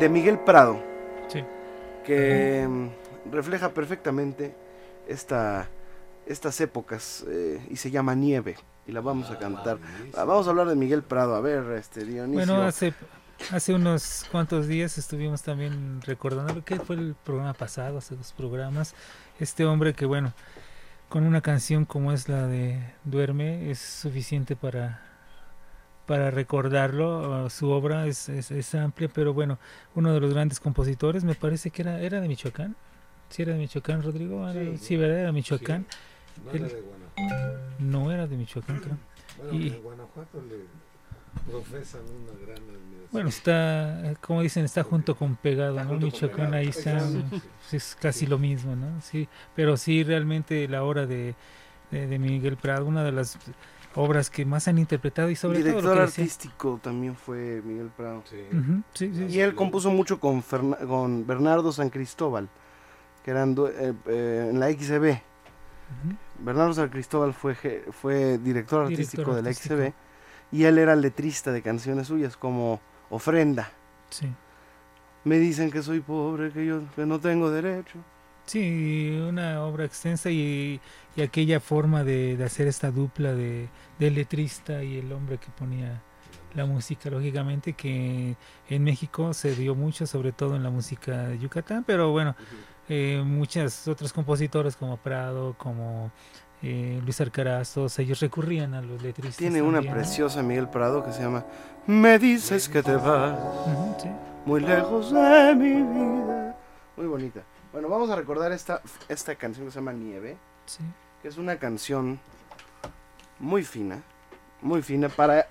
de 0.00 0.08
Miguel 0.08 0.38
Prado 0.40 0.80
Sí. 1.28 1.42
que 2.04 2.68
refleja 3.30 3.70
perfectamente 3.70 4.54
esta, 5.08 5.68
estas 6.26 6.60
épocas 6.60 7.24
eh, 7.28 7.64
y 7.70 7.76
se 7.76 7.90
llama 7.90 8.14
Nieve 8.14 8.56
y 8.86 8.92
la 8.92 9.00
vamos 9.00 9.30
a 9.30 9.38
cantar. 9.38 9.78
Ah, 10.16 10.24
Vamos 10.24 10.46
a 10.46 10.50
hablar 10.50 10.68
de 10.68 10.76
Miguel 10.76 11.02
Prado. 11.02 11.34
A 11.34 11.40
ver, 11.40 11.64
este 11.72 12.04
Dionisio. 12.04 12.38
Bueno, 12.46 12.62
hace, 12.62 12.92
hace 13.50 13.72
unos 13.72 14.26
cuantos 14.30 14.66
días 14.66 14.98
estuvimos 14.98 15.42
también 15.42 16.02
recordando 16.02 16.54
lo 16.54 16.64
que 16.64 16.78
fue 16.78 16.96
el 16.96 17.14
programa 17.24 17.54
pasado, 17.54 17.96
hace 17.98 18.14
dos 18.14 18.32
programas. 18.32 18.94
Este 19.40 19.64
hombre 19.64 19.94
que, 19.94 20.04
bueno, 20.04 20.34
con 21.08 21.24
una 21.24 21.40
canción 21.40 21.86
como 21.86 22.12
es 22.12 22.28
la 22.28 22.46
de 22.46 22.78
Duerme 23.04 23.70
es 23.70 23.78
suficiente 23.78 24.54
para, 24.54 25.02
para 26.06 26.30
recordarlo. 26.30 27.44
Uh, 27.46 27.50
su 27.50 27.70
obra 27.70 28.06
es, 28.06 28.28
es, 28.28 28.50
es 28.50 28.74
amplia, 28.74 29.08
pero 29.12 29.32
bueno, 29.34 29.58
uno 29.94 30.12
de 30.12 30.20
los 30.20 30.32
grandes 30.32 30.60
compositores, 30.60 31.24
me 31.24 31.34
parece 31.34 31.70
que 31.70 31.82
era, 31.82 32.00
era 32.00 32.20
de 32.20 32.28
Michoacán. 32.28 32.76
¿Sí 33.30 33.42
era 33.42 33.52
de 33.52 33.58
Michoacán, 33.58 34.02
Rodrigo? 34.02 34.48
Era- 34.48 34.76
Sí, 34.78 34.96
¿verdad? 34.96 35.18
Era 35.18 35.26
de 35.28 35.32
Michoacán. 35.32 35.86
No 36.44 36.50
Él- 36.52 36.56
era 36.64 36.68
de 36.74 36.80
Guanajuato. 36.80 37.60
No 37.78 38.12
era 38.12 38.26
de 38.26 38.36
Michoacán, 38.36 38.78
creo. 38.80 38.96
Bueno, 39.38 39.52
Y- 39.58 39.68
en 39.68 39.82
Guanajuato 39.82 40.42
le 40.42 40.56
profesan 41.50 42.00
una 42.02 42.32
gran 42.46 42.58
admiración. 42.62 43.08
Bueno, 43.10 43.28
está, 43.28 44.14
como 44.20 44.42
dicen, 44.42 44.64
está 44.64 44.82
junto 44.82 45.14
con 45.16 45.36
pegado, 45.36 45.74
¿no? 45.74 45.80
junto 45.88 46.06
con 46.06 46.12
Michoacán 46.12 46.36
pegado, 46.50 46.54
ahí 46.56 46.68
está, 46.68 47.00
sí. 47.00 47.76
es 47.76 47.96
casi 48.00 48.26
lo 48.26 48.38
mismo, 48.38 48.74
¿no? 48.76 49.00
Sí, 49.00 49.28
pero 49.54 49.76
sí, 49.76 50.02
realmente 50.04 50.66
la 50.68 50.82
obra 50.84 51.06
de, 51.06 51.34
de, 51.90 52.06
de 52.06 52.18
Miguel 52.18 52.56
Prado, 52.56 52.86
una 52.86 53.04
de 53.04 53.12
las 53.12 53.38
obras 53.96 54.30
que 54.30 54.44
más 54.44 54.66
han 54.68 54.78
interpretado 54.78 55.30
y 55.30 55.36
sobre 55.36 55.58
Director 55.58 55.82
todo 55.82 55.94
lo 55.94 56.00
que 56.00 56.06
decía- 56.06 56.24
artístico 56.24 56.80
también 56.82 57.14
fue 57.16 57.62
Miguel 57.64 57.90
Prado. 57.96 58.22
Sí, 58.28 58.36
sí, 58.94 59.24
Y 59.28 59.30
sí. 59.32 59.40
él 59.40 59.54
compuso 59.54 59.90
mucho 59.90 60.18
con, 60.20 60.42
Ferna- 60.42 60.78
con 60.86 61.26
Bernardo 61.26 61.70
San 61.72 61.90
Cristóbal, 61.90 62.48
que 63.24 63.30
eran 63.30 63.54
eh, 63.58 63.92
eh, 64.06 64.48
en 64.50 64.58
la 64.60 64.70
XB. 64.70 65.10
Ujú. 65.12 66.16
Bernardo 66.40 66.72
San 66.74 66.88
Cristóbal 66.88 67.32
fue, 67.34 67.54
fue 67.92 68.38
director 68.38 68.82
artístico 68.82 69.34
Director 69.34 69.34
de 69.36 69.42
la. 69.78 69.92
XB 69.92 69.94
y 70.52 70.64
él 70.64 70.78
era 70.78 70.96
letrista 70.96 71.52
de 71.52 71.62
canciones 71.62 72.08
suyas 72.08 72.36
como 72.36 72.80
Ofrenda. 73.10 73.70
Sí. 74.10 74.26
Me 75.24 75.38
dicen 75.38 75.70
que 75.70 75.82
soy 75.82 76.00
pobre, 76.00 76.50
que 76.50 76.66
yo 76.66 76.82
que 76.94 77.06
no 77.06 77.18
tengo 77.20 77.50
derecho. 77.50 77.98
Sí, 78.46 79.18
una 79.26 79.62
obra 79.64 79.84
extensa 79.84 80.30
y, 80.30 80.80
y 81.16 81.22
aquella 81.22 81.60
forma 81.60 82.04
de, 82.04 82.36
de 82.36 82.44
hacer 82.44 82.66
esta 82.66 82.90
dupla 82.90 83.32
de, 83.32 83.68
del 83.98 84.14
letrista 84.14 84.82
y 84.84 84.98
el 84.98 85.10
hombre 85.12 85.38
que 85.38 85.48
ponía 85.50 86.02
la 86.54 86.66
música, 86.66 87.10
lógicamente, 87.10 87.72
que 87.72 88.36
en 88.68 88.84
México 88.84 89.34
se 89.34 89.54
dio 89.54 89.74
mucho, 89.74 90.06
sobre 90.06 90.32
todo 90.32 90.56
en 90.56 90.62
la 90.62 90.70
música 90.70 91.28
de 91.28 91.38
Yucatán, 91.38 91.84
pero 91.84 92.12
bueno, 92.12 92.36
eh, 92.88 93.22
muchas 93.24 93.88
otros 93.88 94.12
compositores 94.12 94.76
como 94.76 94.96
Prado, 94.98 95.54
como 95.58 96.12
eh, 96.62 97.00
Luis 97.02 97.20
Alcaraz, 97.20 97.74
todos 97.74 97.98
ellos 97.98 98.20
recurrían 98.20 98.74
a 98.74 98.82
los 98.82 99.02
letristas. 99.02 99.36
Tiene 99.36 99.62
una 99.62 99.80
preciosa 99.80 100.42
Miguel 100.42 100.68
Prado 100.68 101.04
que 101.04 101.12
se 101.12 101.22
llama 101.22 101.44
Me 101.86 102.18
dices 102.18 102.68
que 102.68 102.82
te 102.82 102.94
vas 102.94 103.38
sí. 104.00 104.08
muy 104.46 104.60
lejos 104.60 105.12
de 105.12 105.54
mi 105.56 105.82
vida. 105.82 106.56
Muy 106.96 107.06
bonita. 107.06 107.40
Bueno, 107.74 107.88
vamos 107.88 108.08
a 108.08 108.14
recordar 108.14 108.52
esta, 108.52 108.80
esta 109.08 109.34
canción 109.34 109.66
que 109.66 109.72
se 109.72 109.80
llama 109.80 109.92
Nieve. 109.92 110.36
Sí. 110.64 110.84
que 111.20 111.26
es 111.26 111.36
una 111.38 111.58
canción 111.58 112.20
muy 113.40 113.64
fina, 113.64 114.00
muy 114.62 114.80
fina 114.80 115.08
para 115.08 115.48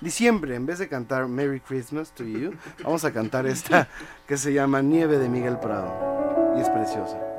diciembre. 0.00 0.56
En 0.56 0.66
vez 0.66 0.80
de 0.80 0.88
cantar 0.88 1.28
Merry 1.28 1.60
Christmas 1.60 2.10
to 2.10 2.24
You, 2.24 2.54
vamos 2.82 3.04
a 3.04 3.12
cantar 3.12 3.46
esta 3.46 3.86
que 4.26 4.36
se 4.36 4.52
llama 4.52 4.82
Nieve 4.82 5.18
de 5.18 5.28
Miguel 5.28 5.60
Prado 5.60 6.56
y 6.56 6.60
es 6.60 6.68
preciosa. 6.68 7.29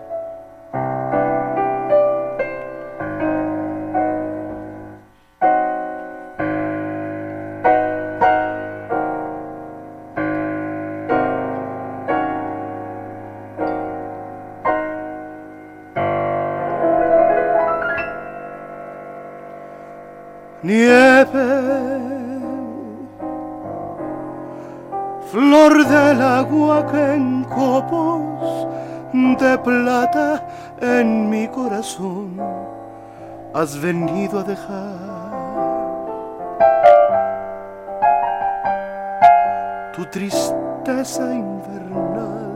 Flor 25.32 25.88
del 25.88 26.22
agua 26.22 26.86
que 26.92 27.14
en 27.14 27.44
copos 27.46 28.68
de 29.14 29.58
plata 29.60 30.46
en 30.82 31.30
mi 31.30 31.48
corazón 31.48 32.38
has 33.54 33.80
venido 33.80 34.40
a 34.40 34.44
dejar. 34.44 35.32
Tu 39.96 40.06
tristeza 40.06 41.34
invernal, 41.34 42.52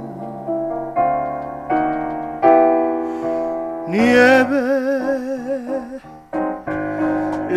nieve 3.87 4.84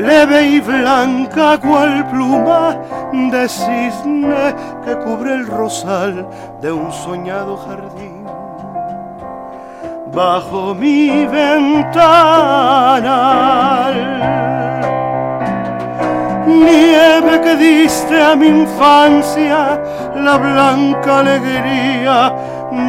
leve 0.09 0.41
y 0.57 0.61
blanca 0.61 1.59
cual 1.59 2.09
pluma 2.09 2.77
de 3.13 3.47
cisne 3.47 4.55
que 4.85 4.97
cubre 5.05 5.35
el 5.35 5.47
rosal 5.47 6.27
de 6.63 6.73
un 6.73 6.91
soñado 6.91 7.59
jardín. 7.59 8.25
Bajo 10.15 10.75
mi 10.75 11.27
ventana, 11.27 11.91
nieve 16.47 17.41
que 17.45 17.57
diste 17.57 18.23
a 18.31 18.35
mi 18.35 18.47
infancia, 18.47 19.79
la 20.17 20.39
blanca 20.39 21.19
alegría 21.19 22.35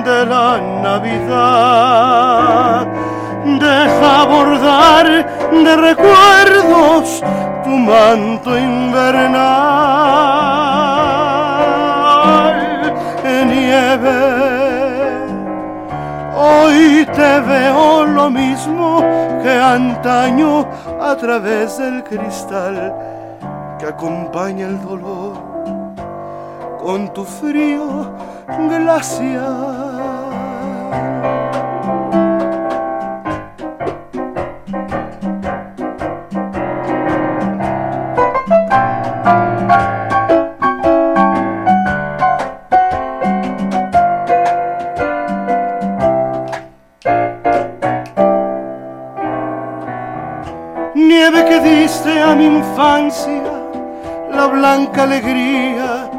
de 0.05 0.26
la 0.26 0.61
Navidad 0.88 2.88
deja 3.58 4.26
bordar 4.26 5.08
de 5.52 5.76
recuerdos 5.76 7.24
tu 7.64 7.70
manto 7.70 8.58
invernal 8.58 9.39
en 13.24 13.50
nieve. 13.50 14.20
Hoy 16.36 17.06
te 17.14 17.39
veo 17.39 18.06
lo 18.06 18.30
mismo 18.30 19.04
que 19.41 19.52
antaño 19.52 20.68
a 21.02 21.16
través 21.16 21.78
del 21.78 22.04
cristal 22.04 22.93
que 23.80 23.86
acompaña 23.88 24.68
el 24.68 24.82
dolor 24.82 25.34
con 26.80 27.12
tu 27.14 27.24
frío 27.24 28.14
glacial. 28.70 30.10
Alegría 55.00 56.10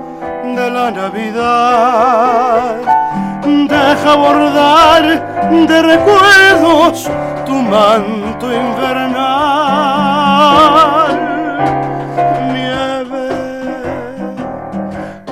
de 0.42 0.70
la 0.70 0.90
Navidad. 0.90 2.76
Deja 3.44 4.14
bordar 4.14 5.02
de 5.50 5.82
recuerdos 5.82 7.10
tu 7.44 7.54
manto 7.54 8.46
invernal. 8.52 9.20
Nieve, 12.52 13.28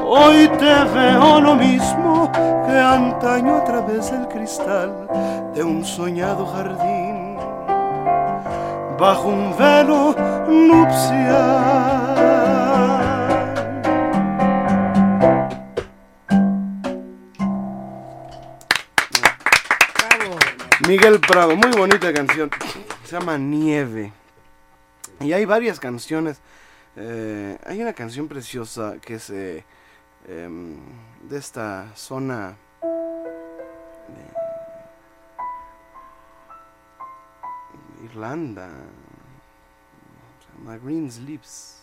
hoy 0.05 0.49
te 0.59 0.85
veo 0.95 1.41
lo 1.41 1.55
mismo 1.55 2.31
que 2.33 2.79
antaño 2.79 3.57
a 3.57 3.65
través 3.65 4.11
del 4.11 4.29
cristal 4.29 4.93
de 5.55 5.63
un 5.65 5.85
soñado 5.85 6.47
jardín 6.47 7.37
bajo 8.99 9.29
un 9.29 9.57
velo 9.57 10.15
nupcial. 10.49 12.09
Miguel 20.99 21.21
Prado, 21.21 21.55
muy 21.55 21.71
bonita 21.71 22.13
canción. 22.13 22.51
Se 23.05 23.13
llama 23.17 23.39
Nieve. 23.39 24.13
Y 25.21 25.33
hay 25.33 25.45
varias 25.45 25.79
canciones. 25.79 26.41
Eh, 26.97 27.57
hay 27.65 27.81
una 27.81 27.93
canción 27.93 28.27
preciosa 28.27 28.97
que 29.01 29.15
es 29.15 29.31
eh, 29.31 29.65
em, 30.27 30.77
de 31.23 31.39
esta 31.39 31.95
zona. 31.95 32.57
de 38.01 38.07
Irlanda. 38.07 38.69
Se 40.41 40.59
llama 40.59 40.79
Green's 40.79 41.21
Lips. 41.21 41.78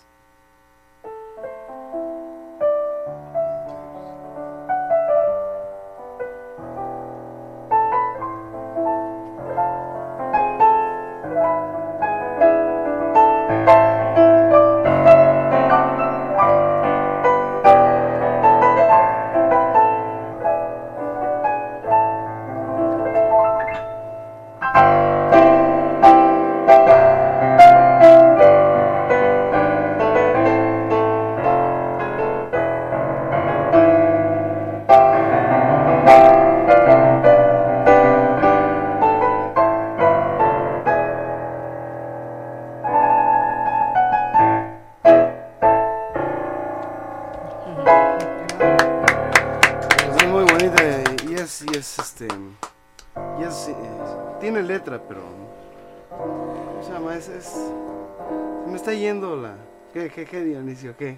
Qué 60.93 60.95
Dionisio? 60.95 60.97
¿Qué? 60.97 61.17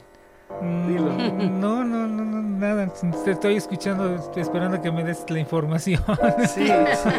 Dilo. 0.88 1.12
Mm, 1.14 1.60
No, 1.60 1.84
no, 1.84 2.08
no, 2.08 2.24
no, 2.24 2.42
nada. 2.42 2.88
Te 3.24 3.32
estoy 3.32 3.58
escuchando, 3.58 4.16
estoy 4.16 4.42
esperando 4.44 4.82
que 4.82 4.92
me 4.92 5.04
des 5.04 5.30
la 5.30 5.40
información. 5.40 6.04
Sí, 6.48 6.68
sí. 6.68 7.10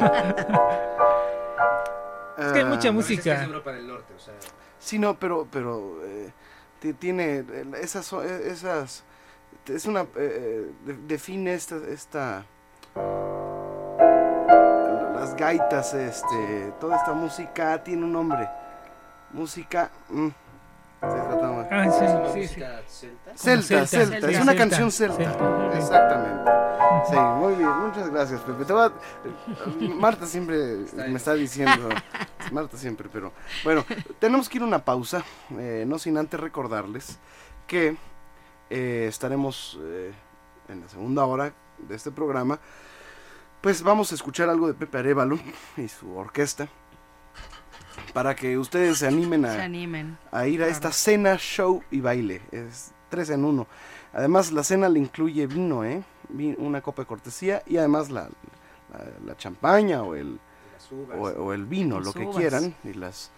Es 2.39 2.53
que 2.53 2.59
hay 2.61 2.65
mucha 2.67 2.89
Ah, 2.91 2.93
música. 2.93 3.45
Europa 3.45 3.73
del 3.73 3.89
Norte, 3.89 4.15
o 4.15 4.19
sea. 4.21 4.35
Sí, 4.79 4.97
no, 4.97 5.19
pero, 5.19 5.49
pero 5.51 5.99
eh, 6.05 6.33
ti- 6.79 6.93
tiene 6.93 7.39
eh, 7.39 7.65
esas, 7.83 8.13
eh, 8.13 8.43
esas, 8.53 9.03
es 9.67 9.87
una, 9.87 10.03
eh, 10.03 10.07
eh, 10.17 10.71
de- 10.87 10.97
define 11.09 11.55
esta, 11.55 11.77
esta, 11.89 12.45
las 15.15 15.35
gaitas, 15.37 15.95
este, 15.95 16.73
toda 16.79 16.97
esta 16.99 17.13
música 17.13 17.83
tiene 17.83 18.05
un 18.05 18.13
nombre, 18.13 18.49
música, 19.33 19.91
mm, 20.09 20.29
Ah, 21.01 21.87
sí, 22.33 22.49
sí, 22.49 22.49
sí. 22.49 22.55
celta. 22.55 22.83
celta, 23.37 23.63
celta, 23.65 23.87
celta, 23.87 24.31
es 24.31 24.37
una 24.41 24.53
celta, 24.53 24.57
canción 24.57 24.91
celta, 24.91 25.17
celta. 25.17 25.77
exactamente. 25.77 26.51
Sí, 27.09 27.17
muy 27.17 27.55
bien, 27.55 27.69
muchas 27.71 28.11
gracias, 28.11 28.41
Pepe. 28.41 28.65
Te 28.65 28.73
voy 28.73 28.83
a- 28.91 29.95
Marta 29.95 30.27
siempre 30.27 30.57
me 30.97 31.17
está 31.17 31.35
diciendo, 31.35 31.89
Marta 32.51 32.77
siempre, 32.77 33.09
pero 33.13 33.33
bueno, 33.63 33.85
tenemos 34.19 34.49
que 34.49 34.59
ir 34.59 34.63
a 34.63 34.67
una 34.67 34.85
pausa, 34.85 35.23
eh, 35.59 35.85
no 35.87 35.99
sin 35.99 36.19
antes 36.19 36.41
recordarles 36.41 37.19
que 37.67 37.97
eh, 38.71 39.07
estaremos 39.09 39.79
eh, 39.83 40.13
en 40.69 40.81
la 40.81 40.89
segunda 40.89 41.25
hora 41.27 41.53
de 41.79 41.95
este 41.95 42.11
programa, 42.11 42.59
pues 43.61 43.83
vamos 43.83 44.11
a 44.11 44.15
escuchar 44.17 44.49
algo 44.49 44.67
de 44.67 44.75
Pepe 44.75 44.99
Arevalo 44.99 45.39
y 45.77 45.87
su 45.89 46.17
orquesta, 46.17 46.67
para 48.13 48.35
que 48.35 48.57
ustedes 48.59 48.99
se 48.99 49.07
animen 49.07 49.43
Se 49.43 49.49
a, 49.61 49.65
animen. 49.65 50.19
a 50.33 50.47
ir 50.47 50.63
a 50.63 50.69
esta 50.69 50.93
cena, 50.93 51.37
show 51.39 51.83
y 51.91 52.01
baile. 52.01 52.41
Es 52.53 52.93
tres 53.09 53.31
en 53.31 53.45
uno. 53.45 53.67
Además, 54.13 54.53
la 54.53 54.63
cena 54.65 54.89
le 54.89 54.99
incluye 54.99 55.47
vino, 55.47 55.85
¿eh? 55.85 56.03
Una 56.59 56.81
copa 56.81 57.03
de 57.03 57.07
cortesía 57.07 57.63
y 57.67 57.77
además 57.79 58.11
la, 58.11 58.29
la, 58.93 59.05
la 59.25 59.37
champaña 59.37 60.03
o 60.03 60.15
el, 60.15 60.39
o, 61.17 61.23
o 61.29 61.53
el 61.53 61.65
vino, 61.65 61.97
Las 61.99 62.07
lo 62.07 62.13
que 62.13 62.25
uvas. 62.27 62.37
quieran. 62.37 62.75
Y 62.85 62.93
las, 62.95 63.31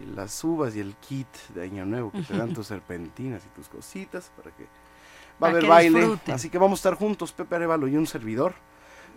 y 0.00 0.06
las 0.14 0.42
uvas 0.44 0.76
y 0.76 0.80
el 0.80 0.94
kit 0.96 1.28
de 1.54 1.62
Año 1.64 1.84
Nuevo 1.86 2.12
que 2.12 2.22
te 2.22 2.36
dan 2.36 2.52
tus 2.54 2.66
serpentinas 2.68 3.42
y 3.44 3.48
tus 3.56 3.68
cositas 3.68 4.30
para 4.36 4.50
que... 4.54 4.66
Va 5.42 5.48
a 5.48 5.50
haber 5.50 5.66
baile, 5.66 5.98
disfruten. 6.00 6.34
así 6.34 6.50
que 6.50 6.58
vamos 6.58 6.78
a 6.78 6.80
estar 6.80 6.94
juntos, 6.94 7.32
Pepe 7.32 7.54
Arevalo 7.56 7.88
y 7.88 7.96
un 7.96 8.06
servidor. 8.06 8.52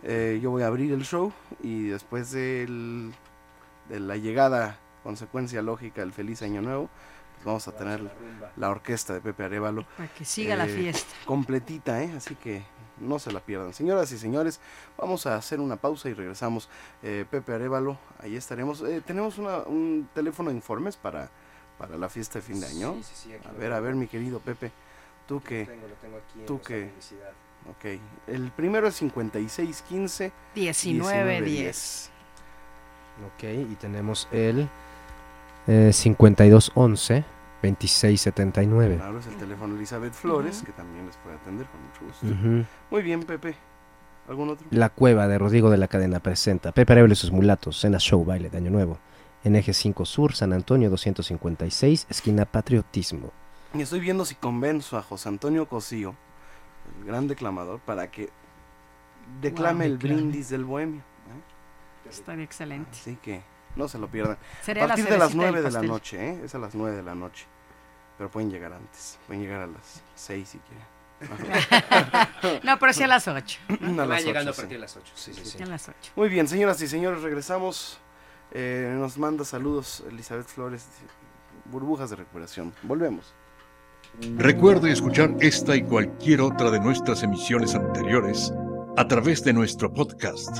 Eh, 0.04 0.40
yo 0.42 0.52
voy 0.52 0.64
a 0.64 0.68
abrir 0.68 0.92
el 0.94 1.04
show 1.04 1.32
y 1.62 1.84
después 1.88 2.32
del- 2.32 3.14
de 3.90 4.00
la 4.00 4.18
llegada 4.18 4.78
consecuencia 5.04 5.62
lógica 5.62 6.02
del 6.02 6.14
feliz 6.14 6.42
año 6.42 6.62
nuevo, 6.62 6.90
pues 7.36 7.46
vamos 7.46 7.68
a 7.68 7.72
tener 7.76 8.10
la 8.56 8.70
orquesta 8.70 9.14
de 9.14 9.22
Pepe 9.22 9.44
Arevalo. 9.44 9.86
Para 9.98 10.10
que 10.10 10.24
siga 10.26 10.56
la 10.56 10.66
eh, 10.66 10.70
fiesta. 10.70 11.14
Completita, 11.26 12.02
¿eh? 12.02 12.14
Así 12.16 12.36
que 12.36 12.64
no 13.00 13.20
se 13.20 13.32
la 13.34 13.40
pierdan. 13.42 13.74
Señoras 13.74 14.12
y 14.14 14.18
señores, 14.18 14.60
vamos 14.98 15.26
a 15.26 15.36
hacer 15.36 15.60
una 15.60 15.76
pausa 15.76 16.08
y 16.10 16.14
regresamos. 16.14 16.70
Eh, 17.02 17.26
Pepe 17.30 17.54
Arevalo, 17.54 17.98
ahí 18.20 18.36
estaremos. 18.38 18.82
Eh, 18.82 19.02
tenemos 19.06 19.38
una- 19.38 19.58
un 19.60 20.08
teléfono 20.14 20.50
de 20.52 20.56
informes 20.56 20.96
para, 20.96 21.30
para 21.78 21.98
la 21.98 22.08
fiesta 22.08 22.40
de 22.40 22.44
fin 22.46 22.60
de 22.62 22.68
año. 22.68 22.94
Sí, 22.96 23.04
sí, 23.04 23.14
sí, 23.30 23.34
aquí 23.34 23.48
a 23.48 23.52
ver, 23.52 23.74
a 23.74 23.80
ver, 23.82 23.96
mi 23.96 24.08
querido 24.08 24.40
Pepe, 24.40 24.72
tú 25.28 25.42
que... 25.42 25.66
Tengo, 25.66 25.88
lo 25.88 25.96
tengo 25.96 26.18
aquí 26.18 26.40
en 26.40 26.46
tú 26.46 26.62
que-. 26.62 26.92
Ok, 27.70 28.00
el 28.28 28.52
primero 28.52 28.88
es 28.88 28.96
5615 28.96 30.32
1910. 30.56 32.12
Ok, 33.36 33.44
y 33.44 33.76
tenemos 33.76 34.28
el 34.32 34.68
eh, 35.68 35.92
5211 35.94 37.24
2679. 37.64 38.98
Claro, 38.98 39.20
es 39.20 39.28
el 39.28 39.38
teléfono 39.38 39.76
Elizabeth 39.76 40.14
Flores, 40.14 40.64
que 40.66 40.74
también 40.74 41.06
les 41.06 41.16
puede 41.18 41.38
atender 41.38 41.66
con 41.68 41.82
mucho 41.82 42.06
gusto. 42.06 42.68
Muy 42.92 43.02
bien, 43.02 43.24
Pepe. 43.24 43.56
¿Algún 44.28 44.50
otro? 44.50 44.68
La 44.70 44.90
Cueva 44.90 45.28
de 45.28 45.38
Rodrigo 45.38 45.70
de 45.70 45.78
la 45.78 45.88
Cadena 45.88 46.20
presenta 46.20 46.72
Pepe 46.72 46.94
Arevalo 46.94 47.14
y 47.14 47.16
sus 47.16 47.32
mulatos, 47.32 47.80
cena 47.80 48.00
show 48.00 48.24
baile 48.24 48.50
de 48.50 48.58
Año 48.58 48.72
Nuevo. 48.72 48.98
En 49.44 49.56
Eje 49.56 49.74
5 49.74 50.06
Sur, 50.06 50.36
San 50.36 50.54
Antonio 50.54 50.90
256, 50.90 52.08
esquina 52.10 52.46
Patriotismo. 52.46 53.32
Y 53.74 53.82
estoy 53.82 54.00
viendo 54.00 54.24
si 54.24 54.36
convenzo 54.36 54.98
a 54.98 55.02
José 55.02 55.30
Antonio 55.30 55.68
Cosío, 55.68 56.16
el 57.00 57.08
gran 57.08 57.28
declamador, 57.28 57.80
para 57.80 58.12
que 58.12 58.30
declame 59.42 59.86
el 59.86 59.98
declame. 59.98 60.22
brindis 60.22 60.50
del 60.50 60.64
bohemio. 60.64 61.02
Estaría 62.10 62.44
excelente. 62.44 62.92
Así 62.92 63.18
que 63.22 63.42
no 63.76 63.88
se 63.88 63.98
lo 63.98 64.08
pierdan. 64.08 64.38
Sería 64.62 64.84
a 64.84 64.88
la 64.88 64.96
partir 64.96 65.12
de 65.12 65.18
las 65.18 65.32
cerecita 65.32 65.46
del 65.46 65.54
9 65.54 65.70
de 65.70 65.72
la 65.72 65.82
noche, 65.82 66.30
¿eh? 66.30 66.42
Es 66.44 66.56
a 66.56 66.60
las 66.60 66.76
9 66.76 66.98
de 66.98 67.04
la 67.04 67.16
noche. 67.16 67.46
Pero 68.18 68.30
pueden 68.30 68.52
llegar 68.52 68.74
antes. 68.74 69.18
Pueden 69.28 69.44
llegar 69.44 69.62
a 69.62 69.68
las 69.68 70.04
6 70.16 70.50
si 70.50 70.60
quieren. 70.60 70.94
No, 72.64 72.78
pero 72.80 72.94
sí 72.94 73.04
a 73.04 73.08
las 73.08 73.28
8. 73.28 73.60
A 74.00 74.06
las 74.06 74.26
llegando 74.26 74.52
a 74.52 74.54
partir 74.54 74.74
de 74.74 74.80
las 74.80 74.96
8. 74.96 75.14
Sí, 75.16 75.34
sí, 75.34 75.46
sí. 75.46 75.64
A 75.64 75.66
las 75.66 75.88
8. 75.88 76.12
Muy 76.16 76.30
bien, 76.30 76.48
señoras 76.48 76.82
y 76.82 76.88
señores, 76.88 77.22
regresamos. 77.22 78.00
Eh, 78.52 78.94
nos 78.98 79.18
manda 79.18 79.46
saludos 79.46 80.04
Elizabeth 80.10 80.48
Flores, 80.48 80.86
burbujas 81.66 82.10
de 82.10 82.18
recuperación. 82.18 82.74
Volvemos. 82.84 83.34
Recuerde 84.38 84.92
escuchar 84.92 85.34
esta 85.40 85.76
y 85.76 85.84
cualquier 85.84 86.42
otra 86.42 86.70
de 86.70 86.80
nuestras 86.80 87.24
emisiones 87.24 87.74
anteriores 87.74 88.54
a 88.96 89.08
través 89.08 89.44
de 89.44 89.54
nuestro 89.54 89.92
podcast, 89.92 90.60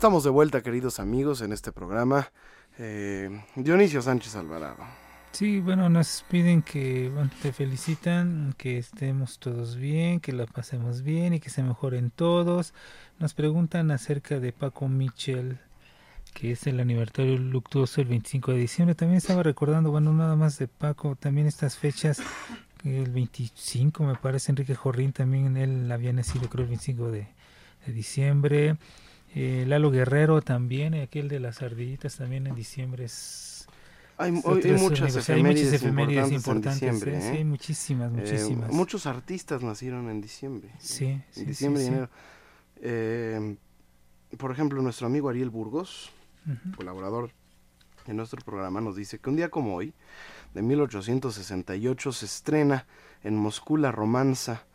Estamos 0.00 0.24
de 0.24 0.30
vuelta, 0.30 0.62
queridos 0.62 0.98
amigos, 0.98 1.42
en 1.42 1.52
este 1.52 1.72
programa. 1.72 2.32
Eh, 2.78 3.28
Dionisio 3.54 4.00
Sánchez 4.00 4.34
Alvarado. 4.34 4.78
Sí, 5.32 5.60
bueno, 5.60 5.90
nos 5.90 6.24
piden 6.30 6.62
que, 6.62 7.12
te 7.42 7.52
felicitan, 7.52 8.54
que 8.56 8.78
estemos 8.78 9.38
todos 9.38 9.76
bien, 9.76 10.20
que 10.20 10.32
la 10.32 10.46
pasemos 10.46 11.02
bien 11.02 11.34
y 11.34 11.38
que 11.38 11.50
se 11.50 11.62
mejoren 11.62 12.10
todos. 12.10 12.72
Nos 13.18 13.34
preguntan 13.34 13.90
acerca 13.90 14.40
de 14.40 14.54
Paco 14.54 14.88
Michel, 14.88 15.58
que 16.32 16.52
es 16.52 16.66
el 16.66 16.80
aniversario 16.80 17.36
luctuoso 17.36 18.00
el 18.00 18.06
25 18.08 18.52
de 18.52 18.58
diciembre. 18.58 18.94
También 18.94 19.18
estaba 19.18 19.42
recordando, 19.42 19.90
bueno, 19.90 20.14
nada 20.14 20.34
más 20.34 20.58
de 20.58 20.66
Paco, 20.66 21.14
también 21.14 21.46
estas 21.46 21.76
fechas, 21.76 22.22
el 22.84 23.10
25 23.10 24.02
me 24.04 24.14
parece, 24.14 24.50
Enrique 24.50 24.74
Jorrín 24.74 25.12
también, 25.12 25.58
él 25.58 25.92
había 25.92 26.14
nacido 26.14 26.48
creo 26.48 26.62
el 26.62 26.70
25 26.70 27.10
de, 27.10 27.28
de 27.84 27.92
diciembre. 27.92 28.78
Eh, 29.34 29.64
Lalo 29.66 29.90
Guerrero 29.90 30.42
también, 30.42 30.94
aquel 30.94 31.28
de 31.28 31.40
las 31.40 31.62
ardillitas 31.62 32.16
también 32.16 32.46
en 32.46 32.54
diciembre 32.54 33.04
es... 33.04 33.66
Hay, 34.16 34.30
es 34.36 34.44
muchas 34.44 34.60
aniversario. 34.60 35.46
Hay 35.46 35.54
muchas 35.54 35.72
efemérides 35.72 35.72
efemérides 35.72 36.32
importantes, 36.32 36.82
en 36.82 36.90
diciembre. 36.92 37.12
¿eh? 37.12 37.18
¿eh? 37.18 37.30
Sí, 37.30 37.36
hay 37.38 37.44
muchísimas, 37.44 38.12
Eh, 38.12 38.16
muchísimas. 38.16 38.72
muchos 38.72 39.06
artistas 39.06 39.62
nacieron 39.62 40.10
en 40.10 40.20
diciembre. 40.20 40.70
Sí, 40.78 41.06
En 41.06 41.24
sí, 41.30 41.44
diciembre 41.46 41.82
sí, 41.82 41.88
y 41.88 41.92
enero. 41.92 42.10
Eh, 42.82 43.56
por 44.36 44.50
ejemplo, 44.52 44.82
nuestro 44.82 45.06
amigo 45.06 45.28
Ariel 45.30 45.50
Burgos, 45.50 46.10
colaborador 46.76 47.32
en 48.06 48.16
nuestro 48.16 48.42
programa, 48.44 48.80
nos 48.80 48.96
dice 48.96 49.18
que 49.18 49.30
un 49.30 49.36
día 49.36 49.48
como 49.48 49.74
hoy, 49.74 49.94
de 50.54 50.62
1868, 50.62 52.12
se 52.12 52.26
estrena 52.26 52.86
en 53.22 53.36
Moscú 53.36 53.76
la 53.76 53.90
romanza 53.92 54.66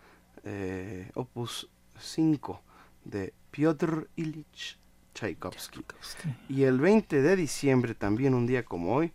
eh, 0.43 1.11
Opus 1.13 1.69
5 1.99 2.61
de 3.05 3.33
Piotr 3.55 4.09
Ilich 4.17 4.77
Tchaikovsky. 5.13 5.85
Y 6.49 6.63
el 6.63 6.79
20 6.79 7.21
de 7.21 7.35
diciembre, 7.37 7.95
también 7.95 8.33
un 8.33 8.45
día 8.45 8.63
como 8.65 8.95
hoy, 8.95 9.13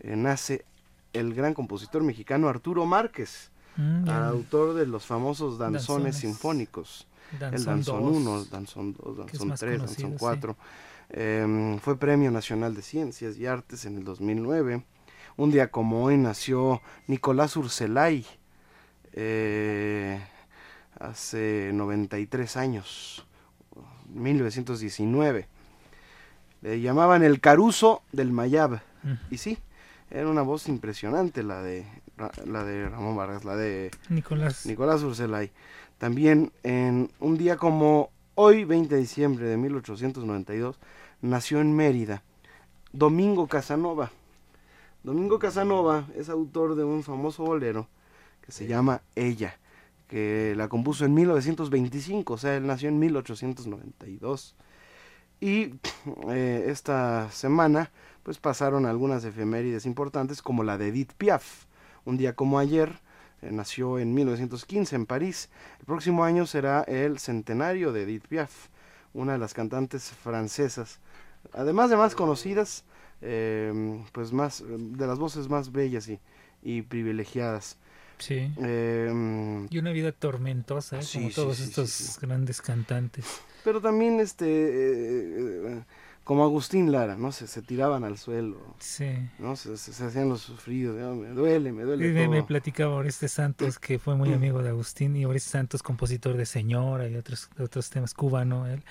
eh, 0.00 0.16
nace 0.16 0.64
el 1.12 1.34
gran 1.34 1.54
compositor 1.54 2.02
mexicano 2.02 2.48
Arturo 2.48 2.84
Márquez, 2.84 3.50
Mm, 3.76 4.08
autor 4.08 4.72
de 4.72 4.86
los 4.86 5.04
famosos 5.04 5.58
danzones, 5.58 5.86
Danzones. 5.86 6.16
sinfónicos. 6.16 7.06
el 7.32 7.38
Danzón 7.40 7.64
Danzón 7.66 8.02
dos, 8.02 8.16
1, 8.16 8.44
Danzón 8.46 8.92
2, 8.94 9.26
que 9.26 9.32
es 9.32 9.38
Danzón 9.38 9.48
más 9.48 9.60
3, 9.60 9.76
conocido, 9.78 10.02
Danzón 10.08 10.12
sí. 10.12 10.16
4. 10.18 10.56
Em, 11.10 11.78
fue 11.80 11.98
Premio 11.98 12.30
Nacional 12.30 12.74
de 12.74 12.80
Ciencias 12.82 13.36
y 13.36 13.46
Artes 13.46 13.84
en 13.84 13.98
el 13.98 14.04
2009. 14.04 14.82
Un 15.36 15.50
día 15.50 15.70
como 15.70 16.04
hoy 16.04 16.16
nació 16.16 16.80
Nicolás 17.06 17.54
Urselay, 17.56 18.24
eh, 19.12 20.20
hace 20.98 21.70
93 21.74 22.56
años, 22.56 23.25
1919. 24.14 25.46
Le 26.62 26.80
llamaban 26.80 27.22
el 27.22 27.40
Caruso 27.40 28.02
del 28.12 28.32
Mayab. 28.32 28.80
Mm. 29.02 29.12
Y 29.30 29.38
sí, 29.38 29.58
era 30.10 30.28
una 30.28 30.42
voz 30.42 30.68
impresionante 30.68 31.42
la 31.42 31.62
de, 31.62 31.86
la 32.46 32.64
de 32.64 32.88
Ramón 32.88 33.16
Vargas, 33.16 33.44
la 33.44 33.56
de 33.56 33.90
Nicolás. 34.08 34.66
Nicolás 34.66 35.02
Urselay. 35.02 35.50
También 35.98 36.52
en 36.62 37.10
un 37.20 37.38
día 37.38 37.56
como 37.56 38.10
hoy, 38.34 38.64
20 38.64 38.94
de 38.94 39.00
diciembre 39.00 39.46
de 39.46 39.56
1892, 39.56 40.78
nació 41.22 41.60
en 41.60 41.74
Mérida 41.74 42.22
Domingo 42.92 43.46
Casanova. 43.46 44.10
Domingo 45.02 45.38
Casanova 45.38 46.06
es 46.16 46.28
autor 46.28 46.74
de 46.74 46.84
un 46.84 47.02
famoso 47.02 47.44
bolero 47.44 47.88
que 48.44 48.52
se 48.52 48.66
llama 48.66 49.02
Ella, 49.14 49.58
que 50.08 50.54
la 50.56 50.68
compuso 50.68 51.04
en 51.04 51.14
1925, 51.14 52.34
o 52.34 52.38
sea, 52.38 52.56
él 52.56 52.66
nació 52.66 52.88
en 52.88 52.98
1892. 52.98 54.54
Y 55.40 55.74
eh, 56.28 56.66
esta 56.68 57.30
semana 57.30 57.90
pues 58.22 58.38
pasaron 58.38 58.86
algunas 58.86 59.24
efemérides 59.24 59.86
importantes 59.86 60.42
como 60.42 60.64
la 60.64 60.78
de 60.78 60.88
Edith 60.88 61.12
Piaf. 61.12 61.66
Un 62.04 62.16
día 62.16 62.34
como 62.34 62.58
ayer, 62.58 63.00
eh, 63.42 63.50
nació 63.52 63.98
en 63.98 64.14
1915 64.14 64.96
en 64.96 65.06
París. 65.06 65.50
El 65.78 65.86
próximo 65.86 66.24
año 66.24 66.46
será 66.46 66.82
el 66.82 67.18
centenario 67.18 67.92
de 67.92 68.02
Edith 68.02 68.26
Piaf, 68.26 68.68
una 69.12 69.32
de 69.32 69.38
las 69.38 69.54
cantantes 69.54 70.10
francesas 70.10 71.00
además 71.52 71.90
de 71.90 71.96
más 71.96 72.14
conocidas, 72.14 72.84
eh, 73.20 74.02
pues 74.12 74.32
más, 74.32 74.64
de 74.66 75.06
las 75.06 75.18
voces 75.18 75.48
más 75.48 75.72
bellas 75.72 76.08
y, 76.08 76.20
y 76.62 76.82
privilegiadas. 76.82 77.78
Sí. 78.18 78.50
Eh, 78.62 79.66
Y 79.70 79.78
una 79.78 79.92
vida 79.92 80.12
tormentosa, 80.12 80.98
¿eh? 80.98 81.02
Sí, 81.02 81.18
como 81.18 81.30
todos 81.30 81.56
sí, 81.58 81.64
estos 81.64 82.18
grandes 82.20 82.60
cantantes. 82.62 83.24
pero 83.64 83.80
también 83.80 84.20
este 84.20 84.46
eh, 84.48 85.82
como 86.24 86.42
Agustín 86.42 86.90
Lara, 86.90 87.14
¿no? 87.16 87.30
Se, 87.30 87.46
se 87.46 87.62
tiraban 87.62 88.02
al 88.02 88.18
suelo, 88.18 88.56
Sí. 88.80 89.06
¿no? 89.38 89.54
Se, 89.54 89.76
se- 89.76 89.92
se 89.92 90.04
hacían 90.04 90.28
los 90.28 90.40
sufridos, 90.40 90.96
¿no? 90.96 91.14
me 91.14 91.28
duele, 91.28 91.70
me 91.72 91.84
duele 91.84 92.08
Y 92.08 92.12
me, 92.12 92.26
me 92.28 92.38
todo. 92.38 92.46
platicaba 92.46 92.94
Oreste 92.96 93.28
Santos, 93.28 93.78
que 93.78 93.98
fue 94.00 94.16
muy 94.16 94.32
amigo 94.32 94.60
de 94.62 94.70
Agustín, 94.70 95.14
y 95.14 95.24
Oreste 95.24 95.50
Santos, 95.50 95.82
compositor 95.84 96.36
de 96.36 96.46
Señora 96.46 97.08
y 97.08 97.14
otros, 97.16 97.48
otros 97.60 97.90
temas 97.90 98.12
cubano, 98.14 98.66
él 98.66 98.82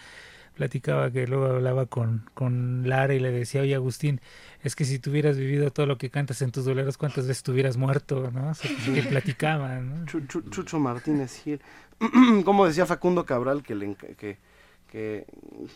platicaba 0.55 1.11
que 1.11 1.27
luego 1.27 1.45
hablaba 1.45 1.85
con, 1.85 2.29
con 2.33 2.87
Lara 2.89 3.13
y 3.13 3.19
le 3.19 3.31
decía, 3.31 3.61
oye 3.61 3.75
Agustín, 3.75 4.21
es 4.63 4.75
que 4.75 4.85
si 4.85 4.97
tuvieras 4.99 5.37
vivido 5.37 5.69
todo 5.71 5.85
lo 5.85 5.97
que 5.97 6.09
cantas 6.09 6.41
en 6.41 6.51
tus 6.51 6.65
doleros, 6.65 6.97
¿cuántas 6.97 7.27
veces 7.27 7.43
tuvieras 7.43 7.77
muerto? 7.77 8.31
¿no? 8.31 8.49
O 8.49 8.53
sea, 8.55 8.71
que 8.93 9.03
platicaban, 9.03 9.89
¿no? 10.01 10.05
Chu- 10.05 10.25
chu- 10.27 10.49
Chucho 10.49 10.79
Martínez 10.79 11.41
Gil. 11.43 11.61
Como 12.45 12.65
decía 12.65 12.85
Facundo 12.85 13.25
Cabral, 13.25 13.61
que, 13.63 13.75
le 13.75 13.95
que, 13.95 14.37
que, 14.89 15.25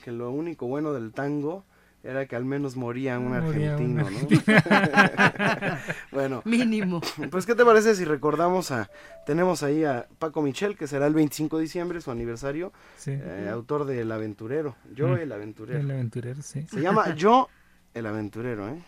que 0.04 0.12
lo 0.12 0.32
único 0.32 0.66
bueno 0.68 0.94
del 0.94 1.12
tango 1.12 1.64
era 2.04 2.26
que 2.26 2.36
al 2.36 2.46
menos 2.46 2.76
moría 2.78 3.20
un 3.20 3.30
Moría 3.30 3.76
un 3.78 4.00
argentino, 4.00 4.10
¿no? 4.10 5.78
bueno, 6.12 6.42
Mínimo. 6.46 7.02
pues 7.32 7.46
¿qué 7.46 7.56
te 7.56 7.66
parece 7.66 7.96
si 7.96 8.06
recordamos 8.06 8.72
a... 8.72 8.90
Tenemos 9.26 9.64
ahí 9.64 9.84
a 9.84 10.08
Paco 10.18 10.42
Michel, 10.42 10.78
que 10.78 10.88
será 10.88 11.08
el 11.08 11.14
25 11.14 11.58
de 11.58 11.64
diciembre, 11.64 12.00
su 12.02 12.10
aniversario, 12.12 12.72
Sí. 12.98 13.12
eh, 13.14 13.50
autor 13.52 13.86
de 13.86 14.02
El 14.02 14.12
Aventurero, 14.12 14.76
Yo 14.94 15.08
Mm. 15.10 15.18
el 15.18 15.32
Aventurero. 15.32 15.80
El 15.80 15.92
aventurero, 15.92 16.42
sí. 16.42 16.66
Se 16.68 16.82
llama 16.82 17.14
Yo 17.16 17.50
el 17.94 18.06
Aventurero, 18.06 18.70
¿eh? 18.70 18.80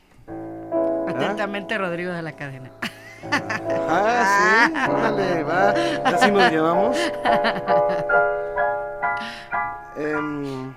Atentamente, 1.08 1.78
Rodrigo 1.78 2.12
de 2.14 2.22
la 2.22 2.32
Cadena. 2.34 2.72
Ah, 3.32 4.68
sí, 4.68 4.92
órale, 4.92 5.44
va. 5.44 5.70
Así 6.06 6.32
nos 6.32 6.50
llevamos. 6.52 6.98
Em, 9.98 10.74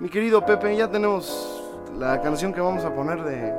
mi 0.00 0.08
querido 0.08 0.44
Pepe, 0.44 0.76
ya 0.76 0.90
tenemos 0.90 1.62
la 1.98 2.20
canción 2.20 2.52
que 2.52 2.60
vamos 2.60 2.84
a 2.84 2.94
poner 2.94 3.22
de, 3.22 3.52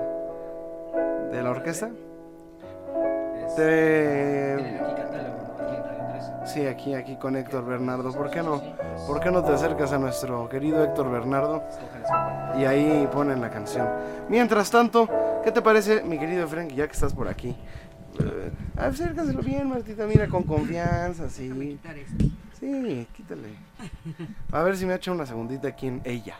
de 1.36 1.44
la 1.44 1.50
orquesta. 1.52 1.90
Te- 3.56 4.82
Sí, 6.46 6.66
aquí, 6.68 6.94
aquí 6.94 7.18
con 7.18 7.36
Héctor 7.36 7.66
Bernardo. 7.66 8.14
¿Por 8.14 8.30
qué 8.30 8.42
no? 8.44 8.62
¿Por 9.08 9.20
qué 9.20 9.32
no 9.32 9.44
te 9.44 9.52
acercas 9.52 9.92
a 9.92 9.98
nuestro 9.98 10.48
querido 10.48 10.84
Héctor 10.84 11.10
Bernardo? 11.12 11.64
Y 12.62 12.66
ahí 12.66 13.10
ponen 13.12 13.42
la 13.42 13.50
canción. 13.50 13.90
Mientras 14.30 14.70
tanto, 14.70 15.10
¿qué 15.44 15.52
te 15.52 15.62
parece, 15.62 16.04
mi 16.04 16.18
querido 16.20 16.48
Frank, 16.48 16.70
ya 16.72 16.86
que 16.88 16.94
estás 16.94 17.14
por 17.14 17.28
aquí? 17.28 17.50
Eh, 18.20 18.52
acércaselo 18.78 19.42
bien, 19.42 19.68
Martita, 19.68 20.06
mira, 20.06 20.28
con 20.30 20.44
confianza, 20.44 21.30
sí. 21.30 21.78
Sí, 22.60 23.08
quítale. 23.14 23.50
A 24.52 24.64
ver 24.64 24.78
si 24.78 24.86
me 24.86 24.96
echa 24.96 25.12
una 25.12 25.26
segundita 25.26 25.68
aquí 25.68 25.88
en 25.88 26.02
ella. 26.04 26.36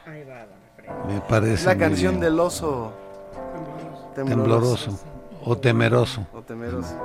Me 1.08 1.20
parece. 1.22 1.66
La 1.66 1.78
canción 1.78 2.20
del 2.20 2.40
oso 2.40 2.94
Tembloroso 4.16 4.98
o 5.44 5.58
temeroso. 5.58 6.26
O 6.34 6.42
temeroso. 6.42 6.96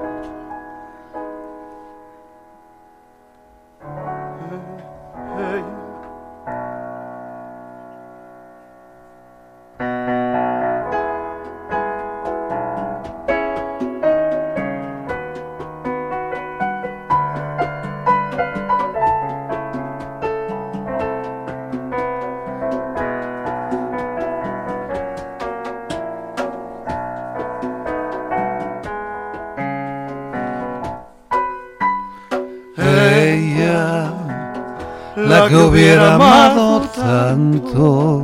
Hubiera 35.90 36.14
amado 36.14 36.82
tanto, 36.94 38.22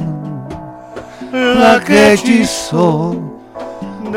la 1.33 1.81
que 1.85 2.13
hechizó 2.13 3.17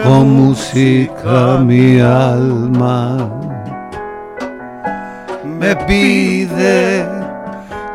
con 0.03 0.29
música 0.31 1.57
mi 1.57 1.99
alma, 1.99 3.27
me 5.43 5.75
pide 5.75 7.07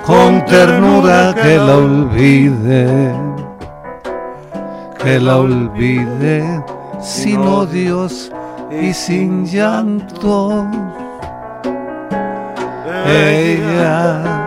con 0.05 0.45
ternura 0.45 1.35
que 1.41 1.57
la 1.57 1.77
olvide, 1.77 3.15
que 5.03 5.21
la 5.21 5.39
olvide 5.39 6.65
sin 7.01 7.39
odios 7.39 8.33
y 8.71 8.93
sin 8.93 9.47
llanto. 9.47 10.67
Ella, 13.07 14.44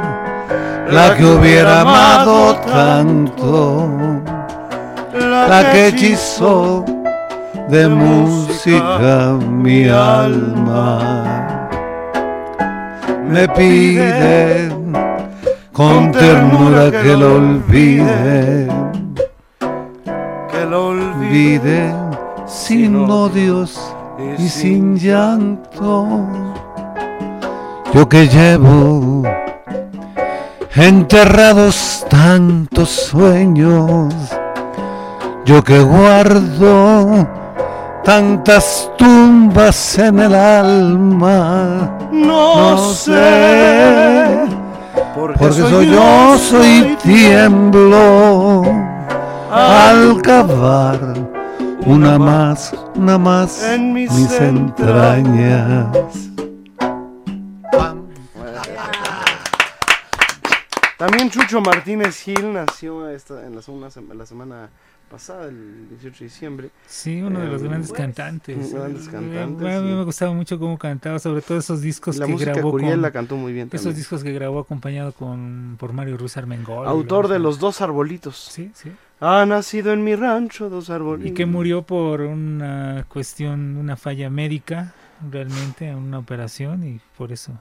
la 0.89 1.15
que 1.15 1.25
hubiera 1.25 1.81
amado 1.81 2.55
tanto, 2.65 3.89
la 5.13 5.71
que 5.71 5.87
hechizó 5.87 6.85
de 7.69 7.87
música 7.87 9.37
mi 9.49 9.87
alma, 9.89 11.59
me 13.29 13.47
pide 13.49 14.69
con 15.73 16.11
ternura 16.11 16.89
que 16.91 17.15
lo 17.15 17.35
olvide, 17.35 18.67
que 20.51 20.65
lo 20.69 20.87
olvide 20.87 21.93
sin 22.45 22.95
odios 22.95 23.93
y 24.37 24.47
sin 24.47 24.97
llanto. 24.97 26.07
Yo 27.93 28.07
que 28.07 28.27
llevo 28.27 29.23
enterrados 30.75 32.05
tantos 32.09 32.89
sueños, 32.89 34.13
yo 35.45 35.63
que 35.63 35.79
guardo 35.79 37.27
tantas 38.03 38.91
tumbas 38.97 39.97
en 39.97 40.19
el 40.19 40.35
alma, 40.35 41.97
no 42.11 42.77
sé, 42.93 44.45
porque 45.15 45.51
soy 45.51 45.91
yo, 45.91 46.37
soy 46.37 46.97
tiemblo 47.03 48.63
al 49.51 50.21
cavar 50.21 50.99
una 51.85 52.19
más, 52.19 52.73
una 52.95 53.17
más 53.17 53.63
En 53.63 53.93
mis 53.93 54.11
mis 54.11 54.31
entrañas. 54.39 55.87
También 61.29 61.47
Chucho 61.47 61.61
Martínez 61.61 62.21
Gil 62.23 62.53
nació 62.53 63.09
esta, 63.09 63.45
en 63.45 63.55
la, 63.55 63.61
semana, 63.61 63.89
la 64.15 64.25
semana 64.25 64.69
pasada, 65.09 65.47
el 65.49 65.89
18 65.89 66.19
de 66.19 66.25
diciembre. 66.25 66.69
Sí, 66.85 67.21
uno 67.21 67.39
de 67.39 67.47
los 67.47 67.61
Eh, 67.61 67.67
grandes 67.67 67.91
cantantes. 67.91 68.73
Grandes 68.73 69.07
Eh, 69.07 69.11
cantantes. 69.11 69.67
a 69.75 69.81
mí 69.81 69.89
sí. 69.89 69.95
me 69.95 70.03
gustaba 70.03 70.33
mucho 70.33 70.57
cómo 70.59 70.77
cantaba, 70.77 71.19
sobre 71.19 71.41
todo 71.41 71.57
esos 71.57 71.81
discos 71.81 72.17
La 72.17 72.25
que 72.27 72.35
grabó 72.35 72.71
Curiel 72.71 72.91
con, 72.93 73.01
la 73.01 73.11
cantó 73.11 73.35
muy 73.35 73.51
bien 73.53 73.67
Esos 73.67 73.81
también. 73.83 73.97
discos 73.97 74.23
que 74.23 74.31
grabó 74.31 74.59
acompañado 74.59 75.11
con 75.13 75.75
por 75.79 75.91
Mario 75.93 76.17
Ruiz 76.17 76.37
Armengol. 76.37 76.87
Autor 76.87 77.27
de 77.27 77.39
Los 77.39 77.59
Dos 77.59 77.81
Arbolitos. 77.81 78.37
Sí, 78.37 78.71
sí. 78.73 78.91
Ha 79.19 79.45
nacido 79.45 79.91
en 79.93 80.03
mi 80.03 80.15
rancho 80.15 80.69
dos 80.69 80.89
arbolitos. 80.89 81.31
Y 81.31 81.33
que 81.33 81.45
murió 81.45 81.81
por 81.81 82.21
una 82.21 83.05
cuestión, 83.09 83.75
una 83.77 83.95
falla 83.97 84.29
médica, 84.29 84.93
realmente, 85.31 85.93
una 85.95 86.19
operación 86.19 86.83
y 86.85 86.99
por 87.17 87.31
eso. 87.31 87.53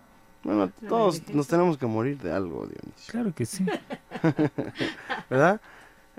Bueno, 0.46 0.70
todos 0.88 1.28
nos 1.34 1.48
tenemos 1.48 1.76
que 1.76 1.86
morir 1.86 2.18
de 2.18 2.30
algo, 2.32 2.66
Dionisio. 2.68 3.10
Claro 3.10 3.34
que 3.34 3.44
sí. 3.44 3.66
¿Verdad? 5.30 5.60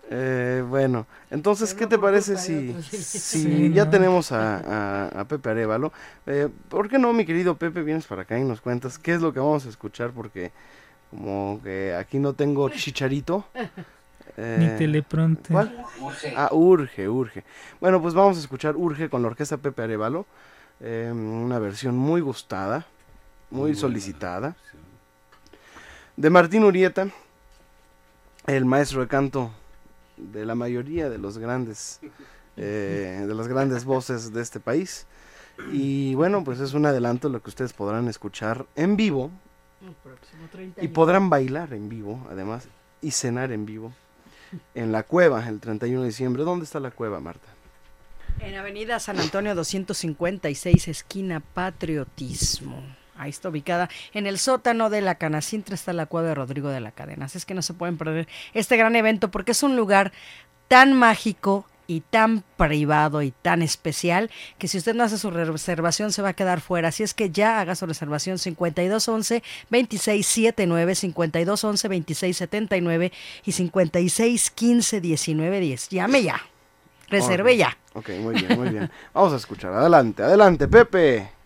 Eh, 0.09 0.63
bueno, 0.67 1.05
entonces, 1.31 1.73
¿qué 1.73 1.87
te 1.87 1.97
parece 1.97 2.35
si, 2.37 2.73
si 2.81 3.19
Sí, 3.19 3.71
ya 3.73 3.85
¿no? 3.85 3.91
tenemos 3.91 4.31
a, 4.33 4.57
a- 5.07 5.21
a 5.21 5.25
Pepe 5.25 5.49
Arevalo? 5.49 5.91
Eh, 6.25 6.49
¿Por 6.69 6.89
qué 6.89 6.97
no, 6.97 7.13
mi 7.13 7.25
querido 7.25 7.55
Pepe, 7.55 7.81
vienes 7.83 8.05
para 8.05 8.23
acá 8.23 8.37
y 8.37 8.43
nos 8.43 8.59
cuentas 8.61 8.97
qué 8.99 9.13
es 9.13 9.21
lo 9.21 9.31
que 9.33 9.39
vamos 9.39 9.65
a 9.65 9.69
escuchar? 9.69 10.11
Porque 10.11 10.51
como 11.09 11.61
que 11.63 11.93
aquí 11.95 12.19
no 12.19 12.33
tengo 12.33 12.69
chicharito. 12.69 13.45
eh, 14.37 14.57
Ni 14.59 14.77
teleprompter. 14.77 15.51
¿Cuál? 15.53 15.85
Ah, 16.35 16.49
Urge, 16.51 17.07
Urge. 17.09 17.43
Bueno, 17.79 18.01
pues 18.01 18.13
vamos 18.13 18.35
a 18.37 18.41
escuchar 18.41 18.75
Urge 18.75 19.09
con 19.09 19.21
la 19.21 19.29
orquesta 19.29 19.55
Pepe 19.57 19.83
Arevalo. 19.83 20.25
eh, 20.81 21.11
una 21.13 21.59
versión 21.59 21.97
muy 21.97 22.21
gustada, 22.21 22.85
muy 23.49 23.75
solicitada. 23.75 24.55
De 26.15 26.29
Martín 26.29 26.63
Urieta, 26.63 27.09
el 28.47 28.65
maestro 28.65 29.01
de 29.01 29.07
canto 29.07 29.51
de 30.17 30.45
la 30.45 30.55
mayoría 30.55 31.09
de 31.09 31.17
los 31.17 31.37
grandes, 31.37 31.99
eh, 32.55 33.23
de 33.27 33.35
las 33.35 33.47
grandes 33.47 33.85
voces 33.85 34.33
de 34.33 34.41
este 34.41 34.59
país. 34.59 35.05
Y 35.71 36.15
bueno, 36.15 36.43
pues 36.43 36.59
es 36.59 36.73
un 36.73 36.85
adelanto 36.85 37.27
de 37.27 37.33
lo 37.33 37.41
que 37.41 37.49
ustedes 37.49 37.73
podrán 37.73 38.07
escuchar 38.07 38.65
en 38.75 38.95
vivo 38.95 39.31
y 40.81 40.87
podrán 40.87 41.29
bailar 41.29 41.73
en 41.73 41.89
vivo, 41.89 42.25
además, 42.29 42.67
y 43.01 43.11
cenar 43.11 43.51
en 43.51 43.65
vivo 43.65 43.93
en 44.75 44.91
la 44.91 45.03
cueva 45.03 45.47
el 45.47 45.59
31 45.59 46.01
de 46.01 46.07
diciembre. 46.07 46.43
¿Dónde 46.43 46.65
está 46.65 46.79
la 46.79 46.91
cueva, 46.91 47.19
Marta? 47.19 47.47
En 48.39 48.55
Avenida 48.55 48.99
San 48.99 49.19
Antonio 49.19 49.55
256, 49.55 50.87
esquina 50.87 51.39
Patriotismo. 51.39 52.83
Ahí 53.17 53.29
está 53.29 53.49
ubicada. 53.49 53.89
En 54.13 54.27
el 54.27 54.37
sótano 54.37 54.89
de 54.89 55.01
la 55.01 55.15
Canacintra 55.15 55.75
está 55.75 55.93
la 55.93 56.05
cueva 56.05 56.29
de 56.29 56.35
Rodrigo 56.35 56.69
de 56.69 56.79
la 56.79 56.91
Cadena. 56.91 57.25
Así 57.25 57.37
es 57.37 57.45
que 57.45 57.53
no 57.53 57.61
se 57.61 57.73
pueden 57.73 57.97
perder 57.97 58.27
este 58.53 58.77
gran 58.77 58.95
evento 58.95 59.31
porque 59.31 59.51
es 59.51 59.63
un 59.63 59.75
lugar 59.75 60.11
tan 60.67 60.93
mágico 60.93 61.65
y 61.87 62.01
tan 62.01 62.43
privado 62.57 63.21
y 63.21 63.31
tan 63.31 63.61
especial 63.61 64.29
que 64.57 64.67
si 64.67 64.77
usted 64.77 64.93
no 64.93 65.03
hace 65.03 65.17
su 65.17 65.31
reservación 65.31 66.11
se 66.11 66.21
va 66.21 66.29
a 66.29 66.33
quedar 66.33 66.61
fuera. 66.61 66.89
Así 66.89 67.03
es 67.03 67.13
que 67.13 67.31
ya 67.31 67.61
haga 67.61 67.75
su 67.75 67.85
reservación 67.85 68.37
5211 68.37 69.41
2679 69.69 70.95
5211 70.95 71.87
2679 71.87 73.11
y 73.45 73.51
5615 73.53 75.01
1910. 75.01 75.89
Llame 75.89 76.23
ya. 76.23 76.41
Reserve 77.09 77.55
ya. 77.55 77.77
Ok, 77.93 78.09
muy 78.19 78.35
bien, 78.35 78.59
muy 78.59 78.69
bien. 78.69 78.91
Vamos 79.13 79.31
a 79.33 79.37
escuchar. 79.37 79.73
Adelante, 79.73 80.23
adelante, 80.23 80.67
Pepe. 80.67 81.36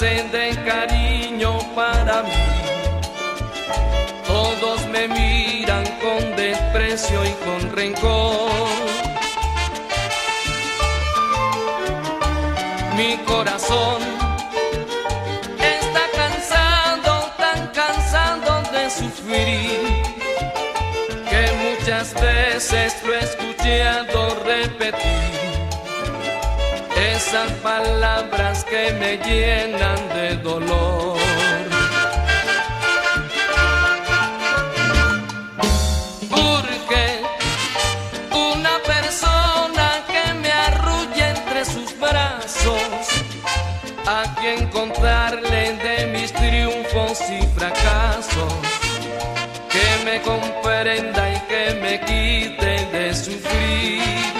De 0.00 0.56
cariño 0.64 1.58
para 1.74 2.22
mí. 2.22 2.30
Todos 4.26 4.86
me 4.86 5.06
miran 5.08 5.84
con 6.00 6.36
desprecio 6.36 7.22
y 7.22 7.32
con 7.44 7.70
rencor. 7.76 8.50
Mi 12.96 13.18
corazón 13.26 14.00
está 15.58 16.02
cansado, 16.16 17.30
tan 17.36 17.66
cansado 17.68 18.62
de 18.72 18.90
sufrir 18.90 20.02
que 21.28 21.42
muchas 21.62 22.14
veces 22.14 22.96
lo 23.04 23.14
he 23.14 23.18
escuchado 23.18 24.42
repetir 24.46 25.49
esas 27.30 27.52
palabras 27.62 28.64
que 28.64 28.92
me 28.94 29.16
llenan 29.18 30.08
de 30.08 30.36
dolor. 30.38 31.16
Urge 36.32 37.22
una 38.32 38.74
persona 38.84 40.04
que 40.08 40.34
me 40.42 40.50
arrulle 40.50 41.28
entre 41.28 41.64
sus 41.64 41.96
brazos, 42.00 43.06
a 44.08 44.34
quien 44.40 44.66
contarle 44.70 45.76
de 45.86 46.06
mis 46.08 46.32
triunfos 46.32 47.20
y 47.30 47.46
fracasos 47.56 48.54
que 49.70 50.04
me 50.04 50.20
comprenda 50.22 51.32
y 51.32 51.40
que 51.50 51.74
me 51.80 52.00
quite 52.00 52.86
de 52.90 53.14
sufrir. 53.14 54.39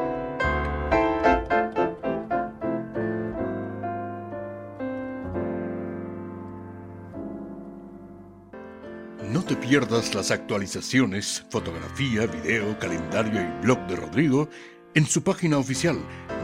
Pierdas 9.71 10.13
las 10.13 10.29
actualizaciones, 10.31 11.45
fotografía, 11.49 12.25
video, 12.25 12.77
calendario 12.77 13.39
y 13.39 13.45
blog 13.63 13.79
de 13.87 13.95
Rodrigo 13.95 14.49
en 14.95 15.05
su 15.05 15.23
página 15.23 15.57
oficial 15.57 15.97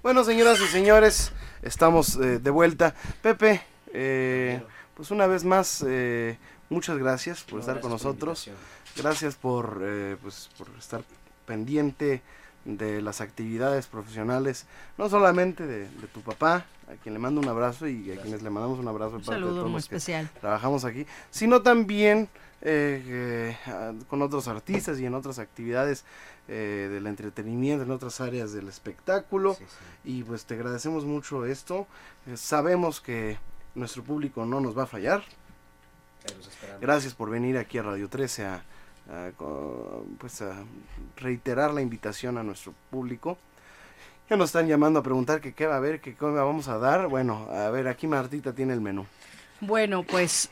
Bueno, 0.01 0.23
señoras 0.23 0.61
y 0.61 0.67
señores, 0.67 1.33
estamos 1.61 2.15
eh, 2.15 2.39
de 2.39 2.51
vuelta. 2.51 2.95
Pepe, 3.21 3.59
eh, 3.91 4.61
pues 4.95 5.11
una 5.11 5.27
vez 5.27 5.43
más, 5.43 5.83
eh, 5.85 6.37
muchas 6.69 6.97
gracias 6.97 7.43
por 7.43 7.53
No, 7.55 7.59
estar 7.59 7.75
gracias 7.75 7.81
con 7.81 7.91
nosotros. 7.91 8.49
Gracias 8.97 9.35
por, 9.35 9.81
eh, 9.83 10.17
pues, 10.21 10.49
por 10.57 10.69
estar 10.77 11.03
pendiente 11.45 12.21
de 12.63 13.01
las 13.01 13.21
actividades 13.21 13.85
profesionales, 13.87 14.65
no 14.97 15.07
solamente 15.09 15.67
de, 15.67 15.81
de 15.89 16.07
tu 16.13 16.21
papá, 16.21 16.65
a 16.87 16.93
quien 17.01 17.13
le 17.13 17.19
mando 17.19 17.41
un 17.41 17.47
abrazo 17.47 17.87
y 17.87 18.11
a 18.11 18.19
quienes 18.21 18.41
le 18.41 18.49
mandamos 18.49 18.79
un 18.79 18.87
abrazo 18.87 19.11
de 19.11 19.17
Un 19.17 19.21
parte 19.23 19.35
de 19.35 19.41
saludo 19.41 19.55
todos 19.59 19.69
muy 19.71 19.79
los 19.79 19.89
que 19.89 19.95
especial. 19.97 20.29
trabajamos 20.39 20.85
aquí, 20.85 21.05
sino 21.29 21.61
también 21.61 22.29
eh, 22.61 23.55
eh, 23.67 23.93
con 24.07 24.21
otros 24.23 24.47
artistas 24.47 24.99
y 24.99 25.05
en 25.05 25.13
otras 25.13 25.37
actividades 25.37 26.05
eh, 26.47 26.89
del 26.91 27.05
entretenimiento, 27.05 27.83
en 27.83 27.91
otras 27.91 28.19
áreas 28.21 28.53
del 28.53 28.67
espectáculo. 28.67 29.57
Y 30.03 30.23
pues 30.23 30.45
te 30.45 30.55
agradecemos 30.55 31.05
mucho 31.05 31.45
esto. 31.45 31.85
Eh, 32.27 32.37
sabemos 32.37 33.01
que 33.01 33.37
nuestro 33.75 34.03
público 34.03 34.45
no 34.45 34.59
nos 34.61 34.75
va 34.77 34.83
a 34.83 34.87
fallar. 34.87 35.23
Gracias 36.81 37.13
por 37.13 37.29
venir 37.29 37.57
aquí 37.57 37.77
a 37.77 37.83
Radio 37.83 38.09
13 38.09 38.45
a, 38.45 38.55
a 39.09 39.29
pues 40.19 40.41
a 40.41 40.55
reiterar 41.17 41.73
la 41.73 41.81
invitación 41.81 42.37
a 42.37 42.43
nuestro 42.43 42.73
público. 42.91 43.37
Ya 44.29 44.35
nos 44.37 44.49
están 44.49 44.67
llamando 44.67 44.99
a 44.99 45.03
preguntar 45.03 45.39
que 45.39 45.53
qué 45.53 45.67
va 45.67 45.75
a 45.75 45.77
haber, 45.77 46.01
que 46.01 46.15
qué 46.15 46.25
vamos 46.25 46.67
a 46.67 46.77
dar. 46.79 47.07
Bueno, 47.07 47.47
a 47.51 47.69
ver, 47.69 47.87
aquí 47.87 48.07
Martita 48.07 48.53
tiene 48.53 48.73
el 48.73 48.81
menú. 48.81 49.05
Bueno, 49.61 50.01
pues 50.03 50.49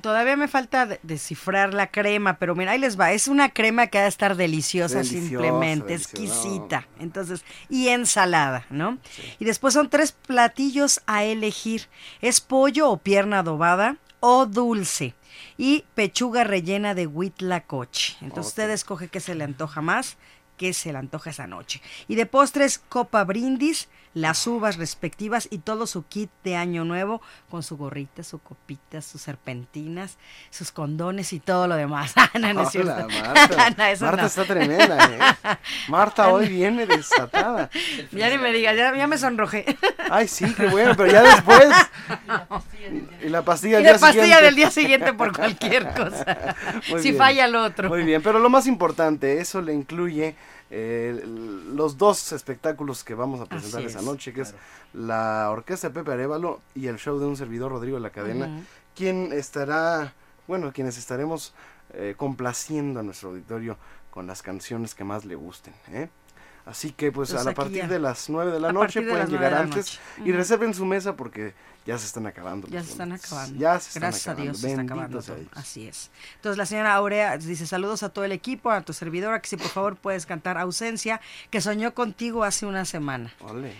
todavía 0.00 0.36
me 0.36 0.46
falta 0.46 0.86
de- 0.86 1.00
descifrar 1.02 1.74
la 1.74 1.88
crema, 1.88 2.38
pero 2.38 2.54
mira, 2.54 2.70
ahí 2.72 2.78
les 2.78 2.98
va. 2.98 3.10
Es 3.12 3.26
una 3.26 3.48
crema 3.50 3.88
que 3.88 3.98
ha 3.98 4.02
de 4.02 4.08
estar 4.08 4.36
deliciosa, 4.36 4.98
Deliciosa, 4.98 5.26
simplemente, 5.28 5.86
deliciosa, 5.94 6.22
exquisita. 6.24 6.86
Entonces, 7.00 7.44
y 7.68 7.88
ensalada, 7.88 8.64
¿no? 8.70 8.98
Y 9.40 9.44
después 9.44 9.74
son 9.74 9.90
tres 9.90 10.12
platillos 10.12 11.00
a 11.06 11.24
elegir. 11.24 11.88
Es 12.22 12.40
pollo 12.40 12.88
o 12.88 12.98
pierna 12.98 13.40
adobada 13.40 13.96
o 14.20 14.46
dulce. 14.46 15.14
Y 15.56 15.84
pechuga 15.94 16.44
rellena 16.44 16.94
de 16.94 17.06
huitlacoche. 17.06 18.16
Entonces 18.20 18.50
usted 18.50 18.70
escoge 18.70 19.08
qué 19.08 19.20
se 19.20 19.34
le 19.34 19.44
antoja 19.44 19.80
más, 19.80 20.16
qué 20.56 20.72
se 20.72 20.92
le 20.92 20.98
antoja 20.98 21.30
esa 21.30 21.46
noche. 21.46 21.80
Y 22.08 22.16
de 22.16 22.26
postres, 22.26 22.78
copa 22.78 23.24
brindis, 23.24 23.88
las 24.14 24.46
uvas 24.46 24.76
respectivas 24.76 25.48
y 25.50 25.58
todo 25.58 25.86
su 25.86 26.06
kit 26.06 26.30
de 26.44 26.56
año 26.56 26.84
nuevo 26.84 27.20
con 27.50 27.62
su 27.62 27.76
gorrita, 27.76 28.22
su 28.22 28.38
copita, 28.38 29.00
sus 29.02 29.22
serpentinas, 29.22 30.18
sus 30.50 30.72
condones 30.72 31.32
y 31.32 31.40
todo 31.40 31.66
lo 31.68 31.76
demás. 31.76 32.14
Ah, 32.28 32.30
no, 32.38 32.52
no 32.52 32.62
es. 32.62 32.74
Hola, 32.76 33.06
Marta. 33.08 33.70
No, 33.78 33.84
eso 33.84 34.04
Marta 34.04 34.22
no. 34.22 34.26
está 34.28 34.44
tremenda, 34.44 35.04
¿eh? 35.44 35.56
Marta 35.88 36.28
hoy 36.28 36.48
viene 36.48 36.84
desatada. 36.86 37.70
Ya 38.12 38.28
ni 38.28 38.38
me 38.38 38.52
digas, 38.52 38.76
ya, 38.76 38.94
ya 38.94 39.06
me 39.06 39.16
sonrojé. 39.18 39.64
Ay, 40.10 40.28
sí, 40.28 40.52
qué 40.54 40.66
bueno, 40.66 40.94
pero 40.96 41.10
ya 41.12 41.22
después. 41.22 41.68
Y 43.22 43.28
la 43.28 43.42
pastilla 43.42 43.80
Y 43.80 43.82
del 43.82 43.92
la 43.92 43.98
día 43.98 44.00
pastilla 44.06 44.40
del 44.40 44.54
día 44.54 44.70
siguiente 44.70 45.12
por 45.12 45.34
cualquier 45.36 45.92
cosa. 45.94 46.56
Muy 46.90 47.00
si 47.00 47.10
bien. 47.10 47.18
falla 47.18 47.44
el 47.46 47.54
otro. 47.56 47.88
Muy 47.88 48.02
bien, 48.02 48.22
pero 48.22 48.38
lo 48.38 48.48
más 48.50 48.66
importante, 48.66 49.40
eso 49.40 49.60
le 49.62 49.72
incluye 49.74 50.34
eh, 50.70 51.22
los 51.74 51.96
dos 51.96 52.32
espectáculos 52.32 53.04
que 53.04 53.14
vamos 53.14 53.40
a 53.40 53.46
presentar 53.46 53.82
esa 53.82 54.00
es, 54.00 54.04
noche, 54.04 54.32
que 54.32 54.42
es 54.42 54.54
la 54.92 55.48
orquesta 55.50 55.88
de 55.88 55.94
Pepe 55.94 56.12
Arevalo 56.12 56.60
y 56.74 56.86
el 56.86 56.96
show 56.98 57.18
de 57.18 57.26
un 57.26 57.36
servidor 57.36 57.72
Rodrigo 57.72 57.96
de 57.96 58.02
la 58.02 58.10
Cadena, 58.10 58.46
Ujú. 58.46 58.64
quien 58.94 59.32
estará, 59.32 60.12
bueno, 60.46 60.72
quienes 60.72 60.98
estaremos 60.98 61.54
eh, 61.94 62.14
complaciendo 62.16 63.00
a 63.00 63.02
nuestro 63.02 63.30
auditorio 63.30 63.76
con 64.10 64.26
las 64.26 64.42
canciones 64.42 64.94
que 64.94 65.04
más 65.04 65.24
le 65.24 65.36
gusten. 65.36 65.74
¿eh? 65.92 66.08
Así 66.68 66.92
que 66.92 67.10
pues 67.10 67.30
Pues 67.32 67.46
a 67.46 67.54
partir 67.54 67.78
ya. 67.78 67.88
de 67.88 67.98
las 67.98 68.28
9 68.28 68.52
de 68.52 68.60
la 68.60 68.68
A 68.68 68.72
noche 68.72 69.00
pueden 69.02 69.28
llegar 69.28 69.54
antes 69.54 69.76
noche. 69.76 70.00
y 70.18 70.30
Ujú. 70.30 70.38
reserven 70.38 70.74
su 70.74 70.84
mesa 70.84 71.16
porque 71.16 71.54
ya 71.86 71.96
se 71.96 72.04
están 72.04 72.26
acabando. 72.26 72.68
Ya 72.68 72.82
se 72.84 72.90
están 72.90 73.10
acabando. 73.12 73.58
Ya 73.58 73.80
se 73.80 73.88
están 73.88 74.00
Gracias 74.02 74.26
acabando. 74.28 74.42
a 74.42 74.44
Dios 74.44 74.60
se 74.60 74.68
está 74.70 74.82
acabando 74.82 75.22
todo. 75.22 75.36
Así 75.54 75.88
es. 75.88 76.10
Entonces 76.36 76.58
la 76.58 76.66
señora 76.66 76.94
Aurea 76.94 77.38
dice 77.38 77.66
saludos 77.66 78.02
a 78.02 78.10
todo 78.10 78.24
el 78.26 78.32
equipo, 78.32 78.70
a 78.70 78.82
tu 78.82 78.92
servidora, 78.92 79.40
que 79.40 79.48
si 79.48 79.56
por 79.56 79.68
favor 79.68 79.96
puedes 79.96 80.26
cantar 80.26 80.58
Ausencia, 80.58 81.20
que 81.50 81.60
soñó 81.62 81.94
contigo 81.94 82.44
hace 82.44 82.66
una 82.66 82.84
semana. 82.84 83.32
Ole. 83.40 83.72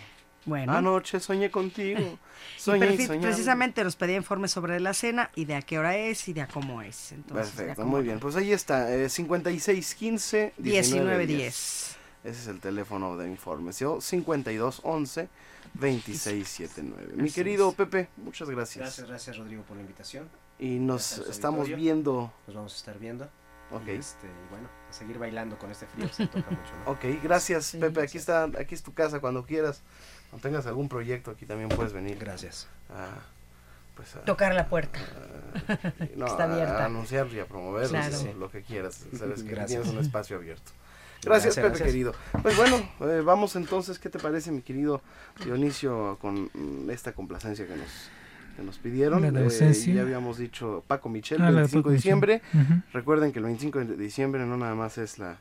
Bueno. 0.45 0.73
Anoche 0.75 1.19
soñé 1.19 1.51
contigo. 1.51 1.99
Y 2.57 2.61
Soñé 2.61 2.93
y 2.93 3.19
precisamente 3.19 3.83
nos 3.83 3.95
pedía 3.97 4.15
informes 4.15 4.51
sobre 4.51 4.79
la 4.79 4.93
cena 4.93 5.29
y 5.35 5.43
de 5.45 5.55
a 5.55 5.61
qué 5.61 5.77
hora 5.77 5.97
es 5.97 6.27
y 6.29 6.33
de 6.33 6.41
a 6.41 6.47
cómo 6.47 6.81
es. 6.81 7.11
Entonces, 7.11 7.51
Perfecto, 7.53 7.81
como- 7.81 7.97
muy 7.97 8.03
bien. 8.03 8.19
Pues 8.19 8.35
ahí 8.37 8.53
está, 8.53 8.93
eh, 8.93 9.09
5615 9.09 10.53
1910. 10.57 11.88
Ese 12.29 12.41
es 12.41 12.47
el 12.47 12.59
teléfono 12.59 13.17
de 13.17 13.27
informes. 13.27 13.79
Yo 13.79 13.99
5211 14.01 15.27
2679. 15.73 17.13
Mi 17.15 17.31
querido 17.31 17.69
es. 17.69 17.75
Pepe, 17.75 18.09
muchas 18.17 18.49
gracias. 18.49 18.83
Gracias, 18.85 19.07
gracias 19.07 19.37
Rodrigo 19.37 19.63
por 19.63 19.75
la 19.77 19.81
invitación. 19.81 20.27
Y 20.59 20.79
nos 20.79 21.15
Gracias 21.15 21.35
estamos 21.35 21.59
auditorio. 21.61 21.83
viendo. 21.85 22.33
Nos 22.47 22.55
vamos 22.55 22.73
a 22.73 22.77
estar 22.77 22.99
viendo. 22.99 23.25
Ok. 23.71 23.87
Y, 23.87 23.91
este, 23.91 24.25
y 24.27 24.49
bueno, 24.49 24.67
a 24.89 24.93
seguir 24.93 25.17
bailando 25.19 25.57
con 25.57 25.69
este 25.71 25.85
frío 25.85 26.09
se 26.09 26.23
antoja 26.23 26.49
mucho. 26.49 26.73
¿no? 26.85 26.91
Ok, 26.91 27.05
gracias 27.23 27.75
Pepe. 27.79 28.01
Aquí 28.01 28.17
está, 28.17 28.45
aquí 28.45 28.73
es 28.75 28.83
tu 28.83 28.93
casa 28.93 29.19
cuando 29.19 29.45
quieras. 29.45 29.81
Cuando 30.29 30.47
tengas 30.47 30.65
algún 30.65 30.89
proyecto 30.89 31.31
aquí 31.31 31.45
también 31.45 31.69
puedes 31.69 31.93
venir. 31.93 32.17
Gracias. 32.19 32.67
A, 32.89 33.07
pues 33.95 34.15
a- 34.15 34.21
Tocar 34.25 34.53
la 34.55 34.67
puerta. 34.69 34.99
no, 36.15 36.25
Está 36.25 36.43
a- 36.43 36.51
abierta. 36.51 36.83
a 36.83 36.85
anunciar 36.85 37.27
y 37.27 37.39
a 37.39 37.45
promover 37.45 37.87
Claro. 37.89 38.15
lo, 38.23 38.33
lo 38.33 38.51
que 38.51 38.63
quieras. 38.63 39.05
Sabes 39.17 39.43
que 39.43 39.49
Gracias. 39.49 39.81
tienes 39.81 39.87
un 39.87 39.99
espacio 39.99 40.35
abierto. 40.37 40.71
Gracias, 41.21 41.55
Gracias, 41.55 41.55
Pepe, 41.55 41.67
gracias. 41.67 41.87
querido. 41.89 42.13
Pues 42.41 42.55
bueno, 42.57 42.77
eh, 43.01 43.21
vamos 43.23 43.55
entonces, 43.55 43.99
¿qué 43.99 44.09
te 44.09 44.19
parece, 44.19 44.51
mi 44.51 44.61
querido 44.61 45.01
Dionisio, 45.43 46.17
con 46.21 46.49
mm, 46.53 46.89
esta 46.91 47.11
complacencia 47.13 47.67
que 47.67 47.75
nos, 47.75 47.89
que 48.55 48.63
nos 48.63 48.77
pidieron? 48.77 49.25
Eh, 49.25 49.73
ya 49.93 50.01
habíamos 50.01 50.37
dicho 50.37 50.83
Paco 50.87 51.09
Michel, 51.09 51.41
Ah, 51.41 51.45
la 51.45 51.51
de 51.51 51.55
25 51.57 51.79
Paco 51.81 51.89
de 51.89 51.95
diciembre. 51.95 52.41
Recuerden 52.93 53.31
que 53.33 53.39
el 53.39 53.45
25 53.45 53.79
de 53.79 53.97
diciembre 53.97 54.45
no 54.45 54.55
nada 54.57 54.75
más 54.75 54.97
es 54.97 55.19
la 55.19 55.37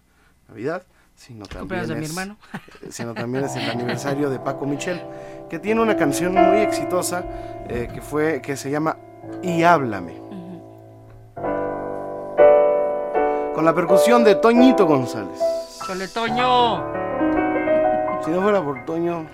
Navidad, 0.49 0.83
sino 1.15 1.47
también, 1.47 1.61
Cumpleaños 1.61 1.89
de 1.89 1.95
mi 1.97 2.05
es, 2.05 2.11
hermano. 2.11 2.37
eh, 2.83 2.89
sino 2.91 3.15
también 3.15 3.45
es 3.45 3.55
el 3.57 3.71
aniversario 3.71 4.31
de 4.31 4.39
Paco 4.41 4.67
Michel, 4.67 5.01
que 5.49 5.59
tiene 5.61 5.81
una 5.81 5.97
canción 5.97 6.33
muy 6.35 6.59
exitosa 6.59 7.25
eh, 7.69 7.89
que, 7.93 8.01
fue, 8.01 8.41
que 8.43 8.57
se 8.57 8.71
llama 8.71 8.97
Y 9.43 9.63
háblame. 9.63 10.15
Con 13.55 13.65
la 13.65 13.75
percusión 13.75 14.23
de 14.23 14.37
Toñito 14.37 14.87
González. 14.87 15.41
Chole 15.89 16.07
Toño. 16.09 16.85
Si 18.23 18.31
no 18.31 18.43
fuera 18.43 18.61
por 18.61 18.85
Toño, 18.85 19.25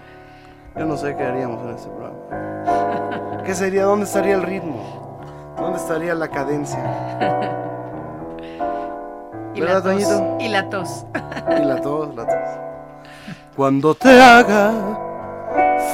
yo 0.77 0.85
no 0.85 0.97
sé 0.97 1.17
qué 1.17 1.25
haríamos 1.25 1.61
en 1.65 1.71
este 1.71 1.89
programa. 1.89 3.43
¿Qué 3.45 3.55
sería? 3.57 3.83
¿Dónde 3.83 4.05
estaría 4.07 4.37
el 4.37 4.43
ritmo? 4.45 5.19
¿Dónde 5.57 5.79
estaría 5.79 6.15
la 6.15 6.29
cadencia? 6.29 6.79
Y 9.57 9.61
la 9.61 9.67
¿Verdad, 9.67 9.83
tos. 9.83 10.09
Toñito? 10.09 10.39
Y 10.41 10.49
la 10.49 10.69
tos. 10.71 11.07
Y 11.61 11.65
la 11.65 11.81
tos, 11.81 12.15
la 12.15 12.25
tos. 12.25 12.61
Cuando 13.57 13.95
te 13.97 14.21
haga 14.21 14.71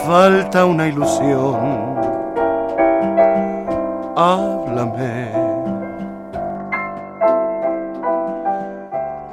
falta 0.06 0.66
una 0.66 0.88
ilusión, 0.88 1.56
háblame. 4.14 5.39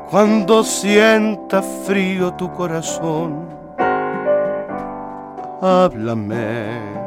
Cuando 0.10 0.64
sienta 0.64 1.62
frío 1.62 2.34
tu 2.34 2.52
corazón, 2.54 3.50
háblame. 5.62 6.98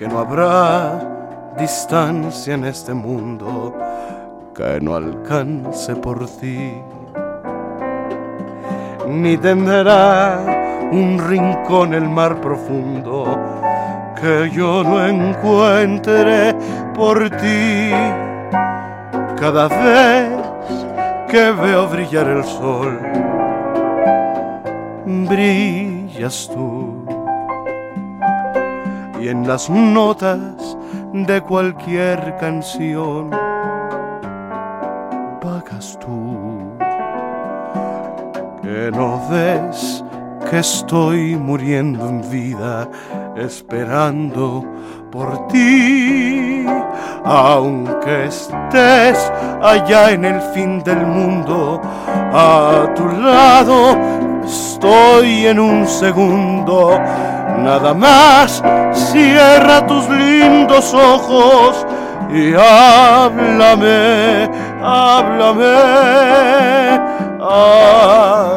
que 0.00 0.08
no 0.08 0.18
habrá 0.18 0.98
distancia 1.58 2.54
en 2.54 2.64
este 2.64 2.94
mundo 2.94 3.74
que 4.56 4.80
no 4.80 4.94
alcance 4.94 5.94
por 5.94 6.26
ti, 6.26 6.72
ni 9.06 9.36
tendrá 9.36 10.88
un 10.90 11.18
rincón 11.18 11.92
el 11.92 12.08
mar 12.08 12.40
profundo 12.40 13.38
que 14.18 14.48
yo 14.54 14.82
no 14.82 15.06
encuentre 15.06 16.54
por 16.94 17.28
ti. 17.28 17.92
Cada 19.40 19.68
vez 19.68 20.28
que 21.30 21.50
veo 21.52 21.88
brillar 21.88 22.28
el 22.28 22.44
sol, 22.44 23.00
brillas 25.06 26.50
tú. 26.52 27.06
Y 29.18 29.28
en 29.28 29.48
las 29.48 29.70
notas 29.70 30.76
de 31.14 31.40
cualquier 31.40 32.36
canción, 32.38 33.30
pagas 35.40 35.98
tú. 36.00 36.76
Que 38.60 38.90
no 38.92 39.22
ves 39.30 40.04
que 40.50 40.58
estoy 40.58 41.34
muriendo 41.36 42.10
en 42.10 42.30
vida, 42.30 42.86
esperando 43.36 44.66
por 45.10 45.48
ti, 45.48 46.66
aunque 47.24 48.26
estés 48.26 49.32
allá 49.62 50.10
en 50.10 50.24
el 50.24 50.40
fin 50.54 50.82
del 50.84 51.04
mundo, 51.06 51.80
a 52.32 52.86
tu 52.94 53.08
lado 53.08 53.96
estoy 54.44 55.46
en 55.46 55.58
un 55.58 55.86
segundo. 55.86 56.98
Nada 57.58 57.92
más 57.92 58.62
cierra 58.92 59.86
tus 59.86 60.08
lindos 60.08 60.94
ojos 60.94 61.86
y 62.32 62.54
háblame, 62.54 64.48
háblame, 64.82 65.74
háblame. 67.40 68.50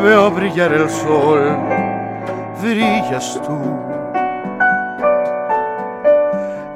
Veo 0.00 0.30
brillar 0.30 0.72
el 0.72 0.88
sol, 0.88 1.56
brillas 2.62 3.40
tú. 3.44 3.58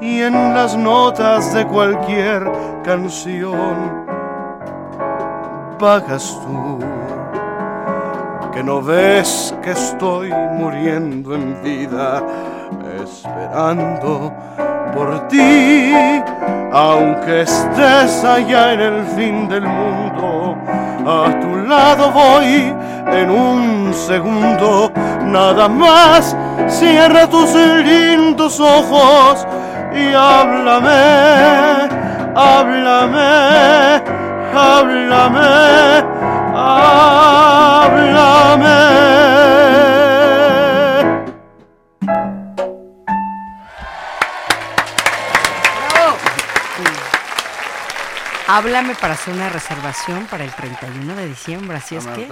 Y 0.01 0.21
en 0.21 0.55
las 0.55 0.77
notas 0.77 1.55
de 1.55 1.67
cualquier 1.67 2.51
canción, 2.83 4.07
vagas 5.79 6.39
tú. 6.45 6.79
Que 8.53 8.63
no 8.63 8.81
ves 8.81 9.55
que 9.63 9.73
estoy 9.73 10.33
muriendo 10.53 11.35
en 11.35 11.61
vida, 11.63 12.23
esperando 13.03 14.33
por 14.95 15.27
ti, 15.27 15.93
aunque 16.73 17.43
estés 17.43 18.25
allá 18.25 18.75
en 18.75 18.81
el 18.81 19.05
fin 19.17 19.49
del 19.49 19.67
mundo, 19.67 20.57
a 21.07 21.41
tu 21.41 21.57
lado 21.67 22.13
voy 22.13 22.73
en 23.07 23.31
un 23.31 23.95
segundo, 23.95 24.93
nada 25.23 25.69
más 25.69 26.37
cierra 26.69 27.29
tus 27.29 27.55
lindos 27.55 28.61
ojos 28.61 29.47
y 29.95 30.13
háblame, 30.15 30.91
háblame, 32.35 34.03
háblame, 34.55 36.05
háblame. 36.55 37.05
Háblame 48.57 48.95
para 48.95 49.15
hacer 49.15 49.35
una 49.35 49.49
reservación 49.49 50.29
para 50.29 50.45
el 50.45 50.55
31 50.55 51.17
de 51.17 51.27
diciembre, 51.27 51.77
así 51.77 51.97
es 51.97 52.07
que... 52.07 52.29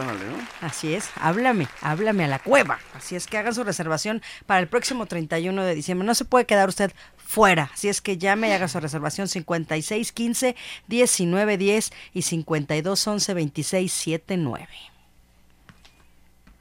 Así 0.60 0.94
es, 0.94 1.10
háblame, 1.16 1.66
háblame 1.80 2.26
a 2.26 2.28
la 2.28 2.38
cueva. 2.38 2.78
Así 2.94 3.16
es 3.16 3.26
que 3.26 3.38
hagan 3.38 3.52
su 3.52 3.64
reservación 3.64 4.22
para 4.46 4.60
el 4.60 4.68
próximo 4.68 5.06
31 5.06 5.64
de 5.64 5.74
diciembre. 5.74 6.06
No 6.06 6.14
se 6.14 6.24
puede 6.24 6.46
quedar 6.46 6.68
usted 6.68 6.92
fuera. 7.16 7.70
Así 7.74 7.88
es 7.88 8.00
que 8.00 8.18
llame 8.18 8.50
y 8.50 8.52
haga 8.52 8.68
su 8.68 8.78
reservación 8.78 9.26
5615 9.26 10.54
1910 10.86 11.92
y 12.14 12.22
5211 12.22 13.34
2679. 13.34 14.68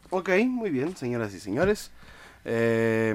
Ok, 0.10 0.30
muy 0.48 0.72
bien, 0.72 0.98
señoras 0.98 1.36
y 1.36 1.40
señores. 1.40 1.92
Eh, 2.46 3.14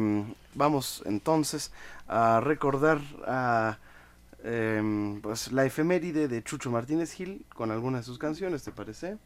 vamos 0.55 1.03
entonces 1.07 1.73
a 2.07 2.39
recordar 2.41 3.01
a 3.27 3.79
eh, 4.47 5.19
pues 5.23 5.51
la 5.53 5.65
efeméride 5.65 6.29
de 6.29 6.43
Chucho 6.43 6.71
Martínez 6.71 7.13
Gil 7.13 7.45
con 7.55 7.71
algunas 7.71 8.03
de 8.03 8.05
sus 8.07 8.19
canciones, 8.19 8.63
¿te 8.63 8.71
parece? 8.73 9.17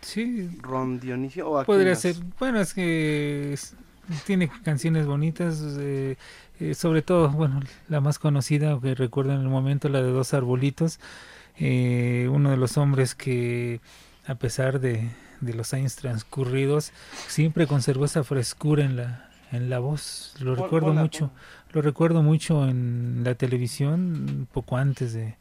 Sí. 0.00 0.48
Ron 0.60 0.98
Dionisio 0.98 1.48
o 1.50 1.64
Podría 1.64 1.94
ser. 1.94 2.16
Bueno, 2.38 2.60
es 2.60 2.74
que 2.74 3.52
es- 3.52 3.76
tiene 4.26 4.50
canciones 4.64 5.06
bonitas. 5.06 5.62
eh, 5.78 6.16
eh, 6.58 6.74
sobre 6.74 7.02
todo, 7.02 7.28
bueno, 7.30 7.60
la 7.88 8.00
más 8.00 8.18
conocida 8.18 8.78
que 8.80 8.94
recuerdo 8.94 9.32
en 9.34 9.40
el 9.40 9.48
momento, 9.48 9.88
la 9.88 10.02
de 10.02 10.10
Dos 10.10 10.34
Arbolitos. 10.34 10.98
eh, 11.58 12.28
uno 12.32 12.50
de 12.50 12.56
los 12.56 12.76
hombres 12.78 13.14
que, 13.14 13.80
a 14.26 14.34
pesar 14.36 14.80
de, 14.80 15.10
de 15.42 15.54
los 15.54 15.74
años 15.74 15.96
transcurridos, 15.96 16.92
siempre 17.28 17.66
conservó 17.66 18.06
esa 18.06 18.24
frescura 18.24 18.84
en 18.84 18.96
la, 18.96 19.30
en 19.52 19.68
la 19.68 19.78
voz. 19.78 20.34
Lo 20.40 20.54
recuerdo 20.54 20.94
mucho. 20.94 21.30
Lo 21.72 21.82
recuerdo 21.82 22.22
mucho 22.22 22.68
en 22.68 23.22
la 23.24 23.34
televisión, 23.34 24.46
poco 24.52 24.76
antes 24.76 25.12
de, 25.14 25.36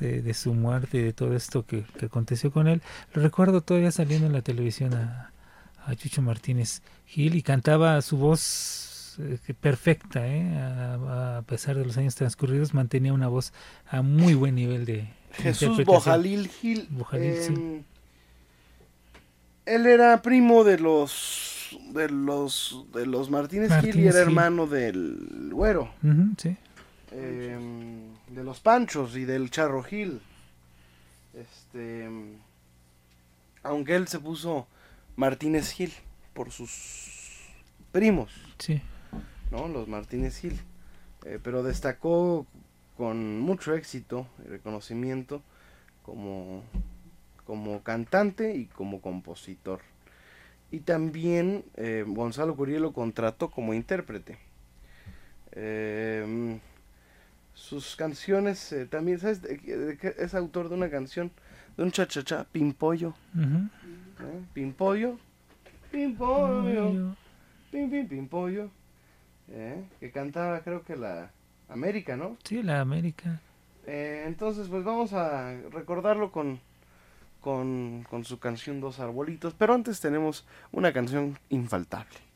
de, 0.00 0.20
de 0.22 0.34
su 0.34 0.52
muerte 0.54 0.98
y 0.98 1.02
de 1.02 1.12
todo 1.12 1.34
esto 1.34 1.64
que, 1.64 1.84
que 1.98 2.06
aconteció 2.06 2.50
con 2.52 2.68
él. 2.68 2.82
Lo 3.14 3.22
recuerdo 3.22 3.62
todavía 3.62 3.90
saliendo 3.90 4.26
en 4.26 4.32
la 4.34 4.42
televisión 4.42 4.92
a, 4.94 5.32
a 5.86 5.94
Chucho 5.94 6.20
Martínez 6.22 6.82
Gil 7.06 7.34
y 7.36 7.42
cantaba 7.42 8.00
su 8.02 8.16
voz 8.18 9.16
eh, 9.18 9.38
perfecta, 9.60 10.26
¿eh? 10.26 10.56
a, 10.58 11.38
a 11.38 11.42
pesar 11.42 11.76
de 11.76 11.84
los 11.84 11.96
años 11.96 12.14
transcurridos, 12.14 12.74
mantenía 12.74 13.12
una 13.12 13.28
voz 13.28 13.52
a 13.88 14.02
muy 14.02 14.34
buen 14.34 14.54
nivel 14.54 14.84
de 14.84 15.08
Jesús. 15.32 15.84
Bojalil 15.84 16.48
Gil. 16.48 16.86
Bojalil, 16.90 17.36
sí. 17.40 17.52
em, 17.54 17.82
Él 19.64 19.86
era 19.86 20.20
primo 20.22 20.64
de 20.64 20.78
los 20.78 21.51
de 21.92 22.08
los 22.08 22.86
de 22.92 23.06
los 23.06 23.30
Martínez, 23.30 23.70
Gil 23.80 23.96
y 24.00 24.02
era 24.02 24.12
Gil. 24.12 24.20
hermano 24.20 24.66
del 24.66 25.50
Güero. 25.52 25.90
Sí. 26.38 26.56
em, 27.10 28.12
de 28.30 28.44
los 28.44 28.60
Panchos 28.60 29.16
y 29.16 29.24
del 29.24 29.50
Charro 29.50 29.82
Gil. 29.82 30.20
Este, 31.34 32.08
aunque 33.62 33.96
él 33.96 34.08
se 34.08 34.18
puso 34.18 34.66
Martínez 35.16 35.70
Gil 35.72 35.92
por 36.34 36.50
sus 36.50 37.40
primos, 37.90 38.30
Sí. 38.58 38.80
¿no? 39.50 39.68
Los 39.68 39.88
Martínez 39.88 40.38
Gil. 40.38 40.58
Eh, 41.24 41.38
pero 41.42 41.62
destacó 41.62 42.46
con 42.96 43.40
mucho 43.40 43.74
éxito 43.74 44.26
y 44.44 44.48
reconocimiento 44.48 45.42
como, 46.02 46.62
como 47.44 47.82
cantante 47.82 48.56
y 48.56 48.66
como 48.66 49.00
compositor. 49.00 49.80
Y 50.72 50.80
también 50.80 51.64
eh, 51.76 52.02
Gonzalo 52.06 52.56
Curiel 52.56 52.80
lo 52.80 52.94
contrató 52.94 53.50
como 53.50 53.74
intérprete. 53.74 54.38
Eh, 55.52 56.58
sus 57.52 57.94
canciones 57.94 58.72
eh, 58.72 58.86
también, 58.86 59.18
¿sabes? 59.18 59.42
es 59.44 60.34
autor 60.34 60.70
de 60.70 60.74
una 60.74 60.88
canción 60.88 61.30
de 61.76 61.82
un 61.82 61.92
chachachá, 61.92 62.44
Pimpollo. 62.50 63.14
¿eh? 63.36 64.44
Pimpollo. 64.54 65.18
Pimpollo. 65.90 67.16
Pim, 67.70 67.90
pim, 67.90 68.08
pimpollo. 68.08 68.70
Que 70.00 70.10
cantaba, 70.10 70.60
creo 70.60 70.82
que 70.84 70.96
la 70.96 71.30
América, 71.68 72.16
¿no? 72.16 72.38
Sí, 72.44 72.62
la 72.62 72.80
América. 72.80 73.42
Entonces, 73.86 74.68
pues 74.68 74.84
vamos 74.84 75.12
a 75.12 75.52
recordarlo 75.70 76.32
con, 76.32 76.60
con, 77.42 78.06
con 78.08 78.24
su 78.24 78.38
canción 78.38 78.80
Dos 78.80 79.00
Arbolitos. 79.00 79.52
Pero 79.58 79.74
antes 79.74 80.00
tenemos 80.00 80.46
una 80.70 80.94
canción 80.94 81.38
infaltable. 81.50 82.31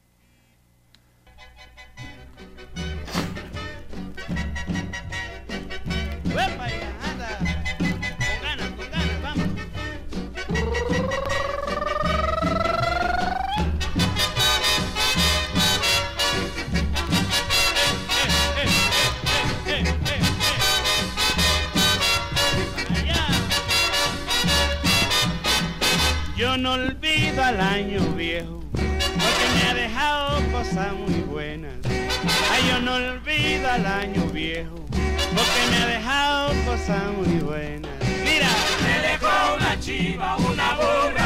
No 26.67 26.73
olvido 26.73 27.45
al 27.45 27.61
año 27.61 28.01
viejo, 28.17 28.61
porque 28.73 29.47
me 29.55 29.71
ha 29.71 29.75
dejado 29.75 30.43
cosas 30.51 30.95
muy 30.95 31.21
buenas. 31.21 31.75
Ay, 32.51 32.63
yo 32.69 32.81
no 32.81 32.95
olvido 32.95 33.71
al 33.71 33.87
año 33.87 34.25
viejo, 34.33 34.75
porque 34.91 35.61
me 35.71 35.77
ha 35.77 35.87
dejado 35.87 36.49
cosas 36.65 37.03
muy 37.17 37.39
buenas. 37.39 37.93
Mira, 38.25 38.49
Me 38.83 39.09
dejó 39.09 39.55
una 39.57 39.79
chiva, 39.79 40.37
una 40.39 40.75
burra 40.75 41.26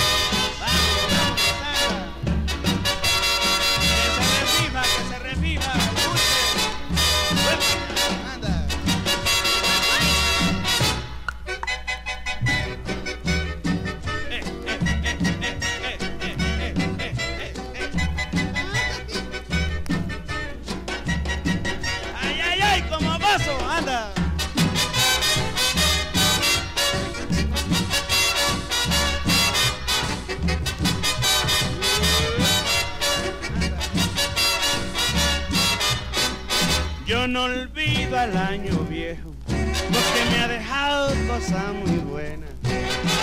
Yo 37.05 37.27
no 37.27 37.43
olvido 37.43 38.17
al 38.17 38.37
año 38.37 38.79
viejo, 38.89 39.33
porque 39.45 40.25
me 40.31 40.39
ha 40.39 40.47
dejado 40.47 41.09
cosas 41.27 41.73
muy 41.73 41.97
buenas. 41.97 42.49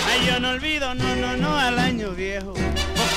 Ay, 0.07 0.27
yo 0.27 0.39
no 0.39 0.49
olvido, 0.51 0.93
no, 0.93 1.15
no, 1.15 1.35
no, 1.37 1.57
al 1.57 1.79
año 1.79 2.11
viejo, 2.11 2.53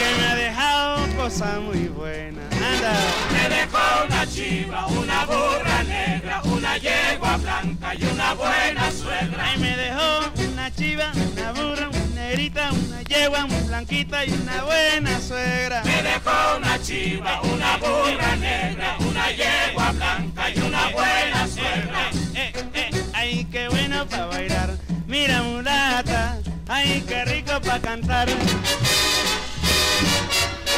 porque 0.03 0.21
me 0.21 0.27
ha 0.27 0.35
dejado 0.35 1.17
cosas 1.17 1.61
muy 1.61 1.89
buenas. 1.89 2.45
Anda. 2.53 2.93
Me 3.33 3.49
dejó 3.49 4.05
una 4.07 4.27
chiva, 4.27 4.87
una 4.87 5.25
burra 5.27 5.83
negra, 5.85 6.43
una 6.45 6.77
yegua 6.79 7.37
blanca 7.37 7.95
y 7.95 8.05
una 8.05 8.35
buena 8.35 8.91
suegra. 8.91 9.45
Ay, 9.45 9.59
me 9.59 9.77
dejó 9.77 10.33
una 10.53 10.71
chiva, 10.71 11.13
una 11.33 11.53
burra, 11.53 11.89
una 11.89 12.15
negrita, 12.15 12.71
una 12.73 13.03
yegua, 13.03 13.47
muy 13.47 13.63
blanquita 13.63 14.25
y 14.25 14.31
una 14.31 14.65
buena 14.65 15.21
suegra. 15.21 15.83
Me 15.85 16.03
dejó 16.03 16.57
una 16.57 16.83
chiva, 16.83 17.41
una 17.43 17.77
burra 17.77 18.37
negra, 18.37 18.97
una 19.01 19.31
yegua 19.31 19.93
blanca 19.93 20.51
y 20.51 20.61
una 20.61 20.89
buena 20.89 21.49
suegra. 21.49 22.11
Eh, 22.35 22.53
eh, 22.75 23.05
ay, 23.15 23.47
qué 23.51 23.69
bueno 23.69 24.07
para 24.07 24.27
bailar. 24.27 24.71
Mira, 25.07 25.43
mulata, 25.43 26.39
ay, 26.69 27.05
qué 27.07 27.25
rico 27.25 27.61
para 27.61 27.81
cantar. 27.81 28.29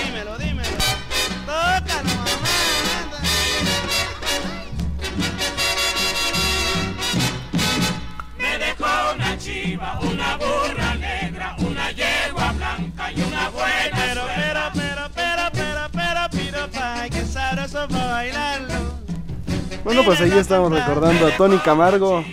Dímelo, 0.04 0.38
dímelo. 0.38 0.76
Tócalo, 1.46 2.08
mamá. 2.08 2.54
Me 8.38 8.58
dejó 8.58 9.14
una 9.14 9.38
chiva, 9.38 9.98
una 10.00 10.36
burra 10.36 10.94
negra, 10.96 11.56
una 11.58 11.90
yegua 11.92 12.52
blanca 12.52 13.12
y 13.12 13.20
una 13.22 13.48
buena 13.50 13.96
Pero, 13.96 14.22
pero, 14.34 14.60
pero, 14.74 15.10
pero, 15.14 15.50
pero, 15.52 15.80
pero, 15.92 16.30
piropa, 16.30 16.94
ay, 17.00 17.10
qué 17.10 17.24
sabroso 17.24 17.86
para 17.88 18.06
bailarlo. 18.06 18.74
Bueno, 19.84 20.02
pues 20.04 20.20
ahí 20.20 20.32
estamos 20.32 20.72
recordando 20.72 21.26
a 21.26 21.36
Tony 21.36 21.58
Camargo 21.58 22.24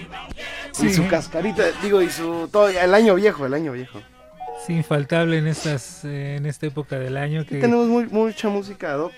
y 0.82 0.94
su 0.94 1.08
cascarita, 1.08 1.64
digo, 1.82 2.02
y 2.02 2.10
su 2.10 2.48
todo 2.52 2.70
el 2.70 2.94
año 2.94 3.16
viejo, 3.16 3.46
el 3.46 3.54
año 3.54 3.74
viejo. 3.74 4.00
Sí, 4.66 4.74
infaltable 4.74 5.40
en 5.40 5.48
estas 5.48 6.06
eh, 6.06 6.36
en 6.36 6.46
esta 6.46 6.68
época 6.68 7.00
del 7.00 7.18
año 7.18 7.46
que 7.46 7.60
Tenemos 7.60 7.88
muy- 7.88 8.06
mucha 8.08 8.48
música, 8.50 8.94
Doc. 8.94 9.12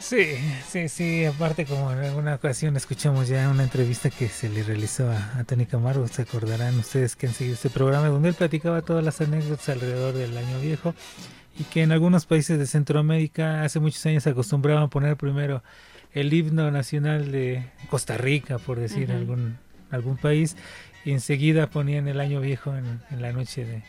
Sí, 0.00 0.26
sí, 0.68 0.88
sí, 0.88 1.24
aparte 1.24 1.66
como 1.66 1.92
en 1.92 1.98
alguna 2.00 2.34
ocasión 2.34 2.76
escuchamos 2.76 3.28
ya 3.28 3.48
una 3.48 3.62
entrevista 3.64 4.10
que 4.10 4.28
se 4.28 4.48
le 4.48 4.62
realizó 4.64 5.10
a, 5.10 5.38
a 5.38 5.44
Tony 5.44 5.66
Camargo, 5.66 6.06
se 6.08 6.22
acordarán 6.22 6.76
ustedes 6.78 7.14
que 7.16 7.26
han 7.28 7.32
seguido 7.34 7.54
este 7.54 7.70
programa 7.70 8.08
donde 8.08 8.28
él 8.30 8.34
platicaba 8.34 8.82
todas 8.82 9.04
las 9.04 9.20
anécdotas 9.20 9.68
alrededor 9.68 10.14
del 10.14 10.36
año 10.36 10.60
viejo 10.60 10.94
y 11.58 11.64
que 11.64 11.82
en 11.82 11.92
algunos 11.92 12.26
países 12.26 12.58
de 12.58 12.66
Centroamérica 12.66 13.62
hace 13.64 13.78
muchos 13.80 14.04
años 14.06 14.22
se 14.24 14.30
acostumbraban 14.30 14.84
a 14.84 14.88
poner 14.88 15.16
primero 15.16 15.62
el 16.12 16.32
himno 16.32 16.70
nacional 16.70 17.30
de 17.30 17.64
Costa 17.90 18.16
Rica, 18.16 18.58
por 18.58 18.78
decir 18.80 19.12
algún, 19.12 19.58
algún 19.90 20.16
país, 20.16 20.56
y 21.04 21.12
enseguida 21.12 21.68
ponían 21.68 22.08
el 22.08 22.18
año 22.20 22.40
viejo 22.40 22.74
en, 22.76 23.00
en 23.10 23.22
la 23.22 23.32
noche 23.32 23.64
de, 23.64 23.82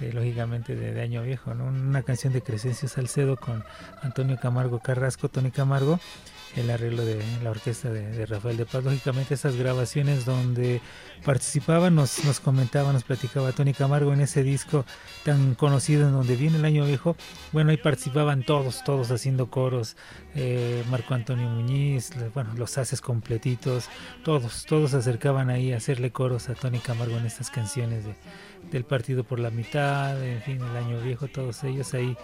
de, 0.00 0.12
lógicamente 0.12 0.74
de, 0.74 1.00
Año 1.00 1.22
Viejo, 1.22 1.54
¿no? 1.54 1.66
Una 1.66 2.02
canción 2.02 2.32
de 2.32 2.42
Crescencio 2.42 2.88
Salcedo 2.88 3.36
con 3.36 3.64
Antonio 4.02 4.38
Camargo 4.40 4.80
Carrasco, 4.80 5.28
Tony 5.28 5.50
Camargo, 5.50 6.00
el 6.56 6.70
arreglo 6.70 7.04
de 7.04 7.22
la 7.42 7.50
orquesta 7.50 7.90
de, 7.90 8.26
Rafael 8.26 8.56
de 8.56 8.66
Paz. 8.66 8.84
Lógicamente 8.84 9.34
esas 9.34 9.56
grabaciones 9.56 10.24
donde 10.24 10.80
participaban, 11.24 11.94
nos, 11.94 12.24
nos 12.24 12.40
comentaba, 12.40 12.92
nos 12.92 13.04
platicaba 13.04 13.52
Tony 13.52 13.72
Camargo 13.72 14.12
en 14.12 14.20
ese 14.20 14.42
disco 14.42 14.84
tan 15.24 15.54
conocido 15.54 16.06
en 16.06 16.12
donde 16.12 16.36
viene 16.36 16.58
el 16.58 16.64
Año 16.64 16.84
Viejo. 16.84 17.16
Bueno, 17.52 17.70
ahí 17.70 17.76
participaban 17.76 18.44
todos, 18.44 18.84
todos 18.84 19.10
haciendo 19.10 19.50
coros, 19.50 19.96
eh, 20.34 20.84
Marco 20.90 21.14
Antonio 21.14 21.48
Muñiz, 21.48 22.10
bueno, 22.34 22.54
los 22.56 22.78
haces 22.78 23.00
completitos, 23.00 23.88
todos, 24.24 24.64
todos 24.66 24.94
acercaban 24.94 25.50
ahí 25.50 25.72
a 25.72 25.78
hacerle 25.78 26.10
coros 26.10 26.48
a 26.48 26.54
Tony 26.54 26.78
Camargo 26.78 27.16
en 27.16 27.26
estas 27.26 27.50
canciones 27.50 28.04
de, 28.04 28.14
del 28.70 28.84
partido 28.84 29.24
por 29.24 29.38
la 29.38 29.50
mitad, 29.50 30.22
en 30.24 30.42
fin, 30.42 30.58
el 30.60 30.76
año 30.76 31.00
viejo, 31.00 31.28
todos 31.28 31.62
ellos 31.64 31.94
ahí 31.94 32.16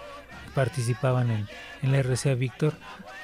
participaban 0.55 1.31
en, 1.31 1.47
en 1.83 1.93
la 1.93 2.03
RCA 2.03 2.35
Víctor 2.35 2.75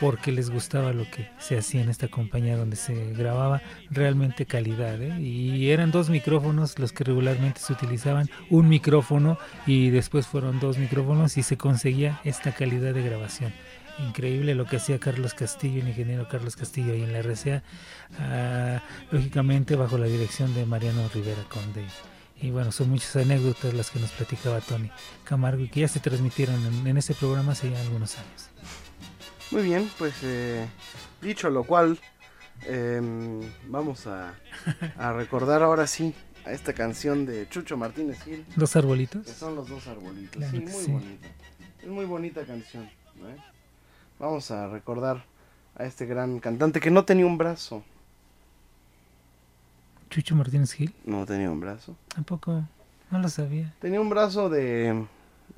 porque 0.01 0.32
les 0.32 0.51
gustaba 0.51 0.93
lo 0.93 1.10
que 1.10 1.28
se 1.38 1.59
hacía 1.59 1.82
en 1.82 1.88
esta 1.88 2.09
compañía 2.09 2.56
donde 2.56 2.76
se 2.76 3.12
grababa 3.14 3.62
realmente 3.90 4.47
calidad 4.47 5.01
¿eh? 5.01 5.20
y 5.20 5.70
eran 5.70 5.90
dos 5.90 6.10
micrófonos 6.10 6.78
los 6.78 6.93
que 6.93 7.05
regularmente 7.05 7.60
se 7.60 7.72
utilizaban 7.72 8.28
un 8.51 8.68
micrófono 8.68 9.38
y 9.66 9.90
después 9.90 10.26
fueron 10.26 10.60
dos 10.60 10.78
micrófonos 10.78 11.36
y 11.36 11.43
se 11.43 11.56
conseguía 11.56 12.20
esta 12.24 12.52
calidad 12.52 12.94
de 12.94 13.02
grabación 13.02 13.52
increíble 13.98 14.55
lo 14.55 14.66
que 14.66 14.76
hacía 14.76 14.98
Carlos 14.98 15.32
Castillo, 15.32 15.80
el 15.80 15.88
ingeniero 15.88 16.28
Carlos 16.28 16.55
Castillo 16.55 16.93
ahí 16.93 17.02
en 17.02 17.14
la 17.14 17.20
RCA, 17.20 17.62
ah, 18.18 18.82
lógicamente 19.10 19.74
bajo 19.74 19.97
la 19.97 20.06
dirección 20.06 20.55
de 20.55 20.66
Mariano 20.66 21.09
Rivera 21.14 21.43
Conde. 21.48 21.84
Y 22.40 22.50
bueno, 22.50 22.70
son 22.70 22.90
muchas 22.90 23.16
anécdotas 23.16 23.72
las 23.72 23.90
que 23.90 23.98
nos 23.98 24.10
platicaba 24.10 24.60
Tony 24.60 24.90
Camargo 25.24 25.62
y 25.62 25.68
que 25.68 25.80
ya 25.80 25.88
se 25.88 26.00
transmitieron 26.00 26.64
en, 26.66 26.86
en 26.86 26.96
ese 26.98 27.14
programa 27.14 27.52
hace 27.52 27.70
ya 27.70 27.80
algunos 27.80 28.18
años. 28.18 28.50
Muy 29.50 29.62
bien, 29.62 29.90
pues 29.98 30.14
eh, 30.22 30.66
dicho 31.22 31.48
lo 31.50 31.64
cual, 31.64 31.98
em, 32.66 33.40
vamos 33.68 34.06
a, 34.06 34.34
a 34.98 35.12
recordar 35.12 35.62
ahora 35.62 35.86
sí 35.86 36.14
a 36.44 36.52
esta 36.52 36.72
canción 36.74 37.24
de 37.26 37.48
Chucho 37.48 37.76
Martínez 37.76 38.22
Gil. 38.22 38.44
¿Dos 38.54 38.76
arbolitos? 38.76 39.24
Que 39.26 39.32
son 39.32 39.54
los 39.56 39.68
dos 39.68 39.86
arbolitos. 39.86 40.36
Claro 40.36 40.52
sí, 40.52 40.60
muy 40.60 40.72
sí. 40.84 40.90
bonita. 40.92 41.28
Es 41.82 41.88
muy 41.88 42.04
bonita 42.04 42.44
canción. 42.44 42.84
¿eh? 42.84 43.36
Vamos 44.18 44.50
a 44.50 44.68
recordar 44.68 45.24
a 45.74 45.84
este 45.84 46.06
gran 46.06 46.38
cantante 46.40 46.80
que 46.80 46.90
no 46.90 47.04
tenía 47.04 47.26
un 47.26 47.38
brazo. 47.38 47.84
Chucho 50.16 50.34
Martínez 50.34 50.72
Gil, 50.72 50.94
No 51.05 51.26
tenía 51.26 51.51
un 51.51 51.60
brazo. 51.60 51.94
tampoco, 52.09 52.64
no 53.10 53.18
lo 53.18 53.28
sabía. 53.28 53.74
Tenía 53.80 54.01
un 54.01 54.09
brazo 54.09 54.48
de, 54.48 55.05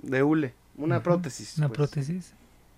de 0.02 0.22
hule, 0.24 0.52
una 0.76 1.00
prótesis. 1.00 1.56
Una 1.58 1.68
pues. 1.68 1.76
prótesis. 1.76 2.32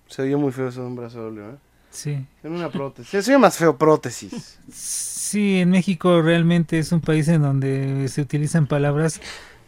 Se 0.07 0.21
oye 0.21 0.37
muy 0.37 0.53
feo 0.53 0.69
eso 0.69 0.83
de 0.83 0.87
un 0.89 0.97
brazo 0.97 1.23
doble, 1.23 1.41
¿eh? 1.43 1.55
Sí. 1.91 2.27
En 2.45 2.53
una 2.53 2.69
prótesis. 2.71 3.11
Se 3.25 3.31
oye 3.33 3.39
más 3.39 3.57
feo 3.57 3.79
prótesis. 3.79 4.59
Sí, 4.73 5.61
en 5.61 5.71
México 5.71 6.21
realmente 6.23 6.79
es 6.79 6.91
un 6.93 7.01
país 7.01 7.29
en 7.29 7.41
donde 7.43 8.09
se 8.09 8.21
utilizan 8.21 8.67
palabras 8.67 9.21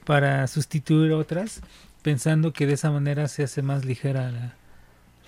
para 0.05 0.47
sustituir 0.49 1.13
otras, 1.13 1.61
pensando 2.03 2.53
que 2.53 2.67
de 2.67 2.73
esa 2.75 2.91
manera 2.91 3.29
se 3.29 3.45
hace 3.45 3.63
más 3.63 3.85
ligera 3.85 4.31
la- 4.33 4.55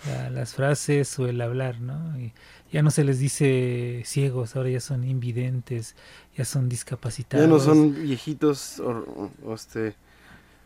la- 0.07 0.31
las 0.31 0.55
frases 0.55 1.17
o 1.21 1.29
el 1.29 1.41
hablar, 1.41 1.81
¿no? 1.81 2.19
Y 2.19 2.33
ya 2.75 2.83
no 2.83 2.91
se 2.91 3.05
les 3.05 3.21
dice 3.21 4.03
ciegos, 4.05 4.57
ahora 4.57 4.69
ya 4.69 4.81
son 4.81 5.05
invidentes, 5.05 5.95
ya 6.37 6.45
son 6.45 6.69
discapacitados. 6.69 7.47
Ya 7.47 7.49
no 7.53 7.61
son 7.61 7.95
viejitos 7.95 8.81
o, 8.81 9.31
o 9.45 9.55
este... 9.55 9.95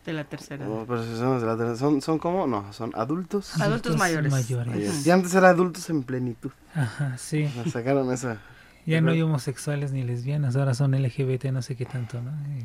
De 0.07 0.15
la 0.15 0.25
tercera. 0.25 0.67
o 0.67 0.87
personas 0.87 1.43
de 1.43 1.47
la 1.47 1.55
tercera- 1.55 1.77
¿Son, 1.77 2.01
¿Son 2.01 2.19
como? 2.19 2.47
No, 2.47 2.73
son 2.73 2.93
adultos. 2.95 3.51
Adultos 3.61 3.61
Adultos 3.67 3.97
mayores. 3.99 4.33
mayores. 4.33 5.07
Y 5.07 5.11
antes 5.11 5.35
era 5.35 5.51
adultos 5.51 5.91
en 5.91 6.03
plenitud. 6.03 6.51
Ajá, 6.75 7.19
sí. 7.19 7.45
O 7.45 7.51
sea, 7.65 7.71
sacaron 7.73 8.11
esa... 8.11 8.41
Ya 8.87 9.03
no 9.03 9.11
hay 9.11 9.21
homosexuales 9.21 9.93
ni 9.93 10.03
lesbianas, 10.03 10.57
ahora 10.57 10.73
son 10.73 10.93
LGBT, 10.93 11.47
no 11.53 11.61
sé 11.61 11.77
qué 11.77 11.85
tanto, 11.85 12.23
¿no? 12.23 12.31
Y- 12.59 12.65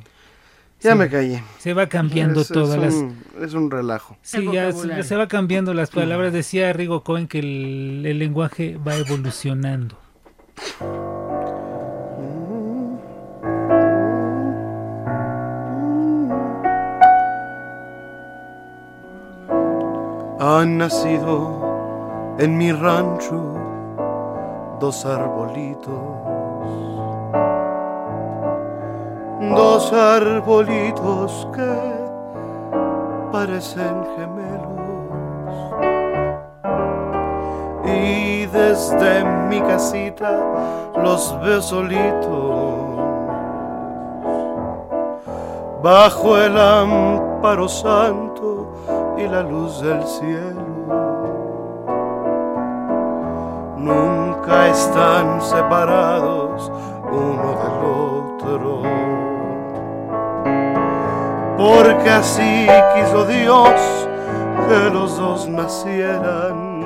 Ya 0.84 0.92
sí, 0.92 0.98
me 0.98 1.10
callé. 1.10 1.42
Se 1.60 1.74
va 1.74 1.88
cambiando 1.88 2.42
Es- 2.42 2.52
es 2.52 2.54
todas 2.54 2.78
las... 2.78 2.94
un- 2.94 3.18
Es 3.42 3.54
un 3.54 3.72
relajo. 3.72 4.18
Sí, 4.22 4.46
ya 4.52 4.72
se, 4.72 5.04
se 5.04 5.16
va 5.16 5.28
cambiando 5.28 5.74
las 5.74 5.90
palabras. 5.90 6.34
Decía 6.34 6.72
Rigo 6.74 7.04
Cohen 7.04 7.28
que 7.28 7.40
el, 7.40 8.04
el 8.06 8.20
lenguaje 8.20 8.78
va 8.78 8.96
evolucionando. 8.96 9.98
Han 20.40 20.78
nacido 20.78 22.36
en 22.40 22.58
mi 22.58 22.72
rancho 22.72 23.56
dos 24.80 25.06
arbolitos, 25.06 26.00
dos 29.52 29.92
arbolitos 29.92 31.48
que 31.54 31.94
parecen 33.32 34.06
gemelos. 34.16 34.74
Y 37.86 38.46
desde 38.48 39.24
mi 39.50 39.62
casita 39.62 40.40
los 41.04 41.38
veo 41.42 41.62
solitos, 41.62 43.00
bajo 45.84 46.38
el 46.38 46.58
amparo 46.58 47.68
santo 47.68 48.72
y 49.18 49.28
la 49.28 49.42
luz 49.42 49.82
del 49.82 50.02
cielo. 50.04 50.74
Nunca 53.78 54.70
están 54.70 55.42
separados 55.42 56.72
uno 57.12 57.58
del 57.62 57.78
otro. 57.84 59.03
Porque 61.64 62.10
así 62.10 62.68
quiso 62.94 63.24
Dios 63.24 63.72
que 64.68 64.90
los 64.90 65.18
dos 65.18 65.48
nacieran. 65.48 66.82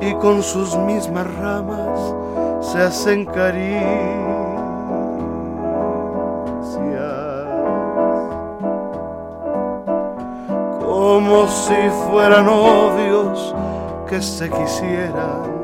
Y 0.00 0.14
con 0.14 0.42
sus 0.42 0.74
mismas 0.78 1.26
ramas 1.36 2.14
se 2.62 2.82
hacen 2.82 3.26
caricias 3.26 3.68
como 10.86 11.48
si 11.48 11.90
fueran 12.08 12.48
odios 12.48 13.54
que 14.08 14.22
se 14.22 14.48
quisieran. 14.48 15.58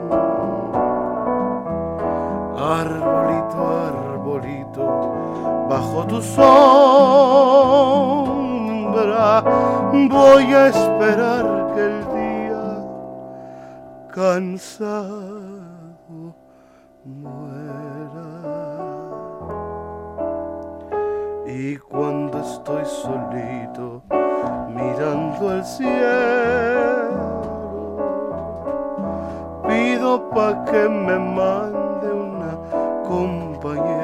Bajo 5.74 6.06
tu 6.06 6.22
sombra 6.22 6.52
voy 10.08 10.44
a 10.54 10.68
esperar 10.68 11.44
que 11.74 11.80
el 11.90 11.98
día 12.14 12.64
cansado 14.14 15.16
muera. 17.04 18.30
Y 21.44 21.76
cuando 21.78 22.38
estoy 22.38 22.84
solito 22.84 24.04
mirando 24.68 25.54
el 25.54 25.64
cielo, 25.64 27.16
pido 29.66 30.30
pa' 30.30 30.64
que 30.66 30.88
me 30.88 31.18
mande 31.18 32.12
una 32.12 32.52
compañera. 33.02 34.03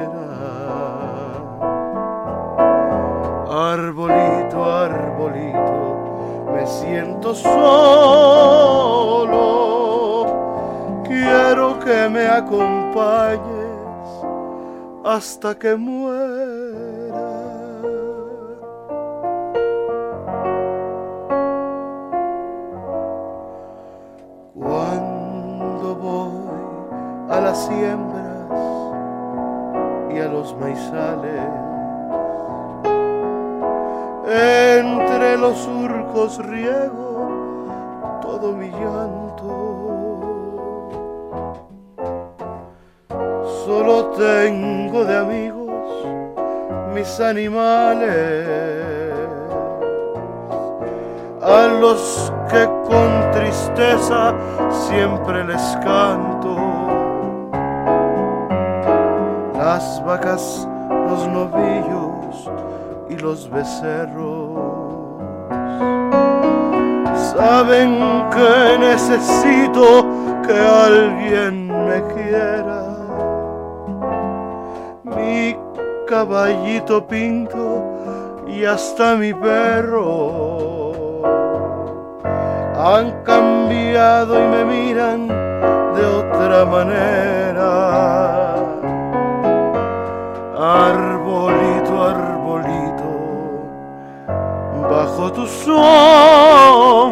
Arbolito, 3.72 4.64
arbolito, 4.64 6.50
me 6.52 6.66
siento 6.66 7.32
solo. 7.32 7.60
Quiero 11.04 11.78
que 11.78 12.08
me 12.08 12.26
acompañes 12.26 13.46
hasta 15.04 15.56
que 15.56 15.76
muera. 15.76 16.10
Cuando 24.58 25.94
voy 25.94 27.30
a 27.30 27.40
las 27.40 27.66
siembras 27.66 28.50
y 30.12 30.18
a 30.18 30.26
los 30.26 30.56
maizales, 30.56 31.69
entre 34.30 35.36
los 35.36 35.58
surcos 35.58 36.38
riego 36.46 37.10
todo 38.22 38.52
mi 38.52 38.70
llanto. 38.70 39.50
Solo 43.64 44.06
tengo 44.16 45.04
de 45.04 45.16
amigos 45.16 45.70
mis 46.94 47.20
animales, 47.20 48.46
a 51.42 51.66
los 51.80 52.32
que 52.50 52.66
con 52.88 53.30
tristeza 53.32 54.34
siempre 54.70 55.44
les 55.44 55.76
canto. 55.82 56.56
Las 59.56 60.02
vacas, 60.04 60.68
los 61.08 61.26
novillos 61.28 61.99
los 63.20 63.50
becerros 63.50 64.50
saben 67.34 67.98
que 68.30 68.78
necesito 68.78 70.06
que 70.46 70.58
alguien 70.58 71.68
me 71.68 72.02
quiera. 72.14 72.82
Mi 75.04 75.56
caballito 76.08 77.06
pinto 77.06 77.84
y 78.46 78.64
hasta 78.64 79.16
mi 79.16 79.32
perro 79.32 81.22
han 82.76 83.22
cambiado 83.22 84.38
y 84.38 84.46
me 84.48 84.64
miran 84.64 85.28
de 85.28 86.04
otra 86.06 86.64
manera. 86.64 88.10
Bajo 95.20 95.32
tu 95.32 95.46
sombra 95.46 97.10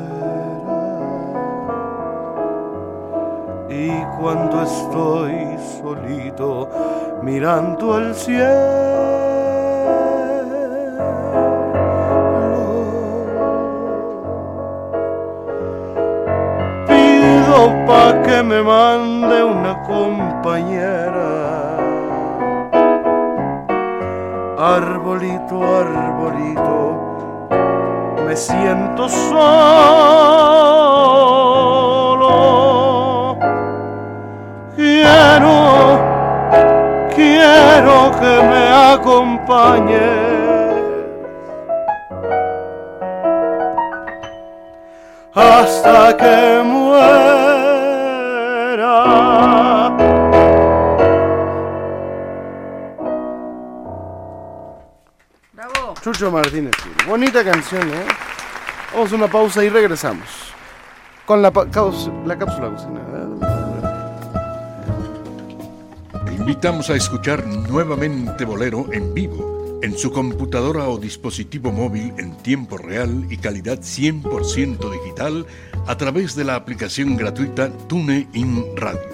Y 3.71 3.91
cuando 4.19 4.63
estoy 4.63 5.57
solito 5.81 6.69
mirando 7.23 7.99
el 7.99 8.15
cielo, 8.15 9.34
ropa 17.55 18.23
que 18.25 18.43
me 18.43 18.61
mande 18.63 19.45
una 19.45 19.83
compañera. 19.83 21.31
Arbolito, 24.59 25.57
arbolito, 25.83 26.79
me 28.27 28.35
siento 28.37 29.09
solo. 29.09 29.45
Quiero, 34.77 35.57
quiero 37.15 37.97
que 38.21 38.35
me 38.51 38.63
acompañe. 38.95 40.35
hasta 45.35 46.17
que 46.17 46.63
Bravo. 55.53 55.95
Chucho 56.03 56.31
Martínez. 56.31 56.73
Bonita 57.07 57.45
canción, 57.45 57.89
¿eh? 57.89 58.07
Vamos 58.93 59.13
a 59.13 59.17
una 59.17 59.29
pausa 59.29 59.65
y 59.65 59.69
regresamos. 59.69 60.29
Con 61.27 61.43
la, 61.43 61.51
la 61.51 62.39
cápsula. 62.39 62.77
Te 66.27 66.35
invitamos 66.35 66.91
a 66.91 66.97
escuchar 66.97 67.47
nuevamente 67.47 68.45
Bolero 68.45 68.93
en 68.93 69.15
vivo, 69.15 69.81
en 69.83 69.97
su 69.97 70.13
computadora 70.13 70.89
o 70.89 70.99
dispositivo 70.99 71.73
móvil 71.73 72.13
en 72.19 72.37
tiempo 72.37 72.77
real 72.77 73.27
y 73.31 73.39
calidad 73.39 73.79
100% 73.79 74.91
digital 74.91 75.47
a 75.87 75.97
través 75.97 76.37
de 76.37 76.45
la 76.45 76.57
aplicación 76.57 77.17
gratuita 77.17 77.71
TuneIn 77.89 78.77
Radio. 78.77 79.14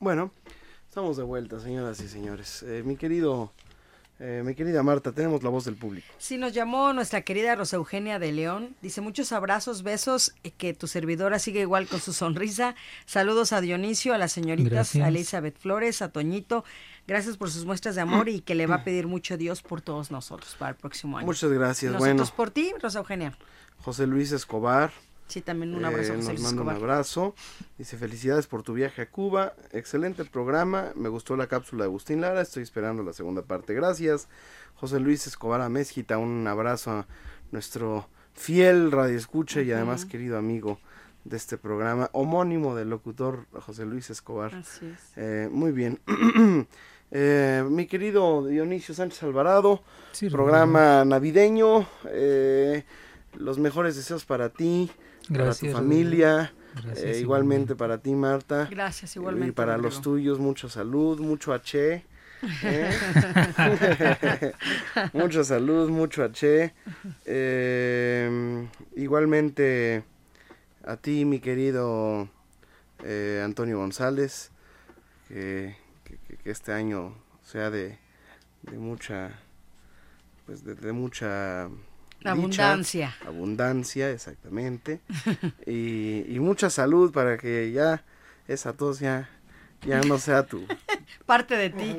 Bueno, 0.00 0.32
estamos 0.88 1.18
de 1.18 1.24
vuelta, 1.24 1.60
señoras 1.60 2.00
y 2.00 2.08
señores. 2.08 2.62
Eh, 2.62 2.82
mi 2.82 2.96
querido, 2.96 3.52
eh, 4.18 4.42
mi 4.42 4.54
querida 4.54 4.82
Marta, 4.82 5.12
tenemos 5.12 5.42
la 5.42 5.50
voz 5.50 5.66
del 5.66 5.76
público. 5.76 6.06
Sí, 6.16 6.38
nos 6.38 6.54
llamó 6.54 6.94
nuestra 6.94 7.20
querida 7.20 7.54
Rosa 7.54 7.76
Eugenia 7.76 8.18
de 8.18 8.32
León. 8.32 8.74
Dice 8.80 9.02
muchos 9.02 9.30
abrazos, 9.30 9.82
besos, 9.82 10.32
eh, 10.42 10.52
que 10.52 10.72
tu 10.72 10.86
servidora 10.86 11.38
sigue 11.38 11.60
igual 11.60 11.86
con 11.86 12.00
su 12.00 12.14
sonrisa. 12.14 12.74
Saludos 13.04 13.52
a 13.52 13.60
Dionisio, 13.60 14.14
a 14.14 14.18
las 14.18 14.32
señoritas, 14.32 14.72
Gracias. 14.72 15.04
a 15.04 15.08
Elizabeth 15.08 15.58
Flores, 15.58 16.00
a 16.00 16.08
Toñito. 16.10 16.64
Gracias 17.06 17.36
por 17.36 17.50
sus 17.50 17.66
muestras 17.66 17.94
de 17.94 18.00
amor 18.00 18.30
y 18.30 18.40
que 18.40 18.54
le 18.54 18.66
va 18.66 18.76
a 18.76 18.84
pedir 18.84 19.06
mucho 19.06 19.36
Dios 19.36 19.60
por 19.60 19.82
todos 19.82 20.10
nosotros 20.10 20.56
para 20.58 20.70
el 20.70 20.76
próximo 20.76 21.18
año. 21.18 21.26
Muchas 21.26 21.52
gracias. 21.52 21.92
Nosotros 21.92 22.16
Bueno, 22.16 22.32
por 22.36 22.50
ti, 22.50 22.72
Rosa 22.80 23.00
Eugenia. 23.00 23.36
José 23.82 24.06
Luis 24.06 24.32
Escobar. 24.32 24.92
Sí, 25.30 25.40
también 25.42 25.74
un 25.74 25.84
abrazo, 25.84 26.12
eh, 26.12 26.16
José 26.16 26.32
nos 26.32 26.40
Luis 26.40 26.42
manda 26.42 26.62
un 26.62 26.68
abrazo. 26.70 27.34
Dice 27.78 27.96
felicidades 27.96 28.46
por 28.46 28.62
tu 28.62 28.74
viaje 28.74 29.02
a 29.02 29.10
Cuba. 29.10 29.54
Excelente 29.72 30.24
programa. 30.24 30.92
Me 30.96 31.08
gustó 31.08 31.36
la 31.36 31.46
cápsula 31.46 31.84
de 31.84 31.88
Agustín 31.88 32.20
Lara. 32.20 32.40
Estoy 32.40 32.64
esperando 32.64 33.02
la 33.02 33.12
segunda 33.12 33.42
parte. 33.42 33.72
Gracias. 33.72 34.28
José 34.74 34.98
Luis 34.98 35.26
Escobar 35.26 35.60
Amezquita. 35.60 36.18
Un 36.18 36.46
abrazo 36.48 36.90
a 36.90 37.06
nuestro 37.52 38.08
fiel 38.34 38.90
radioescucha 38.90 39.62
y 39.62 39.70
además 39.70 40.04
querido 40.04 40.36
amigo 40.36 40.80
de 41.24 41.36
este 41.36 41.58
programa, 41.58 42.08
homónimo 42.12 42.74
del 42.74 42.90
locutor 42.90 43.46
José 43.52 43.84
Luis 43.84 44.10
Escobar. 44.10 44.54
Así 44.54 44.86
es. 44.86 45.12
Eh, 45.16 45.48
muy 45.50 45.72
bien. 45.72 46.00
Eh, 47.12 47.64
mi 47.68 47.86
querido 47.86 48.46
Dionisio 48.46 48.94
Sánchez 48.94 49.24
Alvarado, 49.24 49.82
Sí, 50.12 50.30
programa 50.30 51.04
navideño, 51.04 51.84
eh, 52.08 52.84
los 53.36 53.58
mejores 53.58 53.96
deseos 53.96 54.24
para 54.24 54.50
ti, 54.50 54.88
para 55.30 55.44
Gracias, 55.44 55.72
tu 55.72 55.76
familia, 55.78 56.52
Gracias, 56.84 57.16
eh, 57.16 57.20
igualmente 57.20 57.74
para 57.76 57.98
ti 57.98 58.14
Marta. 58.14 58.68
Gracias, 58.70 59.16
Y 59.16 59.18
igualmente. 59.18 59.52
para 59.52 59.76
los 59.78 60.00
tuyos, 60.02 60.38
mucha 60.38 60.68
salud, 60.68 61.20
mucho 61.20 61.52
H. 61.52 62.04
¿eh? 62.62 62.90
mucha 65.12 65.44
salud, 65.44 65.88
mucho 65.90 66.24
H. 66.24 66.72
Eh, 67.26 68.66
igualmente 68.96 70.04
a 70.84 70.96
ti, 70.96 71.24
mi 71.24 71.40
querido 71.40 72.28
eh, 73.04 73.42
Antonio 73.44 73.78
González, 73.78 74.50
que, 75.28 75.76
que- 76.04 76.18
que- 76.28 76.36
que 76.36 76.50
este 76.50 76.72
año 76.72 77.14
sea 77.42 77.70
de, 77.70 77.98
de 78.62 78.78
mucha, 78.78 79.38
pues 80.46 80.64
de, 80.64 80.74
de 80.74 80.92
mucha 80.92 81.68
dicha, 82.20 82.30
Abundancia. 82.32 83.16
abundancia, 83.26 84.10
exactamente, 84.10 85.00
y, 85.66 86.24
y 86.28 86.38
mucha 86.40 86.70
salud 86.70 87.12
para 87.12 87.36
que 87.38 87.72
ya 87.72 88.04
esa 88.48 88.72
tos 88.74 89.00
ya, 89.00 89.28
ya 89.86 90.00
no 90.02 90.18
sea 90.18 90.44
tu, 90.46 90.64
Parte 91.26 91.56
de 91.56 91.70
ti. 91.70 91.96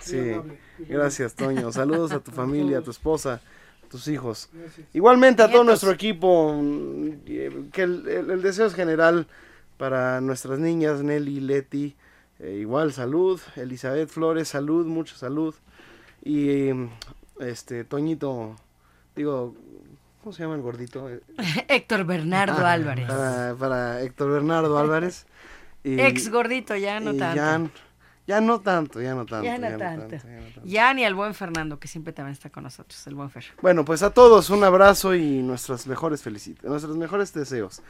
Sí, 0.00 0.32
gracias 0.78 1.34
Toño. 1.34 1.72
Saludos 1.72 2.12
a 2.12 2.20
tu 2.20 2.30
familia, 2.30 2.78
a 2.78 2.82
tu 2.82 2.90
esposa, 2.90 3.40
a 3.84 3.88
tus 3.90 4.06
hijos. 4.08 4.48
Igualmente 4.94 5.42
a 5.42 5.50
todo 5.50 5.64
nuestro 5.64 5.90
equipo, 5.90 6.54
que 7.26 7.82
el, 7.82 8.06
el- 8.08 8.30
el 8.30 8.42
deseo 8.42 8.66
es 8.66 8.74
general 8.74 9.26
para 9.76 10.20
nuestras 10.20 10.58
niñas, 10.58 11.02
Nelly, 11.02 11.40
Leti, 11.40 11.96
eh, 12.38 12.58
igual 12.60 12.92
salud, 12.92 13.40
Elizabeth 13.56 14.08
Flores, 14.08 14.48
salud, 14.48 14.86
mucha 14.86 15.16
salud. 15.16 15.54
Y 16.24 16.68
este 17.40 17.84
Toñito, 17.84 18.56
digo, 19.18 19.54
¿cómo 20.22 20.32
se 20.32 20.42
llama 20.42 20.54
el 20.54 20.62
gordito? 20.62 21.10
Eh, 21.10 21.20
Héctor 21.68 22.04
Bernardo 22.04 22.64
ah, 22.64 22.72
Álvarez. 22.72 23.06
Para, 23.06 23.54
para 23.56 24.02
Héctor 24.02 24.30
Bernardo 24.30 24.78
Álvarez. 24.78 25.26
Y- 25.84 26.00
Ex 26.00 26.30
gordito, 26.30 26.76
ya 26.76 27.00
no 27.00 27.14
tanto. 27.14 27.36
Ya, 27.36 27.70
ya 28.26 28.40
no 28.40 28.60
tanto, 28.60 29.00
ya 29.00 29.14
no 29.14 29.26
tanto. 29.26 29.44
Ya 29.44 29.58
no 29.58 29.70
ya 29.70 29.78
tanto. 29.78 30.16
ya 30.16 30.18
no 30.18 30.42
tanto. 30.42 30.60
Ya 30.64 30.94
ni 30.94 31.04
al 31.04 31.14
buen 31.14 31.34
Fernando, 31.34 31.78
que 31.80 31.88
siempre 31.88 32.12
también 32.12 32.32
está 32.32 32.50
con 32.50 32.64
nosotros, 32.64 33.06
el 33.06 33.14
buen 33.14 33.30
Fer. 33.30 33.44
Bueno, 33.60 33.84
pues 33.84 34.02
a 34.02 34.10
todos 34.10 34.50
un 34.50 34.62
abrazo 34.64 35.14
y 35.14 35.42
nuestras 35.42 35.86
mejores 35.86 36.22
felicitaciones, 36.22 36.70
nuestros 36.70 36.96
mejores 36.96 37.32
deseos. 37.32 37.82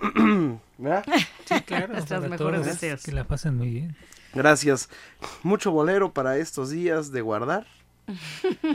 ¿Verdad? 0.78 1.04
Sí, 1.46 1.60
claro. 1.62 1.88
Nuestros 1.92 2.28
mejores 2.28 2.62
todos, 2.62 2.66
deseos. 2.66 3.02
Que 3.02 3.12
la 3.12 3.24
pasen 3.24 3.56
muy 3.56 3.70
bien. 3.70 3.96
Gracias. 4.34 4.90
Mucho 5.42 5.70
bolero 5.70 6.12
para 6.12 6.36
estos 6.36 6.70
días 6.70 7.10
de 7.10 7.22
guardar. 7.22 7.66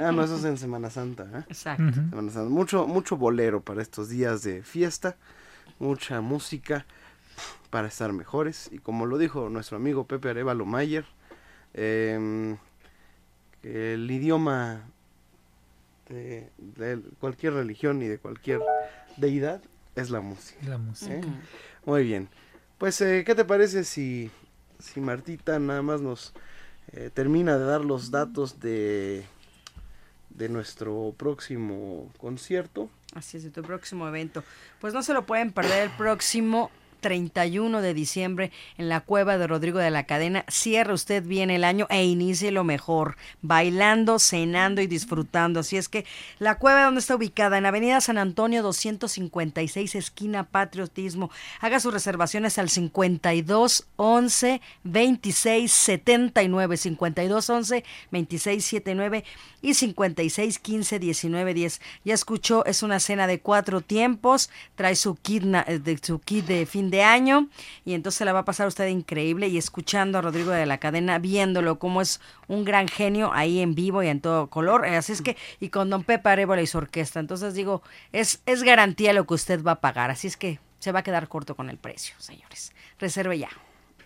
Ah, 0.02 0.12
no, 0.12 0.24
eso 0.24 0.38
es 0.38 0.46
en 0.46 0.58
Semana 0.58 0.90
Santa. 0.90 1.24
¿eh? 1.24 1.44
Exacto. 1.48 1.94
Semana 1.94 2.32
Santa. 2.32 2.50
Mucho, 2.50 2.88
mucho 2.88 3.18
bolero 3.18 3.62
para 3.62 3.82
estos 3.82 4.10
días 4.10 4.44
de 4.44 4.64
fiesta. 4.64 5.16
Mucha 5.80 6.22
música 6.22 6.86
para 7.70 7.88
estar 7.88 8.12
mejores. 8.14 8.70
Y 8.72 8.80
como 8.80 9.06
lo 9.06 9.18
dijo 9.18 9.50
nuestro 9.50 9.78
amigo 9.78 10.06
Pepe 10.06 10.30
Arevalo 10.30 10.66
Mayer, 10.66 11.06
em, 11.74 12.58
que 13.62 13.94
el 13.94 14.10
idioma 14.10 14.84
de, 16.10 16.50
de 16.58 17.02
cualquier 17.20 17.54
religión 17.54 18.02
y 18.02 18.08
de 18.08 18.18
cualquier 18.18 18.60
deidad 19.18 19.62
es 19.96 20.10
la 20.10 20.22
música. 20.22 20.60
La 20.68 20.78
música. 20.78 21.14
¿eh? 21.14 21.22
Muy 21.86 22.04
bien. 22.04 22.30
Pues, 22.78 23.00
eh, 23.02 23.24
¿qué 23.26 23.36
te 23.36 23.46
parece 23.46 23.84
si, 23.84 24.32
si 24.80 25.02
Martita 25.02 25.60
nada 25.60 25.82
más 25.82 26.02
nos 26.02 26.34
eh, 26.94 27.10
termina 27.14 27.58
de 27.58 27.66
dar 27.66 27.86
los 27.86 28.12
datos 28.12 28.60
de, 28.60 29.26
de 30.30 30.50
nuestro 30.50 31.14
próximo 31.18 32.12
concierto? 32.18 32.90
Así 33.14 33.38
es, 33.38 33.44
de 33.44 33.50
tu 33.50 33.62
próximo 33.62 34.08
evento. 34.08 34.44
Pues 34.80 34.94
no 34.94 35.04
se 35.04 35.14
lo 35.14 35.26
pueden 35.26 35.52
perder 35.52 35.84
el 35.84 35.90
próximo 35.92 36.72
31 37.02 37.82
de 37.82 37.94
diciembre 37.94 38.52
en 38.78 38.88
la 38.88 39.02
cueva 39.02 39.38
de 39.38 39.48
Rodrigo 39.48 39.80
de 39.80 39.92
la 39.92 40.06
Cadena. 40.06 40.46
Cierra 40.48 40.94
usted 40.94 41.24
bien 41.24 41.50
el 41.50 41.64
año 41.64 41.88
e 41.90 42.06
inicie 42.06 42.52
lo 42.52 42.64
mejor, 42.64 43.18
bailando, 43.42 44.20
cenando 44.20 44.82
y 44.82 44.88
disfrutando. 44.88 45.60
Así 45.60 45.78
es 45.78 45.90
que 45.90 46.06
la 46.40 46.58
cueva 46.58 46.86
donde 46.86 47.02
está 47.02 47.16
ubicada 47.16 47.58
en 47.58 47.66
Avenida 47.66 48.00
San 48.00 48.18
Antonio 48.18 48.64
256 48.64 49.96
esquina 49.96 50.44
Patriotismo. 50.44 51.32
Haga 51.60 51.80
sus 51.80 51.94
reservaciones 51.94 52.58
al 52.58 52.70
52 52.70 53.88
11 53.98 54.62
26 54.84 55.72
79 55.72 56.78
52 56.78 57.50
11 57.50 57.84
26 58.12 58.64
79 58.64 59.24
y 59.62 59.74
56 59.74 60.60
15 60.60 61.00
19 61.00 61.54
10. 61.54 61.82
Ya 62.06 62.14
escuchó, 62.14 62.66
es 62.66 62.84
una 62.84 63.00
cena 63.00 63.28
de 63.28 63.40
cuatro 63.40 63.82
tiempos, 63.82 64.50
trae 64.76 64.96
su 64.96 65.16
kit, 65.16 65.44
eh, 65.44 65.80
de, 65.80 66.00
su 66.02 66.22
de 66.48 66.66
fin 66.66 66.91
de 66.92 67.02
año 67.02 67.50
y 67.84 67.96
entonces 67.96 68.24
la 68.26 68.34
va 68.34 68.40
a 68.40 68.46
pasar 68.46 68.68
usted 68.68 68.88
increíble 68.88 69.48
y 69.48 69.58
escuchando 69.58 70.20
a 70.20 70.22
Rodrigo 70.22 70.52
de 70.52 70.68
la 70.68 70.78
Cadena, 70.78 71.18
viéndolo 71.18 71.80
como 71.80 72.02
es 72.02 72.22
un 72.48 72.64
gran 72.64 72.88
genio 72.88 73.32
ahí 73.34 73.60
en 73.60 73.74
vivo 73.74 74.04
y 74.04 74.08
en 74.08 74.22
todo 74.22 74.48
color. 74.48 74.86
Eh, 74.86 74.96
Así 74.96 75.14
es 75.14 75.22
que, 75.22 75.36
y 75.60 75.70
con 75.70 75.90
Don 75.90 76.04
Pepe 76.04 76.30
Arevalo 76.30 76.62
y 76.62 76.68
su 76.68 76.78
orquesta. 76.78 77.20
Entonces 77.20 77.56
digo, 77.56 77.82
es, 78.12 78.42
es 78.46 78.62
garantía 78.62 79.14
lo 79.14 79.26
que 79.26 79.34
usted 79.34 79.64
va 79.64 79.72
a 79.72 79.82
pagar. 79.82 80.12
Así 80.12 80.28
es 80.28 80.38
que 80.38 80.60
se 80.80 80.92
va 80.92 81.00
a 81.00 81.04
quedar 81.04 81.28
corto 81.28 81.56
con 81.56 81.70
el 81.70 81.78
precio, 81.78 82.16
señores. 82.20 82.74
Reserve 83.00 83.40
ya. 83.40 83.50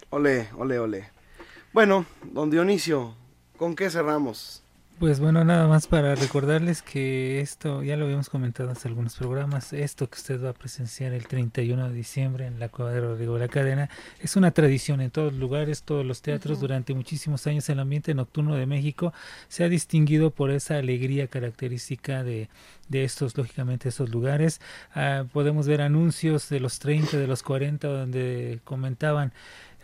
Ole, 0.10 0.48
ole, 0.58 0.80
ole. 0.80 1.10
Bueno, 1.74 2.06
don 2.24 2.50
Dionisio, 2.50 3.16
¿con 3.58 3.76
qué 3.76 3.90
cerramos? 3.90 4.65
Pues 5.00 5.20
bueno, 5.20 5.44
nada 5.44 5.68
más 5.68 5.88
para 5.88 6.16
recordarles 6.16 6.82
que 6.82 7.42
esto, 7.42 7.84
ya 7.84 7.98
lo 7.98 8.06
habíamos 8.06 8.30
comentado 8.30 8.72
hace 8.72 8.88
algunos 8.88 9.18
programas, 9.18 9.74
esto 9.74 10.10
que 10.10 10.16
usted 10.16 10.42
va 10.42 10.52
a 10.52 10.54
presenciar 10.54 11.12
el 11.12 11.28
31 11.28 11.90
de 11.90 11.94
diciembre 11.94 12.48
en 12.48 12.62
la 12.62 12.70
Cueva 12.70 12.92
de 12.94 13.02
Rodrigo 13.02 13.38
La 13.38 13.50
Cadena, 13.50 13.90
es 14.22 14.38
una 14.38 14.52
tradición 14.52 15.02
en 15.02 15.12
todos 15.12 15.34
los 15.34 15.42
lugares, 15.42 15.84
todos 15.84 16.06
los 16.06 16.22
teatros, 16.22 16.62
durante 16.62 16.94
muchísimos 16.94 17.46
años 17.46 17.68
el 17.68 17.82
ambiente 17.82 18.14
nocturno 18.14 18.56
de 18.56 18.68
México 18.68 19.14
se 19.50 19.66
ha 19.66 19.70
distinguido 19.70 20.32
por 20.32 20.50
esa 20.50 20.78
alegría 20.78 21.28
característica 21.28 22.24
de, 22.24 22.48
de 22.88 23.04
estos, 23.04 23.38
lógicamente, 23.38 23.90
estos 23.90 24.10
lugares. 24.10 24.62
Ah, 24.94 25.26
podemos 25.34 25.68
ver 25.68 25.82
anuncios 25.82 26.48
de 26.48 26.62
los 26.62 26.80
30, 26.80 27.18
de 27.18 27.28
los 27.28 27.44
40, 27.44 27.86
donde 27.88 28.62
comentaban 28.64 29.34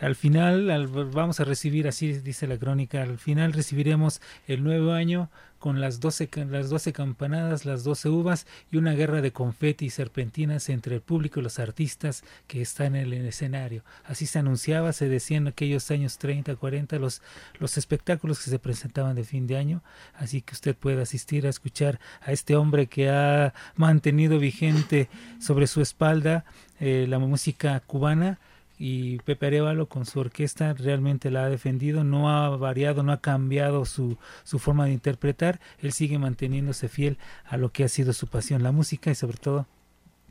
al 0.01 0.15
final 0.15 0.69
al- 0.71 0.87
vamos 0.87 1.39
a 1.39 1.45
recibir, 1.45 1.87
así 1.87 2.11
dice 2.13 2.47
la 2.47 2.57
crónica, 2.57 3.01
al 3.03 3.17
final 3.17 3.53
recibiremos 3.53 4.19
el 4.47 4.63
nuevo 4.63 4.91
año 4.93 5.29
con 5.59 5.79
las 5.79 5.99
12, 5.99 6.27
ca- 6.27 6.43
las 6.43 6.71
12 6.71 6.91
campanadas, 6.91 7.65
las 7.65 7.83
12 7.83 8.09
uvas 8.09 8.47
y 8.71 8.77
una 8.77 8.93
guerra 8.93 9.21
de 9.21 9.31
confeti 9.31 9.85
y 9.85 9.89
serpentinas 9.91 10.69
entre 10.69 10.95
el 10.95 11.01
público 11.01 11.39
y 11.39 11.43
los 11.43 11.59
artistas 11.59 12.23
que 12.47 12.63
están 12.63 12.95
en 12.95 13.13
el 13.13 13.25
escenario. 13.27 13.83
Así 14.03 14.25
se 14.25 14.39
anunciaba, 14.39 14.91
se 14.91 15.07
decía 15.07 15.37
en 15.37 15.47
aquellos 15.47 15.91
años 15.91 16.17
30, 16.17 16.55
40 16.55 16.97
los, 16.97 17.21
los 17.59 17.77
espectáculos 17.77 18.43
que 18.43 18.49
se 18.49 18.57
presentaban 18.57 19.15
de 19.15 19.23
fin 19.23 19.45
de 19.45 19.57
año. 19.57 19.83
Así 20.15 20.41
que 20.41 20.55
usted 20.55 20.75
puede 20.75 20.99
asistir 21.03 21.45
a 21.45 21.49
escuchar 21.51 21.99
a 22.21 22.31
este 22.31 22.55
hombre 22.55 22.87
que 22.87 23.09
ha 23.11 23.53
mantenido 23.75 24.39
vigente 24.39 25.09
sobre 25.39 25.67
su 25.67 25.81
espalda 25.81 26.43
eh, 26.79 27.05
la 27.07 27.19
música 27.19 27.79
cubana 27.81 28.39
y 28.83 29.19
Pepe 29.19 29.45
Arevalo 29.45 29.87
con 29.87 30.07
su 30.07 30.19
orquesta 30.19 30.73
realmente 30.73 31.29
la 31.29 31.45
ha 31.45 31.49
defendido, 31.51 32.03
no 32.03 32.31
ha 32.31 32.49
variado, 32.57 33.03
no 33.03 33.11
ha 33.11 33.21
cambiado 33.21 33.85
su, 33.85 34.17
su 34.43 34.57
forma 34.57 34.85
de 34.85 34.91
interpretar, 34.91 35.59
él 35.77 35.91
sigue 35.91 36.17
manteniéndose 36.17 36.87
fiel 36.87 37.19
a 37.45 37.57
lo 37.57 37.71
que 37.71 37.83
ha 37.83 37.87
sido 37.87 38.11
su 38.11 38.25
pasión, 38.25 38.63
la 38.63 38.71
música 38.71 39.11
y 39.11 39.15
sobre 39.15 39.37
todo 39.37 39.67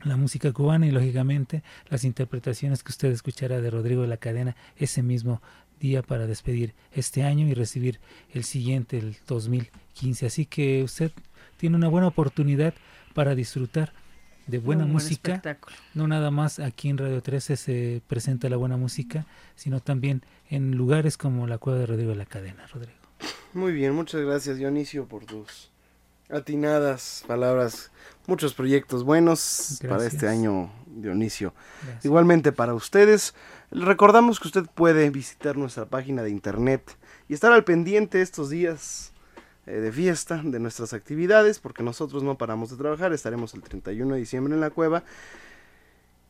la 0.02 0.16
música 0.16 0.50
cubana 0.50 0.88
y 0.88 0.90
lógicamente 0.90 1.62
las 1.90 2.02
interpretaciones 2.02 2.82
que 2.82 2.90
usted 2.90 3.12
escuchará 3.12 3.60
de 3.60 3.70
Rodrigo 3.70 4.02
de 4.02 4.08
la 4.08 4.16
Cadena 4.16 4.56
ese 4.76 5.04
mismo 5.04 5.40
día 5.78 6.02
para 6.02 6.26
despedir 6.26 6.74
este 6.90 7.22
año 7.22 7.46
y 7.46 7.54
recibir 7.54 8.00
el 8.34 8.42
siguiente, 8.42 8.98
el 8.98 9.16
2015. 9.28 10.26
Así 10.26 10.44
que 10.44 10.82
usted 10.82 11.12
tiene 11.56 11.76
una 11.76 11.86
buena 11.86 12.08
oportunidad 12.08 12.74
para 13.14 13.36
disfrutar 13.36 13.92
de 14.50 14.58
buena 14.58 14.84
Un 14.84 14.92
buen 14.92 15.04
música. 15.04 15.32
espectáculo. 15.32 15.76
No 15.94 16.06
nada 16.08 16.30
más 16.30 16.58
aquí 16.58 16.88
en 16.88 16.98
Radio 16.98 17.22
13 17.22 17.56
se 17.56 18.02
presenta 18.06 18.48
la 18.48 18.56
buena 18.56 18.76
música, 18.76 19.26
sino 19.54 19.80
también 19.80 20.22
en 20.48 20.72
lugares 20.76 21.16
como 21.16 21.46
la 21.46 21.58
Cueva 21.58 21.78
de 21.78 21.86
Rodrigo 21.86 22.10
de 22.10 22.16
la 22.16 22.26
Cadena, 22.26 22.66
Rodrigo. 22.66 22.98
Muy 23.52 23.72
bien, 23.72 23.94
muchas 23.94 24.20
gracias 24.22 24.58
Dionisio 24.58 25.06
por 25.06 25.24
tus 25.24 25.70
atinadas 26.28 27.24
palabras. 27.26 27.90
Muchos 28.26 28.54
proyectos 28.54 29.02
buenos 29.04 29.80
para 29.88 30.06
este 30.06 30.28
año, 30.28 30.70
Dionisio. 30.86 31.52
Gracias. 31.82 32.04
Igualmente 32.04 32.52
para 32.52 32.74
ustedes, 32.74 33.34
recordamos 33.70 34.38
que 34.38 34.48
usted 34.48 34.64
puede 34.74 35.10
visitar 35.10 35.56
nuestra 35.56 35.86
página 35.86 36.22
de 36.22 36.30
internet 36.30 36.96
y 37.28 37.34
estar 37.34 37.52
al 37.52 37.64
pendiente 37.64 38.22
estos 38.22 38.50
días 38.50 39.12
eh, 39.66 39.72
de 39.72 39.92
fiesta 39.92 40.40
de 40.44 40.58
nuestras 40.58 40.92
actividades, 40.92 41.58
porque 41.58 41.82
nosotros 41.82 42.22
no 42.22 42.38
paramos 42.38 42.70
de 42.70 42.76
trabajar, 42.76 43.12
estaremos 43.12 43.54
el 43.54 43.62
31 43.62 44.14
de 44.14 44.20
diciembre 44.20 44.54
en 44.54 44.60
la 44.60 44.70
cueva. 44.70 45.02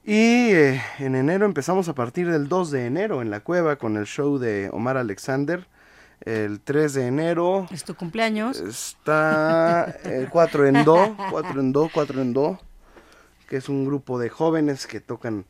Y 0.04 0.50
eh, 0.50 0.82
en 0.98 1.14
enero 1.14 1.46
empezamos 1.46 1.88
a 1.88 1.94
partir 1.94 2.30
del 2.30 2.48
2 2.48 2.70
de 2.70 2.86
enero 2.86 3.22
en 3.22 3.30
la 3.30 3.40
cueva 3.40 3.76
con 3.76 3.96
el 3.96 4.06
show 4.06 4.38
de 4.38 4.70
Omar 4.72 4.96
Alexander. 4.96 5.66
El 6.22 6.60
3 6.60 6.94
de 6.94 7.06
enero 7.06 7.66
Es 7.70 7.84
tu 7.84 7.94
cumpleaños. 7.94 8.60
está 8.60 9.84
el 10.04 10.28
4 10.28 10.66
en 10.66 10.84
Do, 10.84 11.16
4 11.30 11.60
en 11.60 11.72
Do, 11.72 11.90
4 11.92 12.20
en 12.22 12.32
Do, 12.32 12.60
que 13.48 13.56
es 13.56 13.68
un 13.68 13.84
grupo 13.86 14.18
de 14.18 14.28
jóvenes 14.28 14.86
que 14.86 15.00
tocan 15.00 15.46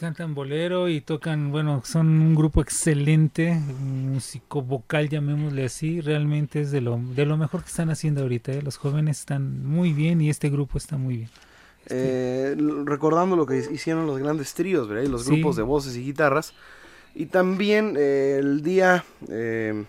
Cantan 0.00 0.34
bolero 0.34 0.88
y 0.88 1.02
tocan, 1.02 1.50
bueno, 1.52 1.82
son 1.84 2.06
un 2.08 2.34
grupo 2.34 2.62
excelente, 2.62 3.52
músico 3.52 4.62
vocal, 4.62 5.10
llamémosle 5.10 5.66
así, 5.66 6.00
realmente 6.00 6.62
es 6.62 6.70
de 6.70 6.80
lo, 6.80 6.96
de 6.96 7.26
lo 7.26 7.36
mejor 7.36 7.62
que 7.62 7.68
están 7.68 7.90
haciendo 7.90 8.22
ahorita, 8.22 8.50
¿eh? 8.52 8.62
los 8.62 8.78
jóvenes 8.78 9.18
están 9.20 9.62
muy 9.66 9.92
bien 9.92 10.22
y 10.22 10.30
este 10.30 10.48
grupo 10.48 10.78
está 10.78 10.96
muy 10.96 11.18
bien. 11.18 11.28
eh, 11.90 12.54
l- 12.56 12.84
recordando 12.86 13.36
lo 13.36 13.44
que 13.44 13.58
hicieron 13.58 14.06
los 14.06 14.18
grandes 14.18 14.54
tríos, 14.54 14.88
¿verdad? 14.88 15.02
Y 15.04 15.08
los 15.08 15.24
Sí. 15.24 15.32
grupos 15.32 15.56
de 15.56 15.62
voces 15.64 15.94
y 15.96 16.02
guitarras. 16.04 16.54
Y 17.14 17.26
también 17.26 17.94
eh, 17.98 18.36
el 18.40 18.62
día, 18.62 19.04
eh, 19.28 19.84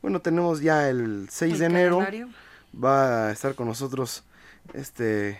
bueno, 0.00 0.20
tenemos 0.20 0.62
ya 0.62 0.88
el 0.88 1.26
6 1.30 1.58
de 1.58 1.66
enero, 1.66 1.98
calendario. 1.98 2.28
va 2.82 3.26
a 3.28 3.32
estar 3.32 3.54
con 3.54 3.66
nosotros 3.68 4.24
este 4.72 5.38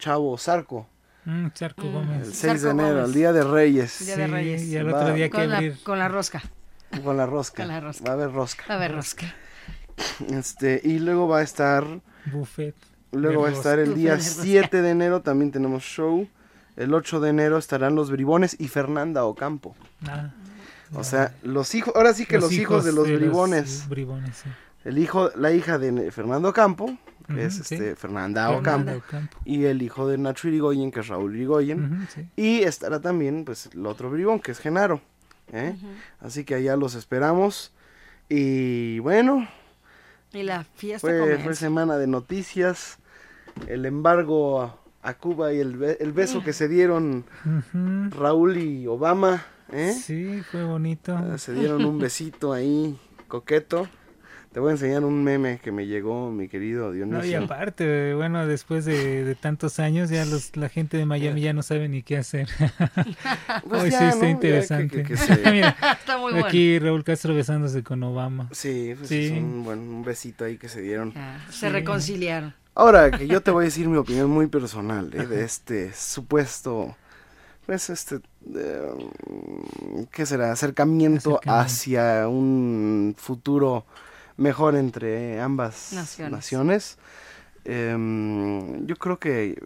chavo 0.00 0.36
Zarco. 0.38 0.88
Mm, 1.24 1.48
Charco 1.54 1.82
Mm. 1.86 1.92
Gómez. 1.92 2.26
El 2.28 2.34
6 2.34 2.62
de 2.62 2.70
enero, 2.70 2.88
Gómez. 2.94 3.04
el 3.06 3.14
día 3.14 3.32
de 3.32 3.44
Reyes. 3.44 4.06
Día 4.06 4.16
de 4.16 4.26
Reyes. 4.26 4.62
y 4.62 4.76
Va- 4.82 5.00
otro 5.02 5.14
día 5.14 5.26
que 5.28 5.30
Con 5.36 5.48
la, 5.50 5.72
con 5.82 5.98
la 5.98 6.08
rosca. 6.08 6.42
Con 7.02 7.16
la 7.16 7.26
rosca. 7.26 7.62
Con 7.64 7.68
la 7.68 7.80
rosca. 7.80 8.04
Va 8.04 8.10
a 8.10 8.14
haber 8.14 8.32
rosca. 8.32 8.64
A 8.68 8.76
ver, 8.78 8.92
rosca. 8.94 9.34
Este, 10.30 10.80
y 10.84 10.98
luego 10.98 11.28
va 11.28 11.38
a 11.38 11.42
estar 11.42 11.84
buffet. 12.26 12.74
Luego 13.12 13.42
va 13.42 13.48
a 13.48 13.50
de 13.52 13.56
estar 13.56 13.78
el 13.78 13.94
día 13.94 14.12
De 14.12 14.16
rosca. 14.18 14.42
7 14.42 14.82
de 14.82 14.90
enero, 14.90 15.22
también 15.22 15.50
tenemos 15.52 15.82
show. 15.84 16.28
El 16.76 16.92
8 16.92 17.20
de 17.20 17.30
enero 17.30 17.58
estarán 17.58 17.94
los 17.94 18.10
bribones 18.10 18.56
y 18.58 18.66
Fernanda 18.68 19.24
Ocampo. 19.24 19.76
Ah, 20.08 20.30
O 20.94 21.04
sea, 21.04 21.32
los 21.42 21.74
hijos, 21.76 21.94
ahora 21.96 22.12
sí 22.12 22.26
que 22.26 22.38
los, 22.38 22.52
hijos, 22.52 22.84
de 22.84 22.92
los 22.92 23.06
bribones. 23.06 23.88
bribones, 23.88 24.36
sí. 24.42 24.50
El 24.84 24.98
hijo, 24.98 25.30
la 25.36 25.52
hija 25.52 25.78
de 25.78 26.10
Fernando 26.10 26.48
Ocampo, 26.48 26.98
que 27.26 27.44
es 27.44 27.54
sí. 27.54 27.74
este 27.74 27.96
Fernanda 27.96 28.48
Fernanda 28.48 28.50
Ocampo, 28.58 28.92
Ocampo. 29.06 29.38
y 29.44 29.64
el 29.64 29.82
hijo 29.82 30.08
de 30.08 30.18
Nacho 30.18 30.48
Irigoyen, 30.48 30.90
que 30.90 31.00
es 31.00 31.08
Raúl 31.08 31.34
Irigoyen. 31.36 32.06
Sí. 32.14 32.26
Y 32.36 32.62
estará 32.62 33.00
también, 33.00 33.44
pues, 33.44 33.70
el 33.74 33.86
otro 33.86 34.10
bribón, 34.10 34.40
que 34.40 34.52
es 34.52 34.58
Genaro. 34.58 35.00
¿eh? 35.52 35.76
Así 36.20 36.44
que 36.44 36.54
allá 36.54 36.76
los 36.76 36.94
esperamos. 36.94 37.72
Y 38.28 38.98
bueno, 39.00 39.46
Y 40.32 40.42
la 40.42 40.64
fiesta 40.64 41.06
fue, 41.06 41.18
fue 41.18 41.30
comienza. 41.36 41.54
semana 41.60 41.96
de 41.96 42.06
noticias. 42.06 42.98
El 43.68 43.86
embargo 43.86 44.62
a, 44.62 44.76
a 45.02 45.14
Cuba 45.14 45.52
y 45.52 45.60
el, 45.60 45.76
be- 45.76 45.98
el 46.00 46.12
beso 46.12 46.42
que 46.42 46.52
se 46.52 46.66
dieron. 46.68 47.24
Raúl 48.10 48.56
y 48.58 48.86
Obama. 48.86 49.44
¿eh? 49.72 49.92
Sí, 49.92 50.42
fue 50.50 50.64
bonito. 50.64 51.16
Ah, 51.16 51.38
Se 51.38 51.52
dieron 51.52 51.84
un 51.84 51.98
besito 51.98 52.52
ahí, 52.52 52.98
coqueto. 53.28 53.88
Te 54.54 54.60
voy 54.60 54.68
a 54.68 54.72
enseñar 54.74 55.02
un 55.04 55.24
meme 55.24 55.58
que 55.60 55.72
me 55.72 55.84
llegó, 55.84 56.30
mi 56.30 56.46
querido 56.46 56.90
No, 56.90 56.94
y 56.94 56.96
Dionisio. 56.98 57.42
aparte, 57.42 58.14
bueno, 58.14 58.46
después 58.46 58.84
de, 58.84 59.24
de 59.24 59.34
tantos 59.34 59.80
años, 59.80 60.10
ya 60.10 60.24
los, 60.24 60.56
la 60.56 60.68
gente 60.68 60.96
de 60.96 61.04
Miami 61.06 61.40
ya 61.40 61.52
no 61.52 61.64
sabe 61.64 61.88
ni 61.88 62.04
qué 62.04 62.18
hacer. 62.18 62.48
Pues 63.68 63.82
Hoy 63.82 63.90
ya, 63.90 63.98
sí 63.98 64.04
¿no? 64.04 64.10
está 64.10 64.14
Ya 64.14 64.20
que- 64.20 64.30
interesante. 64.30 64.96
que- 64.96 65.02
que 65.02 65.16
se- 65.16 65.50
Mira, 65.50 65.76
Está 65.98 66.18
muy 66.18 66.30
bueno. 66.32 66.46
aquí 66.46 66.78
Raúl 66.78 67.02
Castro 67.02 67.34
besándose 67.34 67.82
con 67.82 68.00
Obama. 68.04 68.48
Sí, 68.52 68.94
pues 68.96 69.08
Sí. 69.08 69.24
es 69.26 69.32
un, 69.32 69.64
buen, 69.64 69.80
un 69.80 70.04
besito 70.04 70.44
ahí 70.44 70.56
que 70.56 70.68
se 70.68 70.80
dieron. 70.82 71.12
Ah, 71.16 71.38
Se 71.50 71.66
Sí. 71.66 71.68
reconciliaron. 71.70 72.54
Ahora 72.76 73.10
que 73.10 73.26
yo 73.26 73.40
te 73.40 73.50
voy 73.50 73.62
a 73.62 73.66
decir 73.66 73.88
mi 73.88 73.96
opinión 73.96 74.30
muy 74.30 74.46
personal 74.46 75.10
¿eh? 75.14 75.26
de 75.26 75.44
este 75.44 75.92
supuesto, 75.94 76.96
pues 77.66 77.90
este, 77.90 78.20
eh, 78.54 78.88
¿qué 80.12 80.24
será? 80.26 80.52
Acercamiento, 80.52 81.38
Acercamiento. 81.40 81.60
hacia 81.60 82.28
un 82.28 83.14
futuro 83.18 83.84
mejor 84.36 84.74
entre 84.76 85.40
ambas 85.40 85.92
Naciones. 85.92 86.32
naciones. 86.32 86.98
Em, 87.64 88.86
yo 88.86 88.96
creo 88.96 89.18
que 89.18 89.62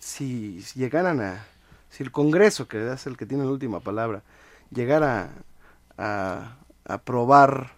si, 0.00 0.62
si 0.62 0.78
llegaran 0.78 1.20
a, 1.20 1.44
si 1.90 2.02
el 2.02 2.10
Congreso, 2.10 2.68
que 2.68 2.90
es 2.92 3.06
el 3.06 3.16
que 3.16 3.26
tiene 3.26 3.44
la 3.44 3.50
última 3.50 3.80
palabra, 3.80 4.22
llegara 4.70 5.24
a 5.24 6.54
a 6.90 6.94
aprobar 6.94 7.72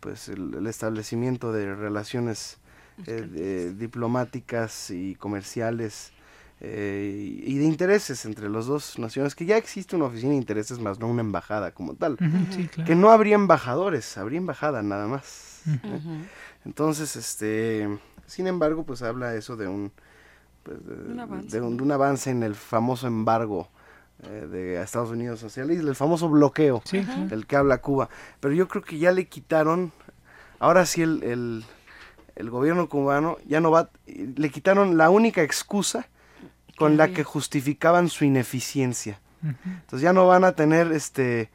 pues 0.00 0.28
el, 0.28 0.54
el 0.54 0.66
establecimiento 0.66 1.52
de 1.52 1.74
relaciones 1.76 2.58
eh, 3.06 3.20
de- 3.30 3.72
diplomáticas 3.74 4.90
y 4.90 5.14
comerciales 5.14 6.10
eh, 6.64 7.40
y 7.44 7.58
de 7.58 7.64
intereses 7.64 8.24
entre 8.24 8.48
las 8.48 8.66
dos 8.66 8.96
naciones, 8.98 9.34
que 9.34 9.44
ya 9.46 9.56
existe 9.56 9.96
una 9.96 10.04
oficina 10.04 10.30
de 10.30 10.36
intereses 10.36 10.78
más 10.78 11.00
no 11.00 11.08
una 11.08 11.20
embajada 11.20 11.72
como 11.72 11.94
tal, 11.94 12.12
Ujú, 12.14 12.52
sí, 12.52 12.68
claro. 12.68 12.86
que 12.86 12.94
no 12.94 13.10
habría 13.10 13.34
embajadores, 13.34 14.16
habría 14.16 14.38
embajada 14.38 14.80
nada 14.82 15.08
más. 15.08 15.62
¿eh? 15.66 16.00
Entonces, 16.64 17.16
este, 17.16 17.88
sin 18.26 18.46
embargo, 18.46 18.84
pues 18.84 19.02
habla 19.02 19.34
eso 19.34 19.56
de 19.56 19.66
un, 19.66 19.90
pues, 20.62 20.78
de, 20.86 21.12
Un 21.12 21.18
avance. 21.20 21.56
de 21.58 21.60
un, 21.66 21.76
de 21.76 21.82
un 21.82 21.90
avance 21.92 22.30
en 22.30 22.44
el 22.44 22.54
famoso 22.54 23.08
embargo 23.08 23.68
eh, 24.22 24.46
de 24.48 24.80
Estados 24.80 25.10
Unidos 25.10 25.42
hacia 25.42 25.64
la 25.64 25.72
isla, 25.72 25.90
el 25.90 25.96
famoso 25.96 26.28
bloqueo 26.28 26.80
Sí, 26.84 27.02
claro. 27.02 27.26
del 27.26 27.46
que 27.48 27.56
habla 27.56 27.78
Cuba. 27.78 28.08
Pero 28.38 28.54
yo 28.54 28.68
creo 28.68 28.82
que 28.84 28.98
ya 28.98 29.10
le 29.10 29.26
quitaron, 29.26 29.90
ahora 30.60 30.86
sí 30.86 31.02
el, 31.02 31.24
el, 31.24 31.64
el 32.36 32.50
gobierno 32.50 32.88
cubano 32.88 33.38
ya 33.48 33.60
no 33.60 33.72
va, 33.72 33.90
le 34.06 34.50
quitaron 34.50 34.96
la 34.96 35.10
única 35.10 35.42
excusa 35.42 36.06
con 36.82 36.96
la 36.96 37.08
que 37.08 37.22
justificaban 37.22 38.08
su 38.08 38.24
ineficiencia. 38.24 39.20
Entonces 39.42 40.00
ya 40.00 40.12
no 40.12 40.26
van 40.26 40.42
a 40.42 40.52
tener 40.52 40.90
este 40.90 41.50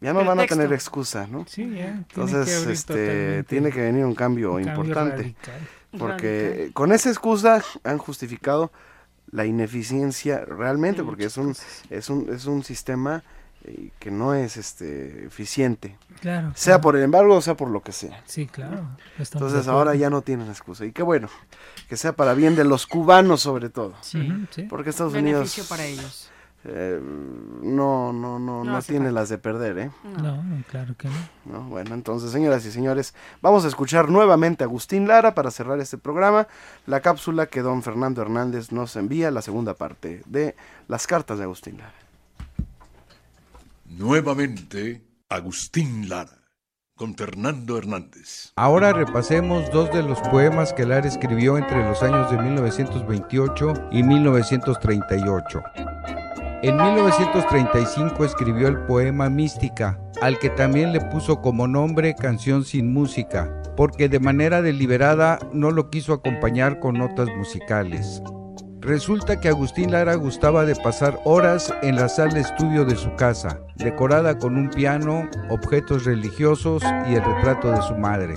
ya 0.00 0.12
no 0.12 0.24
van 0.24 0.40
a 0.40 0.46
tener 0.46 0.72
excusa, 0.72 1.26
¿no? 1.26 1.44
Sí, 1.48 1.74
ya. 1.74 1.88
Entonces, 1.88 2.48
este, 2.66 2.94
totalmente 2.94 3.42
tiene 3.44 3.70
que 3.72 3.80
venir 3.82 4.04
un 4.04 4.14
cambio 4.14 4.54
un 4.54 4.64
cambio 4.64 4.82
importante. 4.82 5.16
radical. 5.16 5.68
Porque 5.96 6.70
con 6.74 6.92
esa 6.92 7.08
excusa 7.08 7.62
han 7.84 7.98
justificado 7.98 8.72
la 9.30 9.46
ineficiencia 9.46 10.44
realmente, 10.44 11.04
porque 11.04 11.26
es 11.26 11.36
un, 11.36 11.54
es 11.90 12.10
un, 12.10 12.28
es 12.32 12.46
un 12.46 12.64
sistema 12.64 13.22
eh, 13.64 13.90
que 13.98 14.10
no 14.10 14.34
es 14.34 14.56
este 14.56 15.26
eficiente. 15.26 15.96
Claro. 16.20 16.52
Sea 16.54 16.74
claro. 16.74 16.80
por 16.82 16.96
el 16.96 17.02
embargo 17.02 17.34
o 17.34 17.40
sea 17.42 17.56
por 17.56 17.68
lo 17.70 17.82
que 17.82 17.92
sea. 17.92 18.22
Sí, 18.26 18.46
claro. 18.46 18.88
estamos 19.18 19.48
Entonces 19.48 19.68
ahora 19.68 19.94
ya 19.94 20.10
no 20.10 20.22
tienen 20.22 20.48
excusa. 20.48 20.84
Y 20.84 20.92
qué 20.92 21.02
bueno, 21.02 21.28
que 21.88 21.96
sea 21.96 22.12
para 22.12 22.34
bien 22.34 22.56
de 22.56 22.64
los 22.64 22.86
cubanos 22.86 23.40
sobre 23.40 23.68
todo. 23.68 23.90
Ujú, 23.90 24.46
sí. 24.50 24.62
Porque 24.62 24.90
Estados 24.90 25.12
Beneficio 25.12 25.62
Unidos 25.62 25.68
para 25.68 25.84
ellos. 25.84 26.30
eh, 26.64 27.00
no, 27.00 28.12
no, 28.12 28.38
no, 28.38 28.64
No 28.64 28.64
no, 28.64 28.82
tiene 28.82 29.12
las 29.12 29.28
de 29.28 29.38
perder, 29.38 29.78
¿eh? 29.78 29.90
No, 30.04 30.42
no, 30.42 30.62
claro 30.70 30.94
que 30.96 31.08
no. 31.08 31.14
¿no? 31.44 31.62
Bueno, 31.68 31.94
entonces, 31.94 32.30
señoras 32.32 32.64
y 32.66 32.72
señores, 32.72 33.14
vamos 33.40 33.64
a 33.64 33.68
escuchar 33.68 34.08
nuevamente 34.08 34.64
a 34.64 34.66
Agustín 34.66 35.06
Lara 35.06 35.34
para 35.34 35.50
cerrar 35.50 35.78
este 35.80 35.98
programa, 35.98 36.48
la 36.86 37.00
cápsula 37.00 37.46
que 37.46 37.62
don 37.62 37.82
Fernando 37.82 38.22
Hernández 38.22 38.72
nos 38.72 38.96
envía, 38.96 39.30
la 39.30 39.42
segunda 39.42 39.74
parte 39.74 40.22
de 40.26 40.56
las 40.88 41.06
cartas 41.06 41.38
de 41.38 41.44
Agustín 41.44 41.78
Lara. 41.78 41.94
Nuevamente, 43.96 45.02
Agustín 45.30 46.08
Lara, 46.10 46.44
con 46.94 47.14
Fernando 47.14 47.78
Hernández. 47.78 48.52
Ahora 48.54 48.92
repasemos 48.92 49.70
dos 49.72 49.90
de 49.92 50.02
los 50.02 50.20
poemas 50.20 50.74
que 50.74 50.84
Lara 50.84 51.08
escribió 51.08 51.56
entre 51.56 51.82
los 51.82 52.02
años 52.02 52.30
de 52.30 52.36
1928 52.36 53.88
y 53.90 54.02
1938. 54.02 55.62
En 56.62 56.76
1935 56.76 58.24
escribió 58.24 58.68
el 58.68 58.78
poema 58.84 59.30
Mística, 59.30 59.98
al 60.20 60.38
que 60.38 60.50
también 60.50 60.92
le 60.92 61.00
puso 61.00 61.40
como 61.40 61.66
nombre 61.66 62.14
Canción 62.14 62.64
sin 62.64 62.92
música, 62.92 63.62
porque 63.76 64.08
de 64.08 64.20
manera 64.20 64.60
deliberada 64.60 65.38
no 65.52 65.70
lo 65.70 65.88
quiso 65.88 66.12
acompañar 66.12 66.78
con 66.78 66.98
notas 66.98 67.28
musicales. 67.36 68.22
Resulta 68.80 69.40
que 69.40 69.48
Agustín 69.48 69.90
Lara 69.90 70.14
gustaba 70.14 70.64
de 70.64 70.76
pasar 70.76 71.18
horas 71.24 71.74
en 71.82 71.96
la 71.96 72.08
sala 72.08 72.38
estudio 72.38 72.84
de 72.84 72.94
su 72.94 73.14
casa, 73.16 73.60
decorada 73.76 74.38
con 74.38 74.56
un 74.56 74.70
piano, 74.70 75.28
objetos 75.50 76.04
religiosos 76.04 76.82
y 77.10 77.14
el 77.14 77.24
retrato 77.24 77.72
de 77.72 77.82
su 77.82 77.96
madre. 77.96 78.34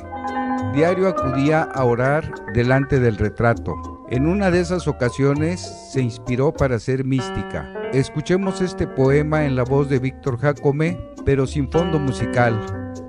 Diario 0.74 1.08
acudía 1.08 1.62
a 1.62 1.84
orar 1.84 2.34
delante 2.54 3.00
del 3.00 3.18
retrato. 3.18 3.76
En 4.10 4.26
una 4.26 4.50
de 4.50 4.62
esas 4.62 4.88
ocasiones 4.88 5.62
se 5.92 6.02
inspiró 6.02 6.52
para 6.52 6.80
ser 6.80 7.06
mística. 7.06 7.72
Escuchemos 7.94 8.62
este 8.62 8.88
poema 8.88 9.46
en 9.46 9.56
la 9.56 9.64
voz 9.64 9.90
de 9.90 10.00
Víctor 10.00 10.40
Jacome, 10.40 10.98
pero 11.24 11.46
sin 11.46 11.70
fondo 11.70 12.00
musical, 12.00 12.60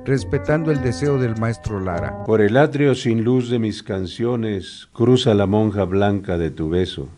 respetando 0.05 0.71
el 0.71 0.83
deseo 0.83 1.19
del 1.19 1.37
maestro 1.39 1.81
Lara. 1.81 2.25
Por 2.25 2.41
el 2.43 2.57
atrio 2.57 2.95
sin 2.95 3.25
luz 3.25 3.49
de 3.49 3.59
mis 3.59 3.83
canciones, 3.83 4.89
cruza 4.93 5.35
la 5.35 5.47
monja 5.47 5.85
blanca 5.85 6.37
de 6.37 6.51
tu 6.51 6.69
beso. 6.69 7.09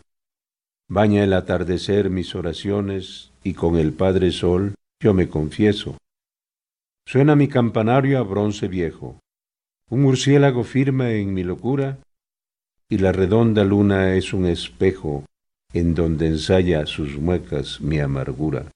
Baña 0.88 1.24
el 1.24 1.32
atardecer 1.32 2.10
mis 2.10 2.34
oraciones, 2.34 3.32
y 3.42 3.54
con 3.54 3.76
el 3.76 3.92
Padre 3.94 4.32
Sol 4.32 4.74
yo 5.00 5.14
me 5.14 5.28
confieso. 5.28 5.96
Suena 7.06 7.36
mi 7.36 7.48
campanario 7.48 8.18
a 8.18 8.22
bronce 8.22 8.68
viejo. 8.68 9.18
Un 9.90 10.02
murciélago 10.02 10.62
firma 10.62 11.10
en 11.12 11.32
mi 11.32 11.42
locura, 11.42 11.98
y 12.88 12.98
la 12.98 13.12
redonda 13.12 13.64
luna 13.64 14.14
es 14.14 14.34
un 14.34 14.46
espejo 14.46 15.24
en 15.72 15.94
donde 15.94 16.26
ensaya 16.26 16.84
sus 16.86 17.18
muecas 17.18 17.80
mi 17.80 17.98
amargura. 17.98 18.66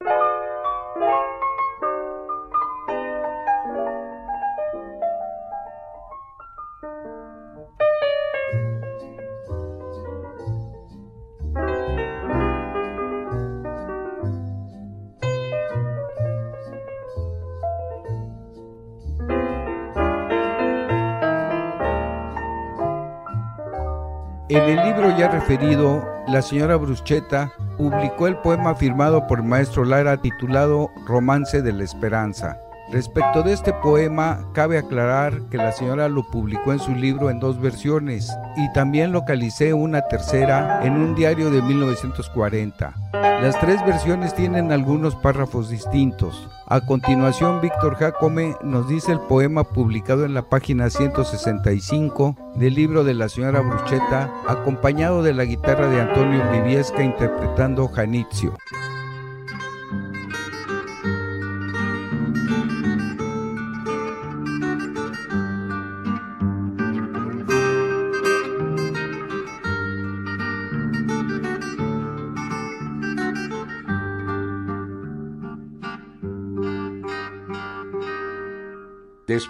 Referido, 25.39 26.05
la 26.27 26.43
señora 26.43 26.75
Bruschetta 26.75 27.53
publicó 27.77 28.27
el 28.27 28.37
poema 28.39 28.75
firmado 28.75 29.25
por 29.29 29.39
el 29.39 29.45
maestro 29.45 29.85
Lara 29.85 30.17
titulado 30.17 30.91
Romance 31.07 31.63
de 31.63 31.73
la 31.73 31.85
Esperanza. 31.85 32.59
Respecto 32.91 33.45
de 33.45 33.53
este 33.53 33.73
poema, 33.75 34.45
cabe 34.53 34.79
aclarar 34.79 35.43
que 35.49 35.57
la 35.57 35.71
señora 35.71 36.09
lo 36.09 36.29
publicó 36.29 36.73
en 36.73 36.81
su 36.81 36.93
libro 36.93 37.31
en 37.31 37.39
dos 37.39 37.61
versiones 37.61 38.37
y 38.59 38.73
también 38.73 39.13
localicé 39.13 39.73
una 39.73 40.03
tercera 40.03 40.81
en 40.85 40.95
un 40.95 41.15
diario 41.15 41.51
de 41.51 41.63
1940. 41.63 42.95
Las 43.13 43.59
tres 43.61 43.85
versiones 43.87 44.35
tienen 44.35 44.73
algunos 44.73 45.15
párrafos 45.15 45.71
distintos. 45.71 46.49
A 46.67 46.81
continuación, 46.81 47.61
Víctor 47.61 47.95
Jacome 47.95 48.57
nos 48.65 48.89
dice 48.89 49.13
el 49.13 49.21
poema 49.21 49.63
publicado 49.63 50.25
en 50.25 50.35
la 50.35 50.43
página 50.43 50.91
165 50.91 52.37
del 52.57 52.75
libro 52.75 53.05
de 53.05 53.15
la 53.15 53.29
señora 53.29 53.61
Bruchetta, 53.61 54.29
acompañado 54.49 55.23
de 55.23 55.35
la 55.35 55.45
guitarra 55.45 55.89
de 55.89 56.01
Antonio 56.01 56.43
Briviesca 56.51 57.05
interpretando 57.05 57.87
Janitzio. 57.87 58.57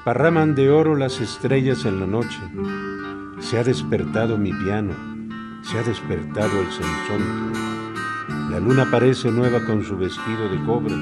Desparraman 0.09 0.55
de 0.55 0.71
oro 0.71 0.97
las 0.97 1.21
estrellas 1.21 1.85
en 1.85 2.01
la 2.01 2.07
noche. 2.07 2.41
Se 3.41 3.59
ha 3.59 3.63
despertado 3.63 4.39
mi 4.39 4.55
piano, 4.55 4.95
se 5.61 5.77
ha 5.77 5.83
despertado 5.83 6.63
el 6.63 6.73
sensonte. 6.73 7.59
La 8.49 8.59
luna 8.59 8.89
parece 8.91 9.31
nueva 9.31 9.63
con 9.67 9.85
su 9.85 9.99
vestido 9.99 10.49
de 10.49 10.65
cobre. 10.65 10.95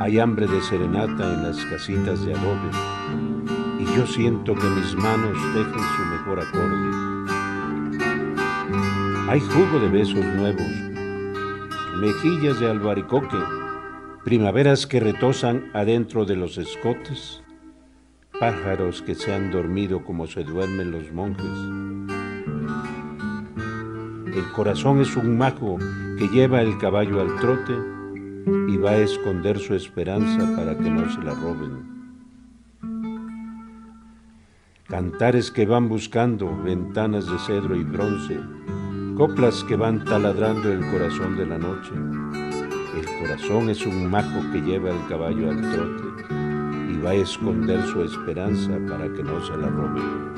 Hay 0.00 0.18
hambre 0.18 0.48
de 0.48 0.60
serenata 0.62 1.32
en 1.32 1.44
las 1.44 1.64
casitas 1.66 2.26
de 2.26 2.34
adobe. 2.34 2.70
Y 3.78 3.84
yo 3.96 4.04
siento 4.04 4.52
que 4.52 4.66
mis 4.66 4.96
manos 4.96 5.38
tejen 5.54 5.78
su 5.78 6.04
mejor 6.10 6.40
acorde. 6.40 6.90
Hay 9.28 9.38
jugo 9.38 9.78
de 9.78 9.88
besos 9.90 10.24
nuevos, 10.24 10.66
mejillas 12.00 12.58
de 12.58 12.68
albaricoque, 12.68 13.38
primaveras 14.24 14.88
que 14.88 14.98
retosan 14.98 15.70
adentro 15.72 16.24
de 16.24 16.34
los 16.34 16.58
escotes 16.58 17.44
pájaros 18.38 19.02
que 19.02 19.14
se 19.14 19.34
han 19.34 19.50
dormido 19.50 20.04
como 20.04 20.26
se 20.26 20.44
duermen 20.44 20.92
los 20.92 21.12
monjes. 21.12 21.44
El 24.26 24.52
corazón 24.52 25.00
es 25.00 25.16
un 25.16 25.36
mago 25.36 25.78
que 26.18 26.28
lleva 26.28 26.62
el 26.62 26.78
caballo 26.78 27.20
al 27.20 27.34
trote 27.40 27.74
y 28.68 28.76
va 28.76 28.90
a 28.90 28.98
esconder 28.98 29.58
su 29.58 29.74
esperanza 29.74 30.56
para 30.56 30.76
que 30.76 30.88
no 30.88 31.10
se 31.10 31.20
la 31.22 31.34
roben. 31.34 31.98
Cantares 34.86 35.50
que 35.50 35.66
van 35.66 35.88
buscando 35.88 36.56
ventanas 36.62 37.26
de 37.26 37.38
cedro 37.40 37.76
y 37.76 37.82
bronce, 37.82 38.38
coplas 39.16 39.64
que 39.64 39.76
van 39.76 40.04
taladrando 40.04 40.72
el 40.72 40.80
corazón 40.92 41.36
de 41.36 41.46
la 41.46 41.58
noche. 41.58 41.92
El 42.96 43.04
corazón 43.20 43.68
es 43.68 43.84
un 43.84 44.08
mago 44.08 44.50
que 44.52 44.60
lleva 44.60 44.90
el 44.90 45.06
caballo 45.08 45.50
al 45.50 45.60
trote 45.60 46.47
va 47.04 47.10
a 47.10 47.14
esconder 47.14 47.82
su 47.86 48.02
esperanza 48.02 48.72
para 48.88 49.12
que 49.12 49.22
no 49.22 49.44
se 49.44 49.56
la 49.56 49.68
roben. 49.68 50.32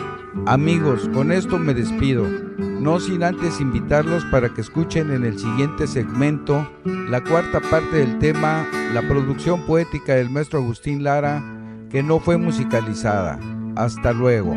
Amigos, 0.46 1.08
con 1.12 1.32
esto 1.32 1.58
me 1.58 1.74
despido, 1.74 2.26
no 2.58 3.00
sin 3.00 3.22
antes 3.22 3.60
invitarlos 3.60 4.24
para 4.26 4.48
que 4.48 4.60
escuchen 4.60 5.10
en 5.10 5.24
el 5.24 5.38
siguiente 5.38 5.86
segmento 5.86 6.70
la 6.84 7.22
cuarta 7.22 7.60
parte 7.60 7.96
del 7.96 8.18
tema, 8.18 8.66
la 8.94 9.02
producción 9.02 9.66
poética 9.66 10.14
del 10.14 10.30
maestro 10.30 10.60
Agustín 10.60 11.02
Lara, 11.02 11.42
que 11.90 12.02
no 12.02 12.20
fue 12.20 12.36
musicalizada. 12.36 13.38
Hasta 13.76 14.12
luego. 14.12 14.56